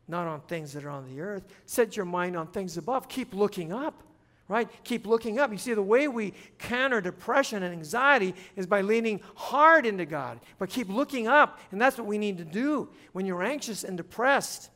not 0.08 0.26
on 0.26 0.42
things 0.42 0.74
that 0.74 0.86
are 0.86 0.90
on 0.90 1.06
the 1.08 1.22
earth. 1.22 1.46
Set 1.68 1.96
your 1.96 2.08
mind 2.08 2.36
on 2.36 2.48
things 2.48 2.78
above. 2.78 3.08
Keep 3.08 3.36
looking 3.36 3.72
up, 3.72 4.02
right? 4.48 4.70
Keep 4.84 5.08
looking 5.08 5.40
up. 5.40 5.52
You 5.52 5.58
see, 5.58 5.74
the 5.74 5.82
way 5.82 6.08
we 6.08 6.34
counter 6.60 7.02
depression 7.02 7.64
and 7.64 7.74
anxiety 7.74 8.36
is 8.56 8.68
by 8.68 8.82
leaning 8.82 9.22
hard 9.36 9.86
into 9.86 10.06
God, 10.06 10.40
but 10.60 10.70
keep 10.70 10.90
looking 10.90 11.28
up. 11.28 11.60
And 11.72 11.82
that's 11.82 11.98
what 11.98 12.08
we 12.08 12.18
need 12.18 12.38
to 12.38 12.46
do 12.46 12.90
when 13.14 13.26
you're 13.26 13.44
anxious 13.44 13.84
and 13.84 13.98
depressed. 13.98 14.70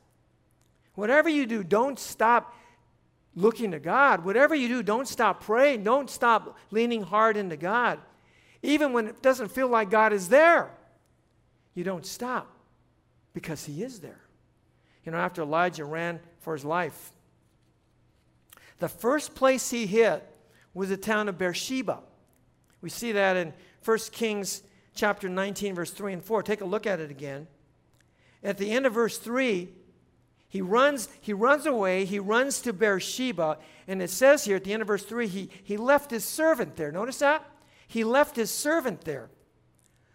Whatever 0.96 1.30
you 1.30 1.46
do, 1.46 1.64
don't 1.64 2.00
stop 2.00 2.54
looking 3.36 3.72
to 3.72 3.80
God. 3.80 4.26
Whatever 4.26 4.56
you 4.56 4.68
do, 4.68 4.84
don't 4.84 5.08
stop 5.08 5.42
praying. 5.44 5.84
Don't 5.84 6.10
stop 6.10 6.58
leaning 6.72 7.04
hard 7.04 7.38
into 7.38 7.56
God. 7.56 8.00
Even 8.62 8.92
when 8.92 9.08
it 9.08 9.22
doesn't 9.22 9.50
feel 9.50 9.68
like 9.68 9.90
God 9.90 10.12
is 10.12 10.30
there, 10.30 10.72
you 11.74 11.84
don't 11.84 12.06
stop 12.06 12.52
because 13.34 13.64
He 13.66 13.84
is 13.84 14.00
there. 14.00 14.20
You 15.06 15.14
know, 15.14 15.18
after 15.20 15.42
Elijah 15.42 15.86
ran 15.86 16.20
for 16.40 16.54
his 16.54 16.66
life, 16.66 17.14
the 18.80 18.90
first 18.90 19.36
place 19.36 19.70
he 19.70 19.86
hit 19.86 20.26
was 20.74 20.90
the 20.90 20.98
town 20.98 21.30
of 21.30 21.38
Beersheba. 21.38 22.00
We 22.82 22.90
see 22.90 23.12
that 23.12 23.36
in 23.36 23.54
1 23.84 23.98
Kings 24.12 24.64
chapter 24.96 25.30
19, 25.30 25.76
verse 25.76 25.92
3 25.92 26.14
and 26.14 26.24
4. 26.24 26.44
Take 26.44 26.62
a 26.62 26.66
look 26.66 26.88
at 26.88 27.00
it 27.00 27.12
again. 27.12 27.48
At 28.44 28.58
the 28.58 28.72
end 28.72 28.86
of 28.86 28.94
verse 28.94 29.18
3, 29.18 29.70
he 30.48 30.62
runs, 30.62 31.10
he 31.22 31.34
runs 31.34 31.66
away, 31.66 32.06
he 32.06 32.20
runs 32.20 32.62
to 32.62 32.74
Beersheba, 32.74 33.60
and 33.88 34.02
it 34.02 34.10
says 34.10 34.46
here 34.46 34.56
at 34.56 34.64
the 34.64 34.74
end 34.74 34.82
of 34.82 34.88
verse 34.88 35.04
3, 35.04 35.28
he, 35.28 35.50
he 35.64 35.78
left 35.78 36.10
his 36.10 36.26
servant 36.26 36.76
there. 36.76 36.92
Notice 36.92 37.20
that? 37.20 37.46
He 37.88 38.04
left 38.04 38.36
his 38.36 38.50
servant 38.50 39.02
there. 39.02 39.30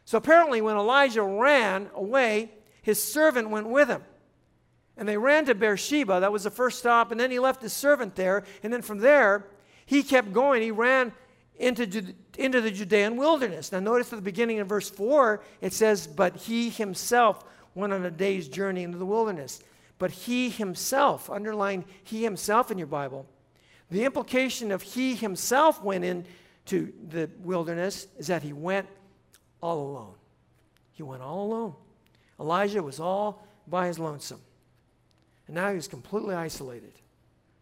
So 0.04 0.18
apparently, 0.18 0.60
when 0.60 0.76
Elijah 0.76 1.22
ran 1.22 1.88
away, 1.94 2.50
his 2.82 3.02
servant 3.02 3.50
went 3.50 3.68
with 3.68 3.88
him. 3.88 4.02
And 4.96 5.08
they 5.08 5.16
ran 5.16 5.44
to 5.46 5.54
Beersheba. 5.54 6.20
That 6.20 6.32
was 6.32 6.44
the 6.44 6.50
first 6.50 6.78
stop. 6.78 7.10
And 7.10 7.18
then 7.18 7.30
he 7.30 7.38
left 7.38 7.62
his 7.62 7.72
servant 7.72 8.14
there. 8.14 8.44
And 8.62 8.72
then 8.72 8.82
from 8.82 8.98
there, 8.98 9.46
he 9.86 10.02
kept 10.02 10.32
going. 10.32 10.62
He 10.62 10.70
ran 10.70 11.12
into, 11.56 12.14
into 12.38 12.60
the 12.60 12.70
Judean 12.70 13.16
wilderness. 13.16 13.72
Now, 13.72 13.80
notice 13.80 14.12
at 14.12 14.16
the 14.16 14.22
beginning 14.22 14.60
of 14.60 14.68
verse 14.68 14.88
4, 14.90 15.42
it 15.60 15.72
says, 15.72 16.06
But 16.06 16.36
he 16.36 16.70
himself 16.70 17.44
went 17.74 17.92
on 17.92 18.04
a 18.04 18.10
day's 18.10 18.48
journey 18.48 18.82
into 18.82 18.98
the 18.98 19.06
wilderness. 19.06 19.62
But 19.98 20.10
he 20.10 20.50
himself, 20.50 21.30
underline 21.30 21.84
he 22.02 22.22
himself 22.22 22.70
in 22.70 22.78
your 22.78 22.86
Bible. 22.86 23.26
The 23.90 24.04
implication 24.04 24.72
of 24.72 24.82
he 24.82 25.14
himself 25.14 25.82
went 25.82 26.04
into 26.04 26.92
the 27.08 27.30
wilderness 27.42 28.06
is 28.18 28.28
that 28.28 28.42
he 28.42 28.52
went 28.52 28.88
all 29.60 29.88
alone. 29.88 30.14
He 30.92 31.02
went 31.02 31.22
all 31.22 31.46
alone. 31.46 31.74
Elijah 32.40 32.82
was 32.82 32.98
all 32.98 33.46
by 33.66 33.86
his 33.86 33.98
lonesome. 33.98 34.40
And 35.46 35.54
now 35.54 35.68
he 35.68 35.76
was 35.76 35.88
completely 35.88 36.34
isolated. 36.34 36.92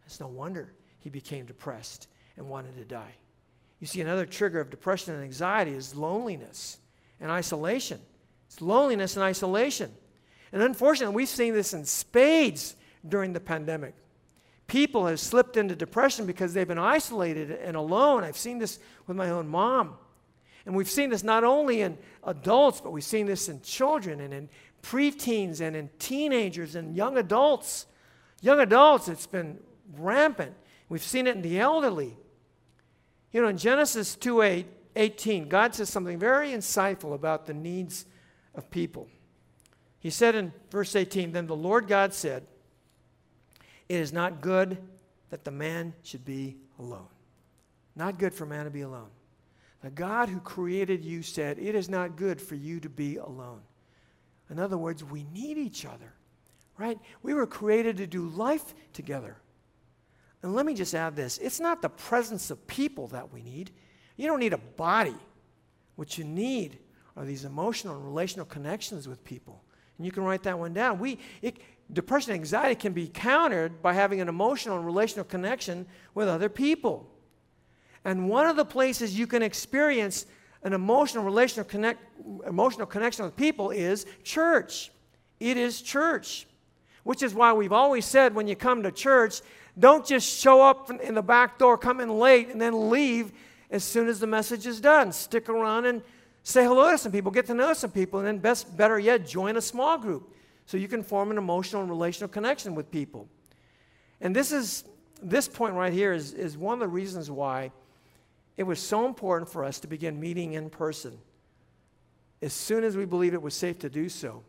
It's 0.07 0.21
no 0.21 0.29
wonder 0.29 0.73
he 1.01 1.11
became 1.11 1.47
depressed 1.47 2.09
and 2.37 2.49
wanted 2.49 2.77
to 2.77 2.85
die. 2.85 3.15
You 3.81 3.87
see, 3.87 4.01
another 4.01 4.27
trigger 4.27 4.61
of 4.61 4.71
depression 4.71 5.15
and 5.15 5.25
anxiety 5.25 5.73
is 5.73 5.95
loneliness 5.95 6.79
and 7.21 7.31
isolation. 7.31 8.01
It's 8.47 8.61
loneliness 8.61 9.17
and 9.17 9.25
isolation. 9.25 9.91
And 10.53 10.63
unfortunately, 10.63 11.17
we've 11.17 11.29
seen 11.29 11.55
this 11.55 11.73
in 11.73 11.85
spades 11.85 12.77
during 13.09 13.33
the 13.33 13.41
pandemic. 13.41 13.95
People 14.67 15.07
have 15.07 15.19
slipped 15.19 15.57
into 15.57 15.75
depression 15.75 16.27
because 16.27 16.55
they've 16.55 16.69
been 16.69 16.79
isolated 16.79 17.51
and 17.51 17.77
alone. 17.77 18.23
I've 18.25 18.37
seen 18.37 18.59
this 18.59 18.79
with 19.07 19.17
my 19.17 19.31
own 19.31 19.49
mom. 19.49 19.95
And 20.65 20.77
we've 20.77 20.89
seen 20.89 21.11
this 21.11 21.25
not 21.25 21.43
only 21.43 21.81
in 21.81 21.99
adults, 22.23 22.81
but 22.81 22.93
we've 22.93 23.03
seen 23.03 23.27
this 23.27 23.49
in 23.49 23.61
children 23.63 24.21
and 24.21 24.33
in 24.33 24.49
preteens 24.83 25.61
and 25.61 25.77
in 25.77 25.91
teenagers 25.99 26.75
and 26.75 26.97
young 26.97 27.17
adults. 27.17 27.87
Young 28.41 28.61
adults, 28.61 29.09
it's 29.09 29.27
been 29.27 29.59
rampant. 29.97 30.55
We've 30.89 31.03
seen 31.03 31.27
it 31.27 31.37
in 31.37 31.43
the 31.43 31.59
elderly. 31.59 32.17
You 33.33 33.41
know, 33.41 33.49
in 33.49 33.57
Genesis 33.57 34.15
2 34.17 34.43
8, 34.43 34.67
18, 34.97 35.49
God 35.49 35.75
says 35.75 35.89
something 35.89 36.19
very 36.19 36.51
insightful 36.51 37.15
about 37.15 37.47
the 37.47 37.55
needs 37.55 38.05
of 38.55 38.71
people. 38.71 39.09
He 40.01 40.11
said 40.11 40.35
in 40.35 40.53
verse 40.71 40.95
18, 40.95 41.33
Then 41.33 41.47
the 41.47 41.57
Lord 41.57 41.87
God 41.87 42.13
said, 42.13 42.45
It 43.89 44.01
is 44.01 44.13
not 44.13 44.41
good 44.41 44.79
that 45.31 45.45
the 45.45 45.51
man 45.51 45.95
should 46.03 46.25
be 46.25 46.57
alone. 46.79 47.07
Not 47.95 48.19
good 48.19 48.35
for 48.35 48.45
man 48.45 48.65
to 48.65 48.71
be 48.71 48.83
alone. 48.83 49.11
The 49.83 49.91
God 49.91 50.29
who 50.29 50.41
created 50.41 51.05
you 51.05 51.23
said, 51.23 51.59
It 51.59 51.75
is 51.75 51.89
not 51.89 52.17
good 52.17 52.41
for 52.41 52.55
you 52.55 52.81
to 52.81 52.89
be 52.89 53.17
alone. 53.17 53.63
In 54.53 54.59
other 54.59 54.77
words, 54.77 55.03
we 55.03 55.25
need 55.33 55.57
each 55.57 55.87
other, 55.87 56.13
right? 56.77 56.99
We 57.23 57.33
were 57.33 57.47
created 57.47 57.97
to 57.97 58.07
do 58.07 58.29
life 58.29 58.75
together. 58.93 59.39
And 60.43 60.55
let 60.55 60.67
me 60.67 60.75
just 60.75 60.95
add 60.95 61.17
this 61.17 61.39
it's 61.39 61.59
not 61.59 61.81
the 61.81 61.89
presence 61.89 62.51
of 62.51 62.67
people 62.67 63.09
that 63.09 63.33
we 63.33 63.43
need. 63.43 63.71
You 64.17 64.27
don't 64.27 64.41
need 64.41 64.53
a 64.53 64.59
body. 64.59 65.17
What 65.97 66.19
you 66.19 66.25
need 66.25 66.79
are 67.17 67.25
these 67.25 67.47
emotional 67.47 67.97
and 67.97 68.05
relational 68.05 68.45
connections 68.45 69.09
with 69.09 69.25
people. 69.25 69.65
And 69.97 70.05
you 70.05 70.13
can 70.13 70.23
write 70.23 70.43
that 70.43 70.59
one 70.59 70.75
down. 70.75 70.99
We, 70.99 71.19
it, 71.41 71.57
depression 71.91 72.33
and 72.33 72.41
anxiety 72.41 72.75
can 72.75 72.93
be 72.93 73.09
countered 73.09 73.81
by 73.81 73.95
having 73.95 74.21
an 74.21 74.29
emotional 74.29 74.77
and 74.77 74.85
relational 74.85 75.25
connection 75.25 75.87
with 76.15 76.29
other 76.29 76.51
people. 76.51 77.09
And 78.05 78.29
one 78.29 78.47
of 78.47 78.57
the 78.57 78.67
places 78.67 79.19
you 79.19 79.27
can 79.27 79.43
experience 79.43 80.27
an 80.63 80.73
emotional 80.73 81.25
relational 81.25 81.69
connect, 81.69 82.01
emotional 82.47 82.87
connection 82.87 83.25
with 83.25 83.37
people 83.37 83.71
is 83.71 84.07
church. 84.23 84.91
It 85.41 85.57
is 85.57 85.83
church. 85.83 86.47
Which 87.03 87.23
is 87.23 87.35
why 87.35 87.53
we've 87.53 87.73
always 87.73 88.05
said 88.05 88.35
when 88.35 88.47
you 88.47 88.55
come 88.55 88.85
to 88.85 88.93
church, 88.93 89.41
don't 89.79 90.07
just 90.07 90.39
show 90.39 90.63
up 90.63 90.91
in 90.91 91.15
the 91.15 91.23
back 91.23 91.59
door, 91.59 91.77
come 91.77 92.01
in 92.01 92.11
late, 92.11 92.49
and 92.49 92.61
then 92.61 92.91
leave 92.91 93.33
as 93.71 93.83
soon 93.83 94.07
as 94.07 94.21
the 94.21 94.27
message 94.27 94.67
is 94.67 94.81
done. 94.81 95.11
Stick 95.11 95.49
around 95.49 95.87
and 95.87 96.03
say 96.45 96.63
hello 96.63 96.91
to 96.91 96.99
some 96.99 97.11
people, 97.11 97.33
get 97.33 97.47
to 97.47 97.55
know 97.55 97.73
some 97.73 97.91
people, 97.91 98.21
and 98.21 98.29
then 98.29 98.39
best, 98.39 98.77
better 98.77 98.99
yet, 98.99 99.27
join 99.27 99.57
a 99.57 99.61
small 99.61 99.99
group 99.99 100.35
so 100.67 100.77
you 100.77 100.89
can 100.89 101.03
form 101.03 101.31
an 101.31 101.39
emotional 101.39 101.83
and 101.83 101.91
relational 101.91 102.29
connection 102.29 102.75
with 102.75 102.91
people. 102.91 103.29
And 104.21 104.37
this 104.37 104.53
is 104.53 104.85
this 105.23 105.49
point 105.49 105.75
right 105.75 105.93
here 105.93 106.13
is, 106.13 106.33
is 106.33 106.57
one 106.57 106.75
of 106.75 106.81
the 106.81 106.89
reasons 106.89 107.31
why 107.31 107.71
it 108.57 108.65
was 108.65 108.79
so 108.79 109.07
important 109.07 109.51
for 109.51 109.65
us 109.65 109.81
to 109.81 109.87
begin 109.87 110.21
meeting 110.21 110.53
in 110.53 110.71
person 110.71 111.19
as 112.43 112.53
soon 112.53 112.83
as 112.83 112.97
we 112.97 113.05
believed 113.05 113.35
it 113.35 113.41
was 113.41 113.55
safe 113.55 113.79
to 113.79 113.89
do 113.89 114.09
so, 114.09 114.43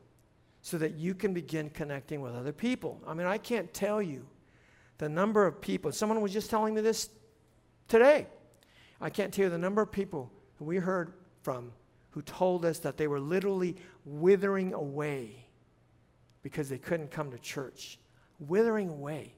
so 0.61 0.77
that 0.79 0.95
you 0.95 1.13
can 1.13 1.33
begin 1.33 1.69
connecting 1.69 2.21
with 2.21 2.33
other 2.33 2.51
people. 2.51 2.99
I 3.05 3.13
mean, 3.13 3.27
I 3.27 3.37
can't 3.37 3.71
tell 3.71 4.01
you 4.01 4.25
the 4.97 5.07
number 5.07 5.45
of 5.45 5.61
people. 5.61 5.91
Someone 5.91 6.19
was 6.21 6.33
just 6.33 6.49
telling 6.49 6.73
me 6.73 6.81
this 6.81 7.09
today. 7.87 8.27
I 8.99 9.09
can't 9.09 9.31
tell 9.31 9.45
you 9.45 9.51
the 9.51 9.57
number 9.57 9.81
of 9.81 9.91
people 9.91 10.31
who 10.57 10.65
we 10.65 10.77
heard 10.77 11.13
from 11.43 11.71
who 12.11 12.21
told 12.23 12.65
us 12.65 12.79
that 12.79 12.97
they 12.97 13.07
were 13.07 13.19
literally 13.19 13.75
withering 14.05 14.73
away 14.73 15.47
because 16.41 16.69
they 16.69 16.77
couldn't 16.77 17.11
come 17.11 17.31
to 17.31 17.39
church. 17.39 17.99
Withering 18.39 18.89
away. 18.89 19.33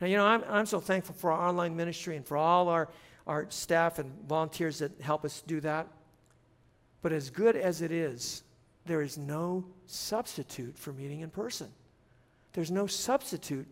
Now, 0.00 0.06
you 0.06 0.16
know, 0.16 0.26
I'm, 0.26 0.44
I'm 0.48 0.66
so 0.66 0.80
thankful 0.80 1.14
for 1.14 1.32
our 1.32 1.48
online 1.48 1.76
ministry 1.76 2.16
and 2.16 2.26
for 2.26 2.36
all 2.36 2.68
our 2.68 2.90
our 3.26 3.46
staff 3.50 3.98
and 3.98 4.12
volunteers 4.28 4.78
that 4.78 5.00
help 5.00 5.24
us 5.24 5.42
do 5.46 5.60
that. 5.60 5.88
But 7.02 7.12
as 7.12 7.30
good 7.30 7.56
as 7.56 7.82
it 7.82 7.92
is, 7.92 8.42
there 8.86 9.02
is 9.02 9.16
no 9.16 9.64
substitute 9.86 10.76
for 10.78 10.92
meeting 10.92 11.20
in 11.20 11.30
person. 11.30 11.68
There's 12.52 12.70
no 12.70 12.86
substitute 12.86 13.66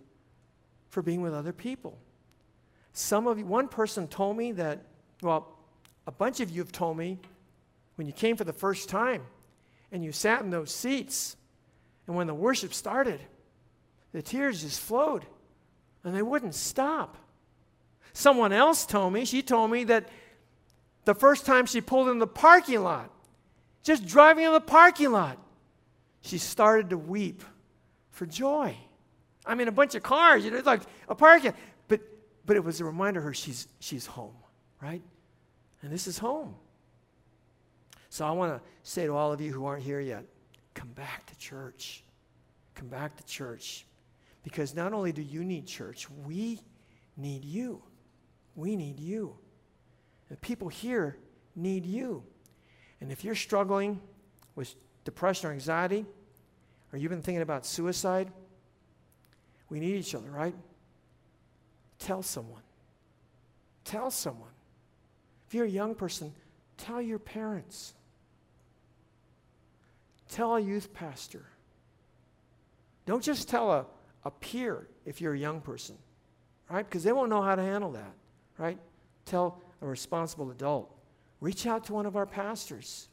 for 0.89 1.03
being 1.03 1.23
with 1.23 1.35
other 1.35 1.53
people. 1.53 1.99
Some 2.93 3.27
of 3.27 3.39
you, 3.39 3.47
one 3.47 3.69
person 3.69 4.09
told 4.09 4.37
me 4.37 4.53
that, 4.53 4.85
well, 5.23 5.57
a 6.07 6.13
bunch 6.13 6.41
of 6.41 6.51
you 6.51 6.61
have 6.61 6.73
told 6.73 6.97
me 6.97 7.19
when 7.97 8.07
you 8.07 8.13
came 8.13 8.37
for 8.37 8.45
the 8.45 8.53
first 8.53 8.89
time 8.89 9.23
and 9.91 10.05
you 10.05 10.13
sat 10.13 10.43
in 10.43 10.51
those 10.51 10.71
seats, 10.71 11.37
and 12.07 12.17
when 12.17 12.27
the 12.27 12.35
worship 12.35 12.75
started, 12.75 13.21
the 14.13 14.23
tears 14.23 14.63
just 14.63 14.81
flowed 14.81 15.25
and 16.05 16.15
they 16.15 16.23
wouldn't 16.23 16.55
stop. 16.55 17.17
Someone 18.13 18.53
else 18.53 18.85
told 18.85 19.13
me, 19.13 19.25
she 19.25 19.43
told 19.43 19.71
me 19.71 19.85
that 19.85 20.09
the 21.05 21.15
first 21.15 21.47
time 21.47 21.67
she 21.67 21.81
pulled 21.81 22.09
in 22.09 22.19
the 22.19 22.27
parking 22.27 22.83
lot, 22.83 23.11
just 23.83 24.07
driving 24.07 24.45
in 24.45 24.53
the 24.53 24.61
parking 24.61 25.11
lot, 25.11 25.39
she 26.21 26.39
started 26.39 26.91
to 26.91 26.99
weep 26.99 27.43
for 28.11 28.27
joy. 28.27 28.77
I 29.45 29.55
mean, 29.55 29.69
a 29.69 29.73
bunch 29.73 29.95
of 29.95 30.03
cars, 30.03 30.45
you 30.45 30.51
know, 30.51 30.59
it's 30.59 30.67
like 30.67 30.83
a 31.09 31.15
parking. 31.15 31.53
But, 31.89 32.01
but 32.47 32.57
it 32.57 32.63
was 32.63 32.81
a 32.81 32.85
reminder 32.85 33.21
to 33.21 33.27
her 33.27 33.35
she's, 33.35 33.67
she's 33.81 34.07
home, 34.07 34.37
right? 34.81 35.03
And 35.83 35.93
this 35.93 36.07
is 36.07 36.19
home. 36.19 36.55
So 38.09 38.25
I 38.27 38.31
want 38.33 38.55
to 38.55 38.61
say 38.83 39.07
to 39.07 39.17
all 39.17 39.33
of 39.33 39.41
you 39.41 39.53
who 39.53 39.65
aren't 39.65 39.83
here 39.83 40.01
yet 40.01 40.25
come 40.75 40.89
back 40.91 41.27
to 41.27 41.37
church. 41.39 42.05
Come 42.75 42.89
back 42.89 43.17
to 43.17 43.25
church. 43.25 43.85
Because 44.43 44.75
not 44.75 44.93
only 44.93 45.13
do 45.13 45.23
you 45.23 45.45
need 45.45 45.67
church, 45.67 46.09
we 46.25 46.61
need 47.17 47.45
you. 47.45 47.83
We 48.55 48.77
need 48.77 49.01
you. 49.01 49.37
The 50.29 50.37
people 50.37 50.69
here 50.69 51.17
need 51.55 51.87
you. 51.87 52.23
And 53.01 53.11
if 53.11 53.25
you're 53.25 53.35
struggling 53.35 54.01
with 54.55 54.75
depression 55.05 55.51
or 55.51 55.53
anxiety, 55.53 56.07
or 56.93 56.99
you've 56.99 57.11
been 57.11 57.23
thinking 57.23 57.43
about 57.43 57.67
suicide, 57.67 58.31
we 59.69 59.81
need 59.81 59.97
each 59.97 60.15
other, 60.15 60.31
right? 60.31 60.55
Tell 61.99 62.23
someone. 62.23 62.63
Tell 63.85 64.11
someone. 64.11 64.51
If 65.49 65.55
you're 65.55 65.65
a 65.65 65.71
young 65.71 65.95
person, 65.95 66.33
tell 66.77 67.01
your 67.01 67.19
parents. 67.19 67.95
Tell 70.29 70.57
a 70.57 70.61
youth 70.61 70.93
pastor. 70.95 71.45
Don't 73.05 73.23
just 73.23 73.49
tell 73.49 73.73
a, 73.73 73.87
a 74.25 74.31
peer 74.31 74.89
if 75.05 75.21
you're 75.21 75.35
a 75.35 75.39
young 75.39 75.61
person, 75.61 75.97
right? 76.71 76.89
Because 76.89 77.03
they 77.03 77.13
won't 77.13 77.31
know 77.31 77.43
how 77.43 77.55
to 77.55 77.63
handle 77.63 77.91
that, 77.93 78.15
right? 78.59 78.79
Tell 79.25 79.61
a 79.81 79.87
responsible 79.87 80.51
adult. 80.51 80.95
Reach 81.41 81.67
out 81.67 81.85
to 81.87 81.93
one 81.93 82.07
of 82.07 82.17
our 82.17 82.27
pastors, 82.27 83.09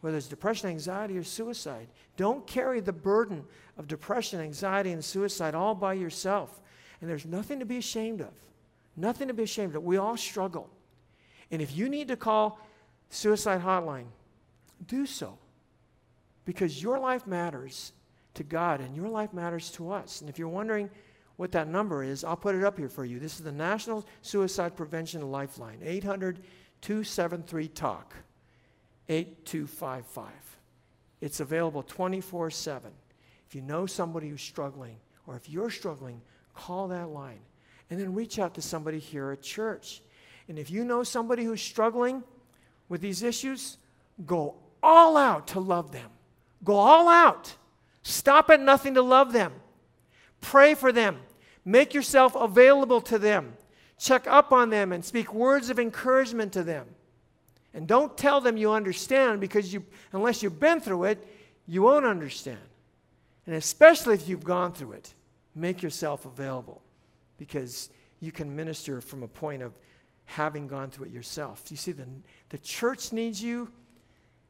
whether 0.00 0.16
it's 0.16 0.26
depression, 0.26 0.70
anxiety, 0.70 1.16
or 1.16 1.24
suicide. 1.24 1.88
Don't 2.16 2.46
carry 2.46 2.80
the 2.80 2.92
burden 2.92 3.44
of 3.78 3.88
depression, 3.88 4.40
anxiety, 4.40 4.92
and 4.92 5.04
suicide 5.04 5.54
all 5.54 5.74
by 5.74 5.94
yourself. 5.94 6.60
And 7.00 7.08
there's 7.08 7.26
nothing 7.26 7.58
to 7.60 7.64
be 7.64 7.78
ashamed 7.78 8.20
of. 8.20 8.32
Nothing 8.96 9.28
to 9.28 9.34
be 9.34 9.42
ashamed 9.42 9.74
of. 9.76 9.82
We 9.82 9.96
all 9.96 10.16
struggle. 10.16 10.70
And 11.50 11.60
if 11.60 11.76
you 11.76 11.88
need 11.88 12.08
to 12.08 12.16
call 12.16 12.60
suicide 13.10 13.62
hotline, 13.62 14.06
do 14.86 15.06
so. 15.06 15.38
Because 16.44 16.82
your 16.82 16.98
life 16.98 17.26
matters 17.26 17.92
to 18.34 18.42
God 18.42 18.80
and 18.80 18.94
your 18.94 19.08
life 19.08 19.32
matters 19.32 19.70
to 19.72 19.90
us. 19.90 20.20
And 20.20 20.28
if 20.28 20.38
you're 20.38 20.48
wondering 20.48 20.90
what 21.36 21.52
that 21.52 21.68
number 21.68 22.02
is, 22.04 22.22
I'll 22.24 22.36
put 22.36 22.54
it 22.54 22.64
up 22.64 22.78
here 22.78 22.88
for 22.88 23.04
you. 23.04 23.18
This 23.18 23.34
is 23.34 23.40
the 23.40 23.52
National 23.52 24.04
Suicide 24.22 24.76
Prevention 24.76 25.30
Lifeline 25.30 25.78
800 25.82 26.40
273 26.80 27.68
TALK 27.68 28.14
8255. 29.08 30.30
It's 31.20 31.40
available 31.40 31.82
24 31.82 32.50
7. 32.50 32.90
If 33.48 33.54
you 33.54 33.62
know 33.62 33.86
somebody 33.86 34.28
who's 34.28 34.42
struggling, 34.42 34.96
or 35.26 35.36
if 35.36 35.48
you're 35.48 35.70
struggling, 35.70 36.20
call 36.54 36.88
that 36.88 37.08
line. 37.08 37.40
And 37.90 38.00
then 38.00 38.14
reach 38.14 38.38
out 38.38 38.54
to 38.54 38.62
somebody 38.62 38.98
here 38.98 39.30
at 39.30 39.42
church. 39.42 40.02
And 40.48 40.58
if 40.58 40.70
you 40.70 40.84
know 40.84 41.02
somebody 41.02 41.44
who's 41.44 41.62
struggling 41.62 42.22
with 42.88 43.00
these 43.00 43.22
issues, 43.22 43.78
go 44.26 44.56
all 44.82 45.16
out 45.16 45.46
to 45.48 45.60
love 45.60 45.92
them. 45.92 46.10
Go 46.62 46.74
all 46.74 47.08
out. 47.08 47.54
Stop 48.02 48.50
at 48.50 48.60
nothing 48.60 48.94
to 48.94 49.02
love 49.02 49.32
them. 49.32 49.52
Pray 50.44 50.74
for 50.74 50.92
them. 50.92 51.20
Make 51.64 51.94
yourself 51.94 52.34
available 52.34 53.00
to 53.02 53.18
them. 53.18 53.56
Check 53.98 54.26
up 54.26 54.52
on 54.52 54.68
them 54.68 54.92
and 54.92 55.02
speak 55.02 55.32
words 55.32 55.70
of 55.70 55.78
encouragement 55.78 56.52
to 56.52 56.62
them. 56.62 56.86
And 57.72 57.88
don't 57.88 58.16
tell 58.18 58.42
them 58.42 58.58
you 58.58 58.70
understand 58.70 59.40
because 59.40 59.72
you, 59.72 59.84
unless 60.12 60.42
you've 60.42 60.60
been 60.60 60.80
through 60.80 61.04
it, 61.04 61.26
you 61.66 61.80
won't 61.80 62.04
understand. 62.04 62.58
And 63.46 63.56
especially 63.56 64.14
if 64.14 64.28
you've 64.28 64.44
gone 64.44 64.74
through 64.74 64.92
it, 64.92 65.14
make 65.54 65.82
yourself 65.82 66.26
available 66.26 66.82
because 67.38 67.88
you 68.20 68.30
can 68.30 68.54
minister 68.54 69.00
from 69.00 69.22
a 69.22 69.28
point 69.28 69.62
of 69.62 69.72
having 70.26 70.66
gone 70.66 70.90
through 70.90 71.06
it 71.06 71.12
yourself. 71.12 71.64
You 71.70 71.78
see, 71.78 71.92
the, 71.92 72.06
the 72.50 72.58
church 72.58 73.14
needs 73.14 73.42
you, 73.42 73.70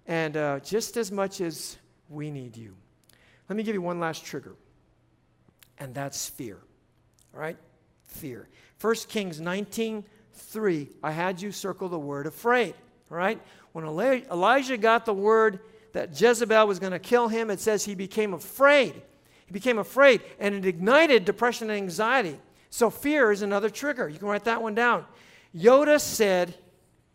and 0.06 0.36
uh, 0.36 0.58
just 0.58 0.96
as 0.96 1.12
much 1.12 1.40
as 1.40 1.76
we 2.08 2.32
need 2.32 2.56
you. 2.56 2.74
Let 3.48 3.56
me 3.56 3.62
give 3.62 3.74
you 3.74 3.82
one 3.82 4.00
last 4.00 4.24
trigger, 4.24 4.56
and 5.78 5.94
that's 5.94 6.28
fear. 6.28 6.58
All 7.34 7.40
right? 7.40 7.56
Fear. 8.04 8.48
1 8.80 8.94
Kings 9.08 9.40
19 9.40 10.04
3, 10.36 10.88
I 11.02 11.12
had 11.12 11.40
you 11.40 11.52
circle 11.52 11.88
the 11.88 11.98
word 11.98 12.26
afraid. 12.26 12.74
All 13.10 13.16
right? 13.16 13.40
When 13.72 13.84
Elijah 13.84 14.76
got 14.76 15.06
the 15.06 15.14
word 15.14 15.60
that 15.92 16.20
Jezebel 16.20 16.66
was 16.66 16.78
going 16.78 16.92
to 16.92 16.98
kill 16.98 17.28
him, 17.28 17.50
it 17.50 17.60
says 17.60 17.84
he 17.84 17.94
became 17.94 18.34
afraid. 18.34 18.94
He 19.46 19.52
became 19.52 19.78
afraid, 19.78 20.22
and 20.38 20.54
it 20.54 20.66
ignited 20.66 21.24
depression 21.24 21.70
and 21.70 21.76
anxiety. 21.76 22.38
So, 22.70 22.90
fear 22.90 23.30
is 23.30 23.42
another 23.42 23.70
trigger. 23.70 24.08
You 24.08 24.18
can 24.18 24.26
write 24.26 24.44
that 24.44 24.60
one 24.60 24.74
down. 24.74 25.04
Yoda 25.56 26.00
said, 26.00 26.54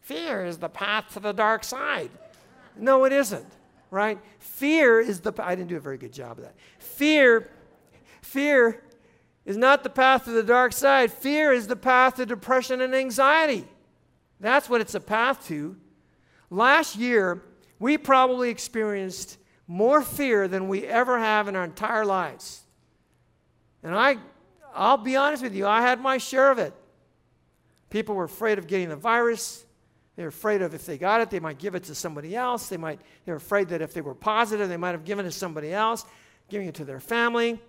Fear 0.02 0.46
is 0.46 0.58
the 0.58 0.70
path 0.70 1.14
to 1.14 1.20
the 1.20 1.34
dark 1.34 1.64
side. 1.64 2.10
No, 2.78 3.04
it 3.04 3.12
isn't, 3.12 3.46
right? 3.92 4.18
Fear 4.40 5.02
is 5.02 5.20
the, 5.20 5.34
I 5.38 5.56
didn't 5.56 5.70
do 5.70 5.78
a 5.78 5.82
very 5.82 5.98
good 5.98 6.14
job 6.14 6.38
of 6.38 6.46
that. 6.46 6.56
Fear, 6.80 7.50
fear 8.30 8.84
is 9.46 9.58
not 9.58 9.84
the 9.84 9.90
path 9.90 10.26
to 10.26 10.32
the 10.32 10.44
dark 10.44 10.74
side. 10.74 11.12
Fear 11.12 11.54
is 11.54 11.68
the 11.68 11.76
path 11.76 12.16
to 12.16 12.26
depression 12.26 12.82
and 12.82 12.94
anxiety. 12.94 13.68
That's 14.40 14.70
what 14.70 14.82
it's 14.82 14.96
a 14.96 15.00
path 15.00 15.48
to. 15.48 15.76
Last 16.50 16.96
year, 16.96 17.44
we 17.80 17.98
probably 17.98 18.50
experienced 18.50 19.38
more 19.68 20.02
fear 20.02 20.48
than 20.48 20.68
we 20.68 20.86
ever 20.86 21.20
have 21.20 21.48
in 21.48 21.56
our 21.56 21.64
entire 21.64 22.06
lives. 22.06 22.62
And 23.84 23.96
I, 23.96 24.18
I'll 24.74 24.98
be 24.98 25.16
honest 25.16 25.44
with 25.44 25.56
you, 25.56 25.66
I 25.68 25.82
had 25.82 26.00
my 26.00 26.18
share 26.18 26.52
of 26.52 26.60
it. 26.60 26.74
People 27.90 28.16
were 28.16 28.26
afraid 28.26 28.60
of 28.60 28.68
getting 28.68 28.90
the 28.90 28.96
virus. 28.96 29.66
They 30.16 30.24
were 30.24 30.30
afraid 30.30 30.62
of 30.62 30.74
if 30.74 30.86
they 30.86 30.98
got 30.98 31.22
it, 31.22 31.30
they 31.30 31.40
might 31.40 31.60
give 31.60 31.76
it 31.76 31.84
to 31.84 31.96
somebody 31.96 32.36
else. 32.36 32.68
They 32.68 32.78
might, 32.78 33.00
they 33.26 33.32
were 33.32 33.38
afraid 33.38 33.70
that 33.70 33.82
if 33.82 33.94
they 33.94 34.02
were 34.02 34.16
positive, 34.16 34.70
they 34.70 34.78
might 34.78 34.92
have 34.92 35.06
given 35.06 35.26
it 35.26 35.32
to 35.32 35.38
somebody 35.38 35.72
else, 35.72 36.06
giving 36.50 36.68
it 36.68 36.76
to 36.76 36.86
their 36.86 37.00
family. 37.00 37.60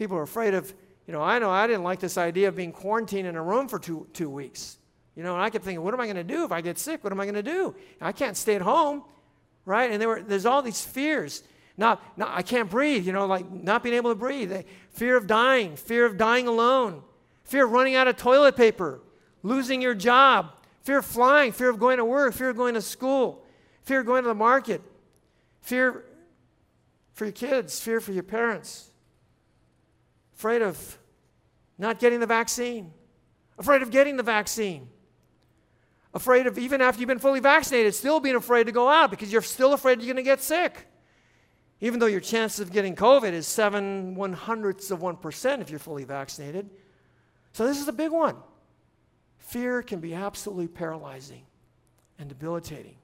People 0.00 0.16
are 0.16 0.22
afraid 0.22 0.54
of, 0.54 0.72
you 1.06 1.12
know, 1.12 1.20
I 1.20 1.38
know 1.38 1.50
I 1.50 1.66
didn't 1.66 1.82
like 1.82 2.00
this 2.00 2.16
idea 2.16 2.48
of 2.48 2.56
being 2.56 2.72
quarantined 2.72 3.28
in 3.28 3.36
a 3.36 3.42
room 3.42 3.68
for 3.68 3.78
two, 3.78 4.06
two 4.14 4.30
weeks. 4.30 4.78
You 5.14 5.22
know, 5.22 5.34
and 5.34 5.42
I 5.42 5.50
kept 5.50 5.62
thinking, 5.62 5.84
what 5.84 5.92
am 5.92 6.00
I 6.00 6.06
going 6.06 6.16
to 6.16 6.24
do 6.24 6.42
if 6.42 6.52
I 6.52 6.62
get 6.62 6.78
sick? 6.78 7.04
What 7.04 7.12
am 7.12 7.20
I 7.20 7.26
going 7.26 7.34
to 7.34 7.42
do? 7.42 7.74
I 8.00 8.12
can't 8.12 8.34
stay 8.34 8.54
at 8.54 8.62
home, 8.62 9.04
right? 9.66 9.90
And 9.90 10.00
there 10.00 10.08
were, 10.08 10.22
there's 10.22 10.46
all 10.46 10.62
these 10.62 10.82
fears. 10.82 11.42
Not, 11.76 12.02
not, 12.16 12.30
I 12.32 12.40
can't 12.40 12.70
breathe, 12.70 13.06
you 13.06 13.12
know, 13.12 13.26
like 13.26 13.50
not 13.50 13.82
being 13.82 13.94
able 13.94 14.10
to 14.10 14.14
breathe. 14.14 14.50
Fear 14.88 15.18
of 15.18 15.26
dying, 15.26 15.76
fear 15.76 16.06
of 16.06 16.16
dying 16.16 16.48
alone, 16.48 17.02
fear 17.44 17.66
of 17.66 17.72
running 17.72 17.94
out 17.94 18.08
of 18.08 18.16
toilet 18.16 18.56
paper, 18.56 19.02
losing 19.42 19.82
your 19.82 19.94
job, 19.94 20.54
fear 20.80 21.00
of 21.00 21.04
flying, 21.04 21.52
fear 21.52 21.68
of 21.68 21.78
going 21.78 21.98
to 21.98 22.06
work, 22.06 22.32
fear 22.32 22.48
of 22.48 22.56
going 22.56 22.72
to 22.72 22.80
school, 22.80 23.44
fear 23.82 24.00
of 24.00 24.06
going 24.06 24.22
to 24.22 24.28
the 24.28 24.34
market, 24.34 24.80
fear 25.60 26.06
for 27.12 27.26
your 27.26 27.32
kids, 27.32 27.78
fear 27.78 28.00
for 28.00 28.12
your 28.12 28.22
parents, 28.22 28.89
afraid 30.40 30.62
of 30.62 30.98
not 31.76 31.98
getting 31.98 32.18
the 32.18 32.26
vaccine, 32.26 32.94
afraid 33.58 33.82
of 33.82 33.90
getting 33.90 34.16
the 34.16 34.22
vaccine, 34.22 34.88
afraid 36.14 36.46
of 36.46 36.56
even 36.56 36.80
after 36.80 36.98
you've 36.98 37.08
been 37.08 37.18
fully 37.18 37.40
vaccinated, 37.40 37.94
still 37.94 38.20
being 38.20 38.36
afraid 38.36 38.64
to 38.64 38.72
go 38.72 38.88
out 38.88 39.10
because 39.10 39.30
you're 39.30 39.42
still 39.42 39.74
afraid 39.74 39.98
you're 39.98 40.06
going 40.06 40.16
to 40.16 40.22
get 40.22 40.40
sick. 40.40 40.86
Even 41.82 42.00
though 42.00 42.06
your 42.06 42.20
chances 42.20 42.60
of 42.60 42.72
getting 42.72 42.96
COVID 42.96 43.32
is 43.34 43.46
seven 43.46 44.14
one 44.14 44.32
hundredths 44.32 44.90
of 44.90 45.00
1% 45.00 45.60
if 45.60 45.68
you're 45.68 45.78
fully 45.78 46.04
vaccinated. 46.04 46.70
So 47.52 47.66
this 47.66 47.78
is 47.78 47.86
a 47.88 47.92
big 47.92 48.10
one. 48.10 48.36
Fear 49.36 49.82
can 49.82 50.00
be 50.00 50.14
absolutely 50.14 50.68
paralyzing 50.68 51.42
and 52.18 52.30
debilitating. 52.30 52.96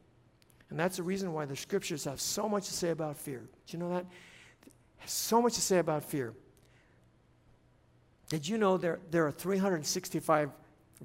And 0.70 0.80
that's 0.80 0.96
the 0.96 1.02
reason 1.02 1.34
why 1.34 1.44
the 1.44 1.56
scriptures 1.56 2.04
have 2.04 2.18
so 2.18 2.48
much 2.48 2.64
to 2.68 2.72
say 2.72 2.88
about 2.88 3.18
fear. 3.18 3.40
Do 3.40 3.76
you 3.76 3.78
know 3.78 3.90
that? 3.90 4.06
So 5.04 5.42
much 5.42 5.54
to 5.54 5.60
say 5.60 5.78
about 5.78 6.02
fear. 6.02 6.32
Did 8.28 8.48
you 8.48 8.58
know 8.58 8.76
there, 8.76 8.98
there 9.10 9.26
are 9.26 9.32
365 9.32 10.50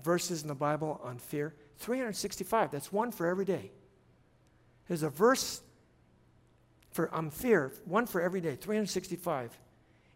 verses 0.02 0.42
in 0.42 0.48
the 0.48 0.56
Bible 0.56 1.00
on 1.04 1.20
fear? 1.20 1.54
365. 1.78 2.72
That's 2.72 2.92
one 2.92 3.12
for 3.12 3.28
every 3.28 3.46
day. 3.46 3.72
There's 4.88 5.04
a 5.04 5.10
verse 5.10 5.62
for 6.92 7.14
um, 7.16 7.30
fear, 7.30 7.72
one 7.86 8.06
for 8.06 8.22
every 8.22 8.42
day, 8.42 8.56
365. 8.56 9.58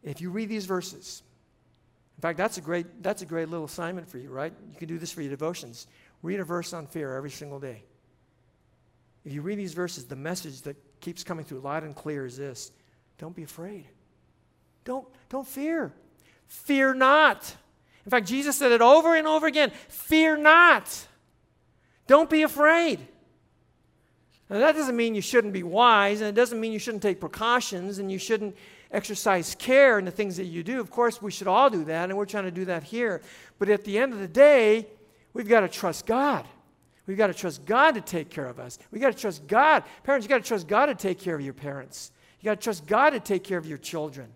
If 0.03 0.21
you 0.21 0.29
read 0.29 0.49
these 0.49 0.65
verses 0.65 1.23
In 2.17 2.21
fact, 2.21 2.37
that's 2.37 2.57
a 2.57 2.61
great, 2.61 3.01
that's 3.01 3.21
a 3.21 3.25
great 3.25 3.49
little 3.49 3.65
assignment 3.65 4.07
for 4.09 4.17
you, 4.17 4.29
right? 4.29 4.53
You 4.71 4.77
can 4.77 4.87
do 4.87 4.97
this 4.97 5.11
for 5.11 5.21
your 5.21 5.31
devotions. 5.31 5.87
Read 6.21 6.39
a 6.39 6.43
verse 6.43 6.73
on 6.73 6.87
fear 6.87 7.15
every 7.15 7.31
single 7.31 7.59
day. 7.59 7.83
If 9.25 9.33
you 9.33 9.41
read 9.41 9.57
these 9.57 9.73
verses, 9.73 10.05
the 10.05 10.15
message 10.15 10.61
that 10.61 10.77
keeps 11.01 11.23
coming 11.23 11.45
through 11.45 11.59
loud 11.59 11.83
and 11.83 11.95
clear 11.95 12.25
is 12.25 12.37
this 12.37 12.71
don't 13.17 13.35
be 13.35 13.43
afraid. 13.43 13.85
Don't, 14.83 15.07
don't 15.29 15.47
fear. 15.47 15.93
Fear 16.47 16.95
not. 16.95 17.55
In 18.05 18.11
fact, 18.11 18.27
Jesus 18.27 18.57
said 18.57 18.71
it 18.71 18.81
over 18.81 19.15
and 19.15 19.27
over 19.27 19.47
again 19.47 19.71
fear 19.87 20.37
not. 20.37 21.07
Don't 22.07 22.29
be 22.29 22.43
afraid. 22.43 22.99
Now, 24.49 24.59
that 24.59 24.75
doesn't 24.75 24.95
mean 24.95 25.15
you 25.15 25.21
shouldn't 25.21 25.53
be 25.53 25.63
wise, 25.63 26.21
and 26.21 26.29
it 26.29 26.35
doesn't 26.35 26.59
mean 26.59 26.71
you 26.71 26.77
shouldn't 26.77 27.01
take 27.01 27.19
precautions 27.19 27.97
and 27.97 28.11
you 28.11 28.19
shouldn't 28.19 28.55
exercise 28.91 29.55
care 29.55 29.97
in 29.97 30.05
the 30.05 30.11
things 30.11 30.37
that 30.37 30.45
you 30.45 30.63
do. 30.63 30.79
Of 30.79 30.91
course, 30.91 31.19
we 31.19 31.31
should 31.31 31.47
all 31.47 31.69
do 31.69 31.83
that, 31.85 32.09
and 32.09 32.17
we're 32.17 32.25
trying 32.25 32.43
to 32.43 32.51
do 32.51 32.65
that 32.65 32.83
here. 32.83 33.21
But 33.57 33.69
at 33.69 33.83
the 33.83 33.97
end 33.97 34.13
of 34.13 34.19
the 34.19 34.27
day, 34.27 34.87
we've 35.33 35.47
got 35.47 35.61
to 35.61 35.67
trust 35.67 36.05
God. 36.05 36.45
We've 37.07 37.17
got 37.17 37.27
to 37.27 37.33
trust 37.33 37.65
God 37.65 37.95
to 37.95 38.01
take 38.01 38.29
care 38.29 38.45
of 38.45 38.59
us. 38.59 38.77
We've 38.91 39.01
got 39.01 39.13
to 39.13 39.17
trust 39.19 39.47
God. 39.47 39.83
Parents, 40.03 40.25
you've 40.25 40.29
got 40.29 40.43
to 40.43 40.47
trust 40.47 40.67
God 40.67 40.87
to 40.87 40.95
take 40.95 41.19
care 41.19 41.35
of 41.35 41.41
your 41.41 41.53
parents. 41.53 42.11
You've 42.39 42.45
got 42.45 42.59
to 42.59 42.63
trust 42.63 42.85
God 42.85 43.11
to 43.11 43.19
take 43.19 43.43
care 43.43 43.57
of 43.57 43.65
your 43.65 43.77
children. 43.79 44.27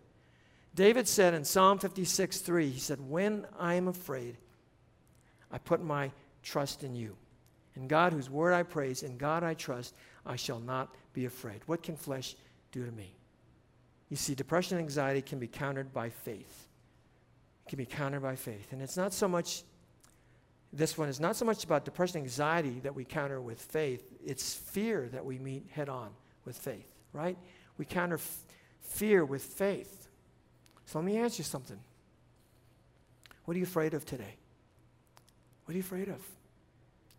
David 0.79 1.09
said 1.09 1.33
in 1.33 1.43
Psalm 1.43 1.77
56 1.77 2.37
3, 2.37 2.69
he 2.69 2.79
said, 2.79 3.01
When 3.01 3.45
I 3.59 3.73
am 3.73 3.89
afraid, 3.89 4.37
I 5.51 5.57
put 5.57 5.83
my 5.83 6.09
trust 6.41 6.85
in 6.85 6.95
you. 6.95 7.17
In 7.75 7.89
God, 7.89 8.13
whose 8.13 8.29
word 8.29 8.53
I 8.53 8.63
praise, 8.63 9.03
in 9.03 9.17
God 9.17 9.43
I 9.43 9.55
trust, 9.55 9.93
I 10.25 10.37
shall 10.37 10.61
not 10.61 10.95
be 11.11 11.25
afraid. 11.25 11.59
What 11.65 11.83
can 11.83 11.97
flesh 11.97 12.37
do 12.71 12.85
to 12.85 12.91
me? 12.93 13.13
You 14.07 14.15
see, 14.15 14.33
depression 14.35 14.77
and 14.77 14.85
anxiety 14.85 15.21
can 15.21 15.37
be 15.37 15.49
countered 15.49 15.91
by 15.91 16.07
faith. 16.11 16.69
It 17.65 17.71
can 17.71 17.77
be 17.77 17.85
countered 17.85 18.21
by 18.21 18.37
faith. 18.37 18.71
And 18.71 18.81
it's 18.81 18.95
not 18.95 19.11
so 19.11 19.27
much, 19.27 19.63
this 20.71 20.97
one 20.97 21.09
is 21.09 21.19
not 21.19 21.35
so 21.35 21.43
much 21.43 21.65
about 21.65 21.83
depression 21.83 22.19
and 22.19 22.25
anxiety 22.25 22.79
that 22.83 22.95
we 22.95 23.03
counter 23.03 23.41
with 23.41 23.61
faith, 23.61 24.13
it's 24.25 24.55
fear 24.55 25.09
that 25.11 25.25
we 25.25 25.39
meet 25.39 25.67
head 25.71 25.89
on 25.89 26.11
with 26.45 26.57
faith, 26.57 26.89
right? 27.11 27.37
We 27.77 27.83
counter 27.83 28.15
f- 28.15 28.45
fear 28.79 29.25
with 29.25 29.43
faith. 29.43 30.05
So 30.89 30.97
let 30.97 31.05
me 31.05 31.19
ask 31.19 31.37
you 31.37 31.43
something. 31.43 31.77
What 33.45 33.53
are 33.53 33.59
you 33.59 33.63
afraid 33.63 33.93
of 33.93 34.05
today? 34.05 34.33
What 35.65 35.73
are 35.73 35.77
you 35.77 35.83
afraid 35.83 36.07
of? 36.07 36.15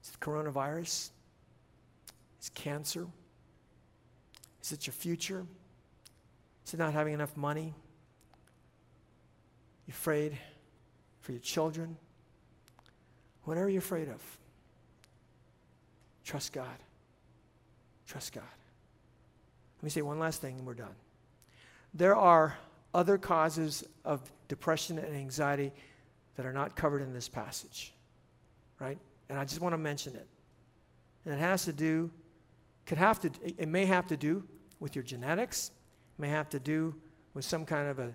Is 0.03 0.11
it 0.11 0.19
coronavirus? 0.19 1.11
Is 2.41 2.49
it 2.49 2.55
cancer? 2.55 3.07
Is 4.61 4.73
it 4.73 4.89
your 4.89 4.95
future? 4.95 5.47
Is 6.67 6.75
it 6.75 6.79
not 6.79 6.93
having 6.93 7.15
enough 7.15 7.37
money? 7.37 7.73
You 9.87 9.93
afraid 9.93 10.37
for 11.21 11.31
your 11.31 11.41
children? 11.41 11.97
Whatever 13.45 13.69
you're 13.69 13.79
afraid 13.79 14.09
of, 14.09 14.21
trust 16.25 16.53
God. 16.53 16.67
Trust 18.09 18.33
God. 18.33 18.43
Let 19.79 19.85
me 19.85 19.91
say 19.91 20.03
one 20.03 20.19
last 20.19 20.41
thing 20.41 20.59
and 20.59 20.67
we're 20.67 20.75
done. 20.75 20.97
There 21.95 22.17
are 22.17 22.59
other 22.95 23.19
causes 23.19 23.85
of 24.05 24.21
depression 24.49 24.99
and 24.99 25.15
anxiety 25.15 25.73
that 26.37 26.47
are 26.47 26.53
not 26.53 26.77
covered 26.77 27.03
in 27.03 27.13
this 27.13 27.29
passage, 27.29 27.93
right? 28.79 28.99
and 29.31 29.39
I 29.39 29.45
just 29.45 29.61
want 29.61 29.73
to 29.73 29.79
mention 29.79 30.15
it. 30.17 30.27
And 31.25 31.33
it 31.33 31.39
has 31.39 31.65
to 31.65 31.73
do, 31.73 32.11
could 32.85 32.99
have 32.99 33.21
to, 33.21 33.31
it 33.45 33.69
may 33.69 33.87
have 33.87 34.09
to 34.09 34.17
do 34.17 34.45
with 34.81 34.97
your 34.97 35.05
genetics, 35.05 35.71
may 36.19 36.29
have 36.29 36.49
to 36.51 36.59
do 36.59 36.95
with 37.33 37.45
some 37.45 37.65
kind 37.65 37.89
of 37.89 38.01
a 38.01 38.13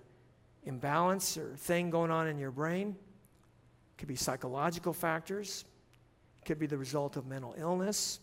imbalance 0.65 1.37
or 1.37 1.55
thing 1.55 1.89
going 1.89 2.11
on 2.11 2.27
in 2.27 2.37
your 2.37 2.51
brain. 2.51 2.89
It 2.89 3.97
could 3.97 4.09
be 4.09 4.15
psychological 4.15 4.91
factors. 4.91 5.63
It 6.39 6.45
could 6.45 6.59
be 6.59 6.67
the 6.67 6.77
result 6.77 7.15
of 7.15 7.25
mental 7.25 7.55
illness. 7.57 8.19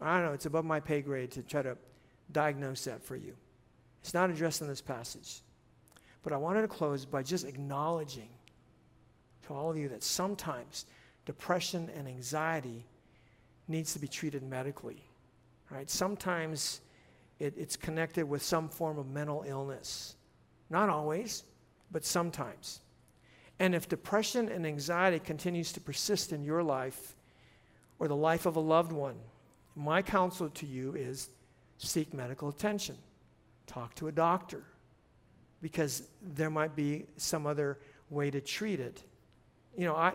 I 0.00 0.16
don't 0.16 0.26
know, 0.26 0.32
it's 0.32 0.46
above 0.46 0.64
my 0.64 0.78
pay 0.78 1.00
grade 1.00 1.32
to 1.32 1.42
try 1.42 1.62
to 1.62 1.76
diagnose 2.30 2.84
that 2.84 3.02
for 3.02 3.16
you. 3.16 3.34
It's 4.00 4.14
not 4.14 4.30
addressed 4.30 4.60
in 4.60 4.68
this 4.68 4.80
passage. 4.80 5.40
But 6.22 6.32
I 6.32 6.36
wanted 6.36 6.62
to 6.62 6.68
close 6.68 7.04
by 7.04 7.22
just 7.22 7.44
acknowledging 7.46 8.28
to 9.46 9.54
all 9.54 9.70
of 9.70 9.76
you 9.76 9.88
that 9.88 10.02
sometimes 10.02 10.86
depression 11.24 11.90
and 11.96 12.06
anxiety 12.06 12.84
needs 13.68 13.92
to 13.92 13.98
be 13.98 14.08
treated 14.08 14.42
medically. 14.42 15.02
Right? 15.70 15.90
Sometimes 15.90 16.80
it, 17.38 17.54
it's 17.56 17.76
connected 17.76 18.28
with 18.28 18.42
some 18.42 18.68
form 18.68 18.98
of 18.98 19.08
mental 19.08 19.44
illness. 19.46 20.16
Not 20.70 20.88
always, 20.88 21.42
but 21.90 22.04
sometimes. 22.04 22.80
And 23.58 23.74
if 23.74 23.88
depression 23.88 24.48
and 24.48 24.66
anxiety 24.66 25.18
continues 25.18 25.72
to 25.72 25.80
persist 25.80 26.32
in 26.32 26.44
your 26.44 26.62
life 26.62 27.16
or 27.98 28.08
the 28.08 28.16
life 28.16 28.46
of 28.46 28.56
a 28.56 28.60
loved 28.60 28.92
one, 28.92 29.16
my 29.74 30.02
counsel 30.02 30.50
to 30.50 30.66
you 30.66 30.94
is 30.94 31.30
seek 31.78 32.12
medical 32.12 32.48
attention. 32.48 32.96
Talk 33.66 33.94
to 33.96 34.08
a 34.08 34.12
doctor 34.12 34.64
because 35.62 36.02
there 36.34 36.50
might 36.50 36.76
be 36.76 37.06
some 37.16 37.46
other 37.46 37.78
way 38.10 38.30
to 38.30 38.40
treat 38.40 38.80
it. 38.80 39.02
You 39.78 39.86
know, 39.86 39.94
I, 39.94 40.12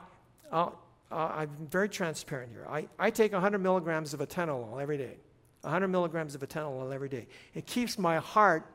uh, 0.51 0.69
I'm 1.09 1.49
very 1.71 1.89
transparent 1.89 2.51
here. 2.51 2.65
I, 2.69 2.87
I 2.99 3.09
take 3.09 3.31
100 3.31 3.57
milligrams 3.59 4.13
of 4.13 4.19
atenolol 4.19 4.79
every 4.81 4.97
day. 4.97 5.15
100 5.61 5.87
milligrams 5.87 6.35
of 6.35 6.41
atenolol 6.41 6.93
every 6.93 7.09
day. 7.09 7.27
It 7.55 7.65
keeps 7.65 7.97
my 7.97 8.17
heart 8.17 8.65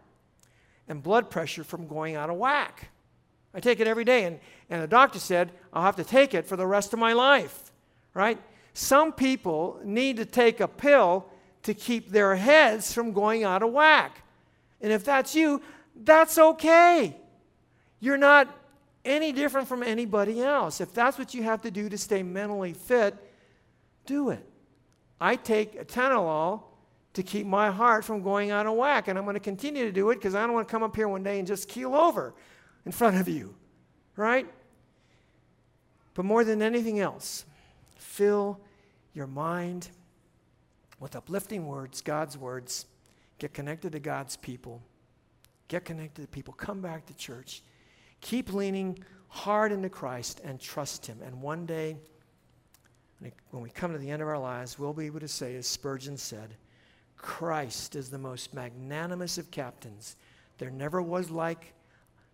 and 0.88 1.02
blood 1.02 1.30
pressure 1.30 1.62
from 1.62 1.86
going 1.86 2.16
out 2.16 2.30
of 2.30 2.36
whack. 2.36 2.88
I 3.54 3.60
take 3.60 3.80
it 3.80 3.86
every 3.86 4.04
day, 4.04 4.24
and, 4.24 4.40
and 4.70 4.82
the 4.82 4.86
doctor 4.86 5.18
said 5.18 5.52
I'll 5.72 5.82
have 5.82 5.96
to 5.96 6.04
take 6.04 6.32
it 6.32 6.46
for 6.46 6.56
the 6.56 6.66
rest 6.66 6.92
of 6.94 6.98
my 6.98 7.12
life, 7.12 7.70
right? 8.14 8.38
Some 8.72 9.12
people 9.12 9.78
need 9.84 10.16
to 10.16 10.24
take 10.24 10.60
a 10.60 10.68
pill 10.68 11.26
to 11.64 11.74
keep 11.74 12.10
their 12.10 12.34
heads 12.34 12.92
from 12.92 13.12
going 13.12 13.44
out 13.44 13.62
of 13.62 13.70
whack. 13.70 14.22
And 14.80 14.90
if 14.90 15.04
that's 15.04 15.34
you, 15.34 15.62
that's 15.94 16.38
okay. 16.38 17.16
You're 18.00 18.18
not 18.18 18.48
any 19.04 19.32
different 19.32 19.68
from 19.68 19.82
anybody 19.82 20.42
else. 20.42 20.80
If 20.80 20.92
that's 20.92 21.18
what 21.18 21.34
you 21.34 21.42
have 21.42 21.62
to 21.62 21.70
do 21.70 21.88
to 21.88 21.98
stay 21.98 22.22
mentally 22.22 22.72
fit, 22.72 23.16
do 24.06 24.30
it. 24.30 24.46
I 25.20 25.36
take 25.36 25.80
atenolol 25.80 26.62
to 27.14 27.22
keep 27.22 27.46
my 27.46 27.70
heart 27.70 28.04
from 28.04 28.22
going 28.22 28.50
out 28.50 28.66
of 28.66 28.74
whack, 28.74 29.08
and 29.08 29.18
I'm 29.18 29.24
going 29.24 29.34
to 29.34 29.40
continue 29.40 29.84
to 29.84 29.92
do 29.92 30.10
it 30.10 30.16
because 30.16 30.34
I 30.34 30.42
don't 30.42 30.54
want 30.54 30.66
to 30.66 30.72
come 30.72 30.82
up 30.82 30.96
here 30.96 31.08
one 31.08 31.22
day 31.22 31.38
and 31.38 31.46
just 31.46 31.68
keel 31.68 31.94
over 31.94 32.34
in 32.86 32.92
front 32.92 33.20
of 33.20 33.28
you, 33.28 33.54
right? 34.16 34.46
But 36.14 36.24
more 36.24 36.44
than 36.44 36.62
anything 36.62 37.00
else, 37.00 37.44
fill 37.96 38.60
your 39.14 39.26
mind 39.26 39.88
with 40.98 41.16
uplifting 41.16 41.66
words, 41.66 42.00
God's 42.00 42.38
words. 42.38 42.86
Get 43.38 43.52
connected 43.52 43.92
to 43.92 44.00
God's 44.00 44.36
people. 44.36 44.82
Get 45.72 45.86
connected 45.86 46.20
to 46.20 46.28
people. 46.28 46.52
Come 46.52 46.82
back 46.82 47.06
to 47.06 47.16
church. 47.16 47.62
Keep 48.20 48.52
leaning 48.52 49.02
hard 49.28 49.72
into 49.72 49.88
Christ 49.88 50.42
and 50.44 50.60
trust 50.60 51.06
Him. 51.06 51.20
And 51.24 51.40
one 51.40 51.64
day, 51.64 51.96
when 53.48 53.62
we 53.62 53.70
come 53.70 53.90
to 53.92 53.98
the 53.98 54.10
end 54.10 54.20
of 54.20 54.28
our 54.28 54.38
lives, 54.38 54.78
we'll 54.78 54.92
be 54.92 55.06
able 55.06 55.20
to 55.20 55.28
say, 55.28 55.56
as 55.56 55.66
Spurgeon 55.66 56.18
said, 56.18 56.56
Christ 57.16 57.96
is 57.96 58.10
the 58.10 58.18
most 58.18 58.52
magnanimous 58.52 59.38
of 59.38 59.50
captains. 59.50 60.16
There 60.58 60.68
never 60.68 61.00
was 61.00 61.30
like, 61.30 61.72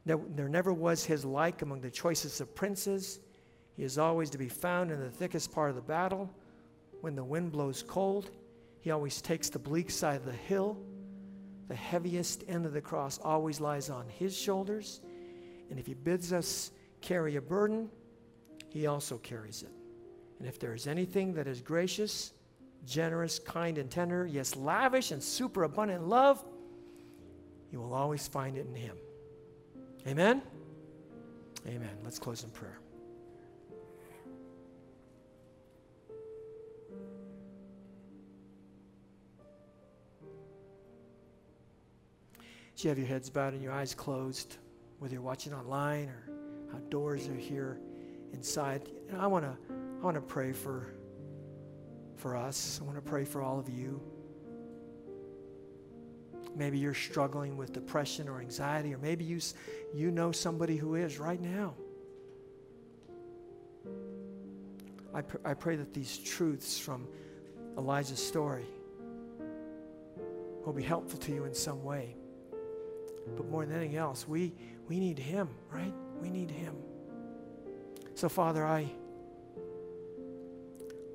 there, 0.05 0.19
there 0.31 0.49
never 0.49 0.73
was 0.73 1.05
his 1.05 1.25
like 1.25 1.63
among 1.63 1.81
the 1.81 1.93
choicest 1.93 2.41
of 2.41 2.53
princes. 2.57 3.21
He 3.77 3.85
is 3.85 3.99
always 3.99 4.31
to 4.31 4.39
be 4.39 4.49
found 4.49 4.91
in 4.91 4.99
the 4.99 5.11
thickest 5.11 5.53
part 5.53 5.71
of 5.71 5.77
the 5.77 5.83
battle. 5.83 6.29
When 7.03 7.15
the 7.15 7.23
wind 7.23 7.53
blows 7.53 7.85
cold, 7.87 8.33
he 8.81 8.91
always 8.91 9.23
takes 9.23 9.49
the 9.49 9.61
bleak 9.61 9.93
side 9.93 10.17
of 10.17 10.25
the 10.25 10.33
hill. 10.33 10.77
The 11.69 11.75
heaviest 11.75 12.45
end 12.49 12.67
of 12.67 12.73
the 12.73 12.81
cross 12.81 13.19
always 13.23 13.61
lies 13.61 13.91
on 13.91 14.09
his 14.09 14.37
shoulders. 14.37 15.01
And 15.71 15.79
if 15.79 15.87
he 15.87 15.95
bids 15.95 16.33
us 16.33 16.71
carry 17.01 17.37
a 17.37 17.43
burden, 17.43 17.91
he 18.71 18.87
also 18.87 19.19
carries 19.19 19.63
it. 19.63 19.71
And 20.39 20.49
if 20.49 20.59
there 20.59 20.75
is 20.75 20.87
anything 20.87 21.35
that 21.35 21.47
is 21.47 21.61
gracious, 21.61 22.33
generous, 22.87 23.39
kind, 23.39 23.77
and 23.77 23.91
tender, 23.91 24.27
yes, 24.27 24.57
lavish 24.57 25.11
and 25.11 25.23
superabundant 25.23 26.09
love, 26.09 26.43
you 27.71 27.81
will 27.81 27.93
always 27.93 28.27
find 28.27 28.57
it 28.57 28.67
in 28.67 28.75
him. 28.75 28.97
Amen? 30.07 30.43
Amen. 31.67 31.91
Let's 32.03 32.19
close 32.19 32.45
in 32.45 32.51
prayer. 32.51 32.79
You 42.81 42.91
have 42.91 42.99
your 42.99 43.09
heads 43.09 43.29
bowed 43.29 43.55
and 43.55 43.63
your 43.63 43.73
eyes 43.73 43.93
closed 43.93 44.57
whether 45.01 45.13
you're 45.13 45.23
watching 45.23 45.53
online 45.53 46.09
or 46.09 46.31
outdoors 46.77 47.27
or 47.29 47.35
here 47.35 47.81
inside. 48.33 48.89
I 49.19 49.27
want 49.27 49.45
to 49.45 49.57
I 50.01 50.05
want 50.05 50.15
to 50.15 50.21
pray 50.21 50.53
for 50.53 50.95
for 52.15 52.37
us. 52.37 52.79
I 52.81 52.85
want 52.85 52.97
to 52.97 53.03
pray 53.03 53.25
for 53.25 53.43
all 53.43 53.59
of 53.59 53.69
you. 53.69 54.01
Maybe 56.55 56.79
you're 56.79 56.95
struggling 56.95 57.57
with 57.57 57.73
depression 57.73 58.29
or 58.29 58.41
anxiety, 58.41 58.95
or 58.95 58.99
maybe 58.99 59.25
you, 59.25 59.41
you 59.95 60.11
know 60.11 60.33
somebody 60.33 60.77
who 60.77 60.95
is 60.95 61.19
right 61.19 61.41
now. 61.41 61.75
I, 65.15 65.23
pr- 65.23 65.37
I 65.45 65.55
pray 65.55 65.77
that 65.77 65.95
these 65.95 66.19
truths 66.19 66.79
from 66.79 67.07
Elijah's 67.77 68.25
story 68.25 68.67
will 70.65 70.73
be 70.73 70.83
helpful 70.83 71.19
to 71.21 71.33
you 71.33 71.45
in 71.45 71.55
some 71.55 71.85
way. 71.85 72.17
But 73.37 73.49
more 73.49 73.65
than 73.65 73.77
anything 73.77 73.97
else, 73.97 74.27
we, 74.27 74.53
we 74.89 74.99
need 74.99 75.19
Him, 75.19 75.49
right? 75.71 75.93
We 76.21 76.31
need 76.31 76.51
Him. 76.51 76.75
So, 78.15 78.29
Father, 78.29 78.67
I, 78.67 78.91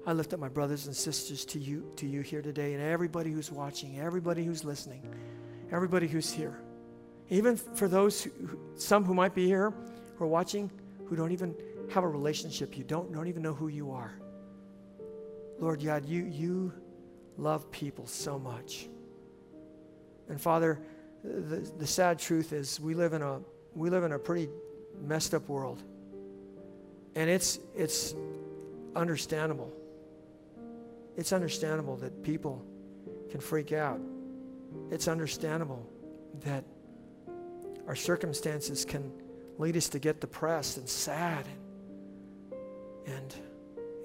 I 0.05 0.13
lift 0.13 0.33
up 0.33 0.39
my 0.39 0.49
brothers 0.49 0.85
and 0.87 0.95
sisters 0.95 1.45
to 1.45 1.59
you, 1.59 1.91
to 1.97 2.07
you 2.07 2.21
here 2.21 2.41
today, 2.41 2.73
and 2.73 2.81
everybody 2.81 3.31
who's 3.31 3.51
watching, 3.51 3.99
everybody 3.99 4.43
who's 4.43 4.63
listening, 4.63 5.13
everybody 5.71 6.07
who's 6.07 6.31
here. 6.31 6.59
Even 7.29 7.57
for 7.57 7.87
those, 7.87 8.23
who, 8.23 8.59
some 8.75 9.03
who 9.03 9.13
might 9.13 9.33
be 9.33 9.45
here, 9.47 9.73
who 10.15 10.23
are 10.23 10.27
watching, 10.27 10.69
who 11.07 11.15
don't 11.15 11.31
even 11.31 11.55
have 11.91 12.03
a 12.03 12.07
relationship, 12.07 12.77
you 12.77 12.83
don't, 12.83 13.11
don't 13.11 13.27
even 13.27 13.41
know 13.41 13.53
who 13.53 13.67
you 13.67 13.91
are. 13.91 14.13
Lord 15.59 15.83
God, 15.83 16.05
you, 16.05 16.23
you 16.23 16.73
love 17.37 17.71
people 17.71 18.07
so 18.07 18.37
much. 18.37 18.87
And 20.29 20.39
Father, 20.39 20.79
the, 21.23 21.71
the 21.77 21.87
sad 21.87 22.19
truth 22.19 22.53
is 22.53 22.79
we 22.79 22.93
live 22.93 23.13
in 23.13 23.21
a 23.21 23.39
we 23.75 23.89
live 23.89 24.03
in 24.03 24.11
a 24.11 24.19
pretty 24.19 24.49
messed 25.01 25.33
up 25.33 25.47
world. 25.47 25.81
And 27.15 27.29
it's 27.29 27.59
it's 27.75 28.15
understandable. 28.95 29.71
It's 31.15 31.31
understandable 31.31 31.95
that 31.97 32.23
people 32.23 32.65
can 33.29 33.39
freak 33.39 33.71
out. 33.71 33.99
It's 34.89 35.07
understandable 35.07 35.87
that 36.43 36.63
our 37.87 37.95
circumstances 37.95 38.85
can 38.85 39.11
lead 39.59 39.77
us 39.77 39.89
to 39.89 39.99
get 39.99 40.19
depressed 40.19 40.77
and 40.77 40.89
sad 40.89 41.45
and, 43.05 43.15
and 43.15 43.35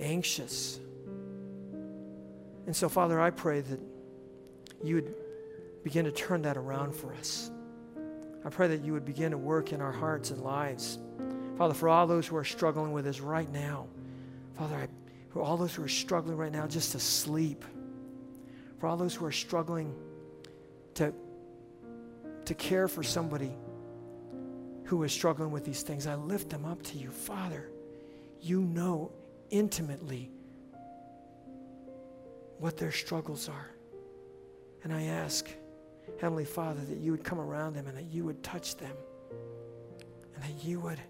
anxious. 0.00 0.78
And 2.66 2.76
so, 2.76 2.88
Father, 2.90 3.18
I 3.18 3.30
pray 3.30 3.62
that 3.62 3.80
you 4.84 4.96
would 4.96 5.14
begin 5.82 6.04
to 6.04 6.12
turn 6.12 6.42
that 6.42 6.56
around 6.56 6.94
for 6.94 7.14
us. 7.14 7.50
I 8.44 8.50
pray 8.50 8.68
that 8.68 8.84
you 8.84 8.92
would 8.92 9.04
begin 9.04 9.32
to 9.32 9.38
work 9.38 9.72
in 9.72 9.80
our 9.80 9.92
hearts 9.92 10.30
and 10.30 10.40
lives. 10.42 10.98
Father, 11.56 11.74
for 11.74 11.88
all 11.88 12.06
those 12.06 12.26
who 12.26 12.36
are 12.36 12.44
struggling 12.44 12.92
with 12.92 13.04
this 13.04 13.20
right 13.20 13.50
now, 13.52 13.86
Father, 14.54 14.76
I, 14.76 14.88
for 15.30 15.42
all 15.42 15.56
those 15.56 15.74
who 15.74 15.82
are 15.82 15.88
struggling 15.88 16.36
right 16.36 16.52
now 16.52 16.66
just 16.66 16.92
to 16.92 17.00
sleep, 17.00 17.64
for 18.78 18.86
all 18.86 18.96
those 18.96 19.14
who 19.14 19.24
are 19.24 19.32
struggling 19.32 19.94
to, 20.94 21.12
to 22.44 22.54
care 22.54 22.88
for 22.88 23.02
somebody 23.02 23.52
who 24.84 25.02
is 25.02 25.12
struggling 25.12 25.50
with 25.50 25.64
these 25.64 25.82
things, 25.82 26.06
I 26.06 26.14
lift 26.14 26.48
them 26.48 26.64
up 26.64 26.82
to 26.84 26.96
you. 26.98 27.10
Father, 27.10 27.68
you 28.40 28.62
know 28.62 29.10
intimately 29.50 30.30
what 32.58 32.76
their 32.76 32.92
struggles 32.92 33.48
are. 33.48 33.70
And 34.84 34.92
I 34.92 35.02
ask, 35.04 35.48
Heavenly 36.20 36.44
Father, 36.44 36.80
that 36.84 36.98
you 36.98 37.12
would 37.12 37.24
come 37.24 37.40
around 37.40 37.74
them 37.74 37.86
and 37.86 37.96
that 37.96 38.06
you 38.12 38.24
would 38.24 38.42
touch 38.42 38.76
them 38.76 38.94
and 40.34 40.44
that 40.44 40.64
you 40.64 40.80
would 40.80 41.00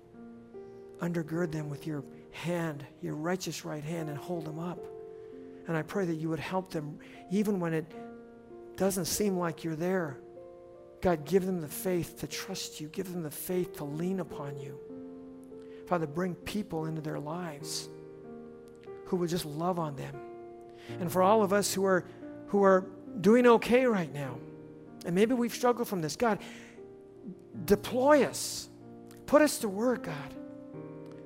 undergird 1.01 1.53
them 1.53 1.69
with 1.69 1.87
your 1.87 2.05
hand, 2.31 2.85
your 3.03 3.15
righteous 3.15 3.65
right 3.65 3.85
hand, 3.85 4.09
and 4.09 4.19
hold 4.19 4.45
them 4.45 4.59
up. 4.59 4.79
And 5.67 5.77
I 5.77 5.83
pray 5.83 6.05
that 6.07 6.15
you 6.15 6.29
would 6.29 6.41
help 6.41 6.71
them 6.71 6.99
even 7.31 7.61
when 7.61 7.75
it 7.75 7.87
doesn't 8.77 9.05
seem 9.05 9.39
like 9.39 9.65
you're 9.65 9.77
there. 9.77 10.19
God, 11.01 11.25
give 11.25 11.47
them 11.47 11.61
the 11.61 11.69
faith 11.69 12.19
to 12.21 12.27
trust 12.27 12.81
you, 12.81 12.89
give 12.89 13.13
them 13.13 13.23
the 13.23 13.31
faith 13.31 13.77
to 13.77 13.85
lean 13.85 14.21
upon 14.21 14.57
you. 14.59 14.79
Father, 15.87 16.07
bring 16.07 16.35
people 16.35 16.87
into 16.87 17.01
their 17.01 17.19
lives 17.19 17.89
who 19.07 19.17
will 19.17 19.27
just 19.27 19.47
love 19.47 19.79
on 19.79 19.97
them. 19.97 20.15
And 21.01 21.11
for 21.11 21.23
all 21.23 21.43
of 21.43 21.53
us 21.53 21.73
who 21.73 21.85
are, 21.85 22.05
who 22.49 22.63
are 22.63 22.87
doing 23.21 23.47
okay 23.47 23.85
right 23.87 24.13
now, 24.13 24.39
and 25.09 25.15
maybe 25.15 25.33
we've 25.33 25.55
struggled 25.55 25.89
from 25.89 26.03
this. 26.03 26.17
God, 26.17 26.39
deploy 27.65 28.25
us. 28.25 28.69
Put 29.25 29.41
us 29.41 29.61
to 29.61 29.69
work, 29.69 30.03
God. 30.03 30.35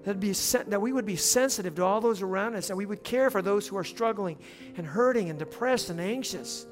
That'd 0.05 0.21
be 0.21 0.31
that 0.31 0.81
we 0.81 0.93
would 0.93 1.05
be 1.05 1.17
sensitive 1.17 1.75
to 1.75 1.85
all 1.85 2.01
those 2.01 2.23
around 2.23 2.55
us, 2.55 2.71
and 2.71 2.79
we 2.79 2.87
would 2.87 3.03
care 3.03 3.29
for 3.29 3.43
those 3.43 3.67
who 3.67 3.77
are 3.77 3.83
struggling 3.83 4.39
and 4.77 4.87
hurting 4.87 5.31
and 5.31 5.39
depressed 5.39 5.91
and 5.91 6.01
anxious, 6.01 6.65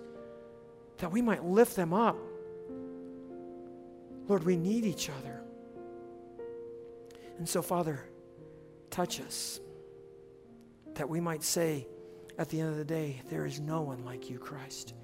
that 0.98 1.10
we 1.10 1.20
might 1.20 1.44
lift 1.44 1.74
them 1.74 1.92
up. 1.92 2.16
Lord, 4.28 4.44
we 4.44 4.56
need 4.56 4.84
each 4.84 5.10
other. 5.10 5.40
And 7.38 7.48
so, 7.48 7.60
Father, 7.60 8.04
touch 8.88 9.20
us 9.20 9.58
that 10.94 11.08
we 11.08 11.18
might 11.18 11.42
say 11.42 11.88
at 12.38 12.48
the 12.50 12.60
end 12.60 12.70
of 12.70 12.76
the 12.76 12.84
day, 12.84 13.20
there 13.30 13.46
is 13.46 13.58
no 13.58 13.80
one 13.80 14.04
like 14.04 14.30
you, 14.30 14.38
Christ. 14.38 14.94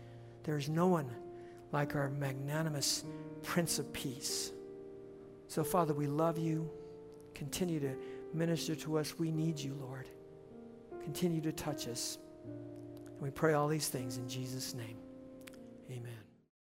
There 0.44 0.56
is 0.56 0.68
no 0.68 0.86
one 0.86 1.10
like 1.76 1.94
our 1.94 2.08
magnanimous 2.08 3.04
Prince 3.42 3.78
of 3.78 3.92
Peace. 3.92 4.50
So, 5.46 5.62
Father, 5.62 5.92
we 5.92 6.06
love 6.06 6.38
you. 6.38 6.70
Continue 7.34 7.80
to 7.80 7.94
minister 8.32 8.74
to 8.76 8.96
us. 8.96 9.18
We 9.18 9.30
need 9.30 9.58
you, 9.58 9.74
Lord. 9.74 10.08
Continue 11.04 11.42
to 11.42 11.52
touch 11.52 11.86
us. 11.86 12.16
And 12.46 13.20
we 13.20 13.28
pray 13.28 13.52
all 13.52 13.68
these 13.68 13.88
things 13.88 14.16
in 14.16 14.26
Jesus' 14.26 14.72
name. 14.72 14.96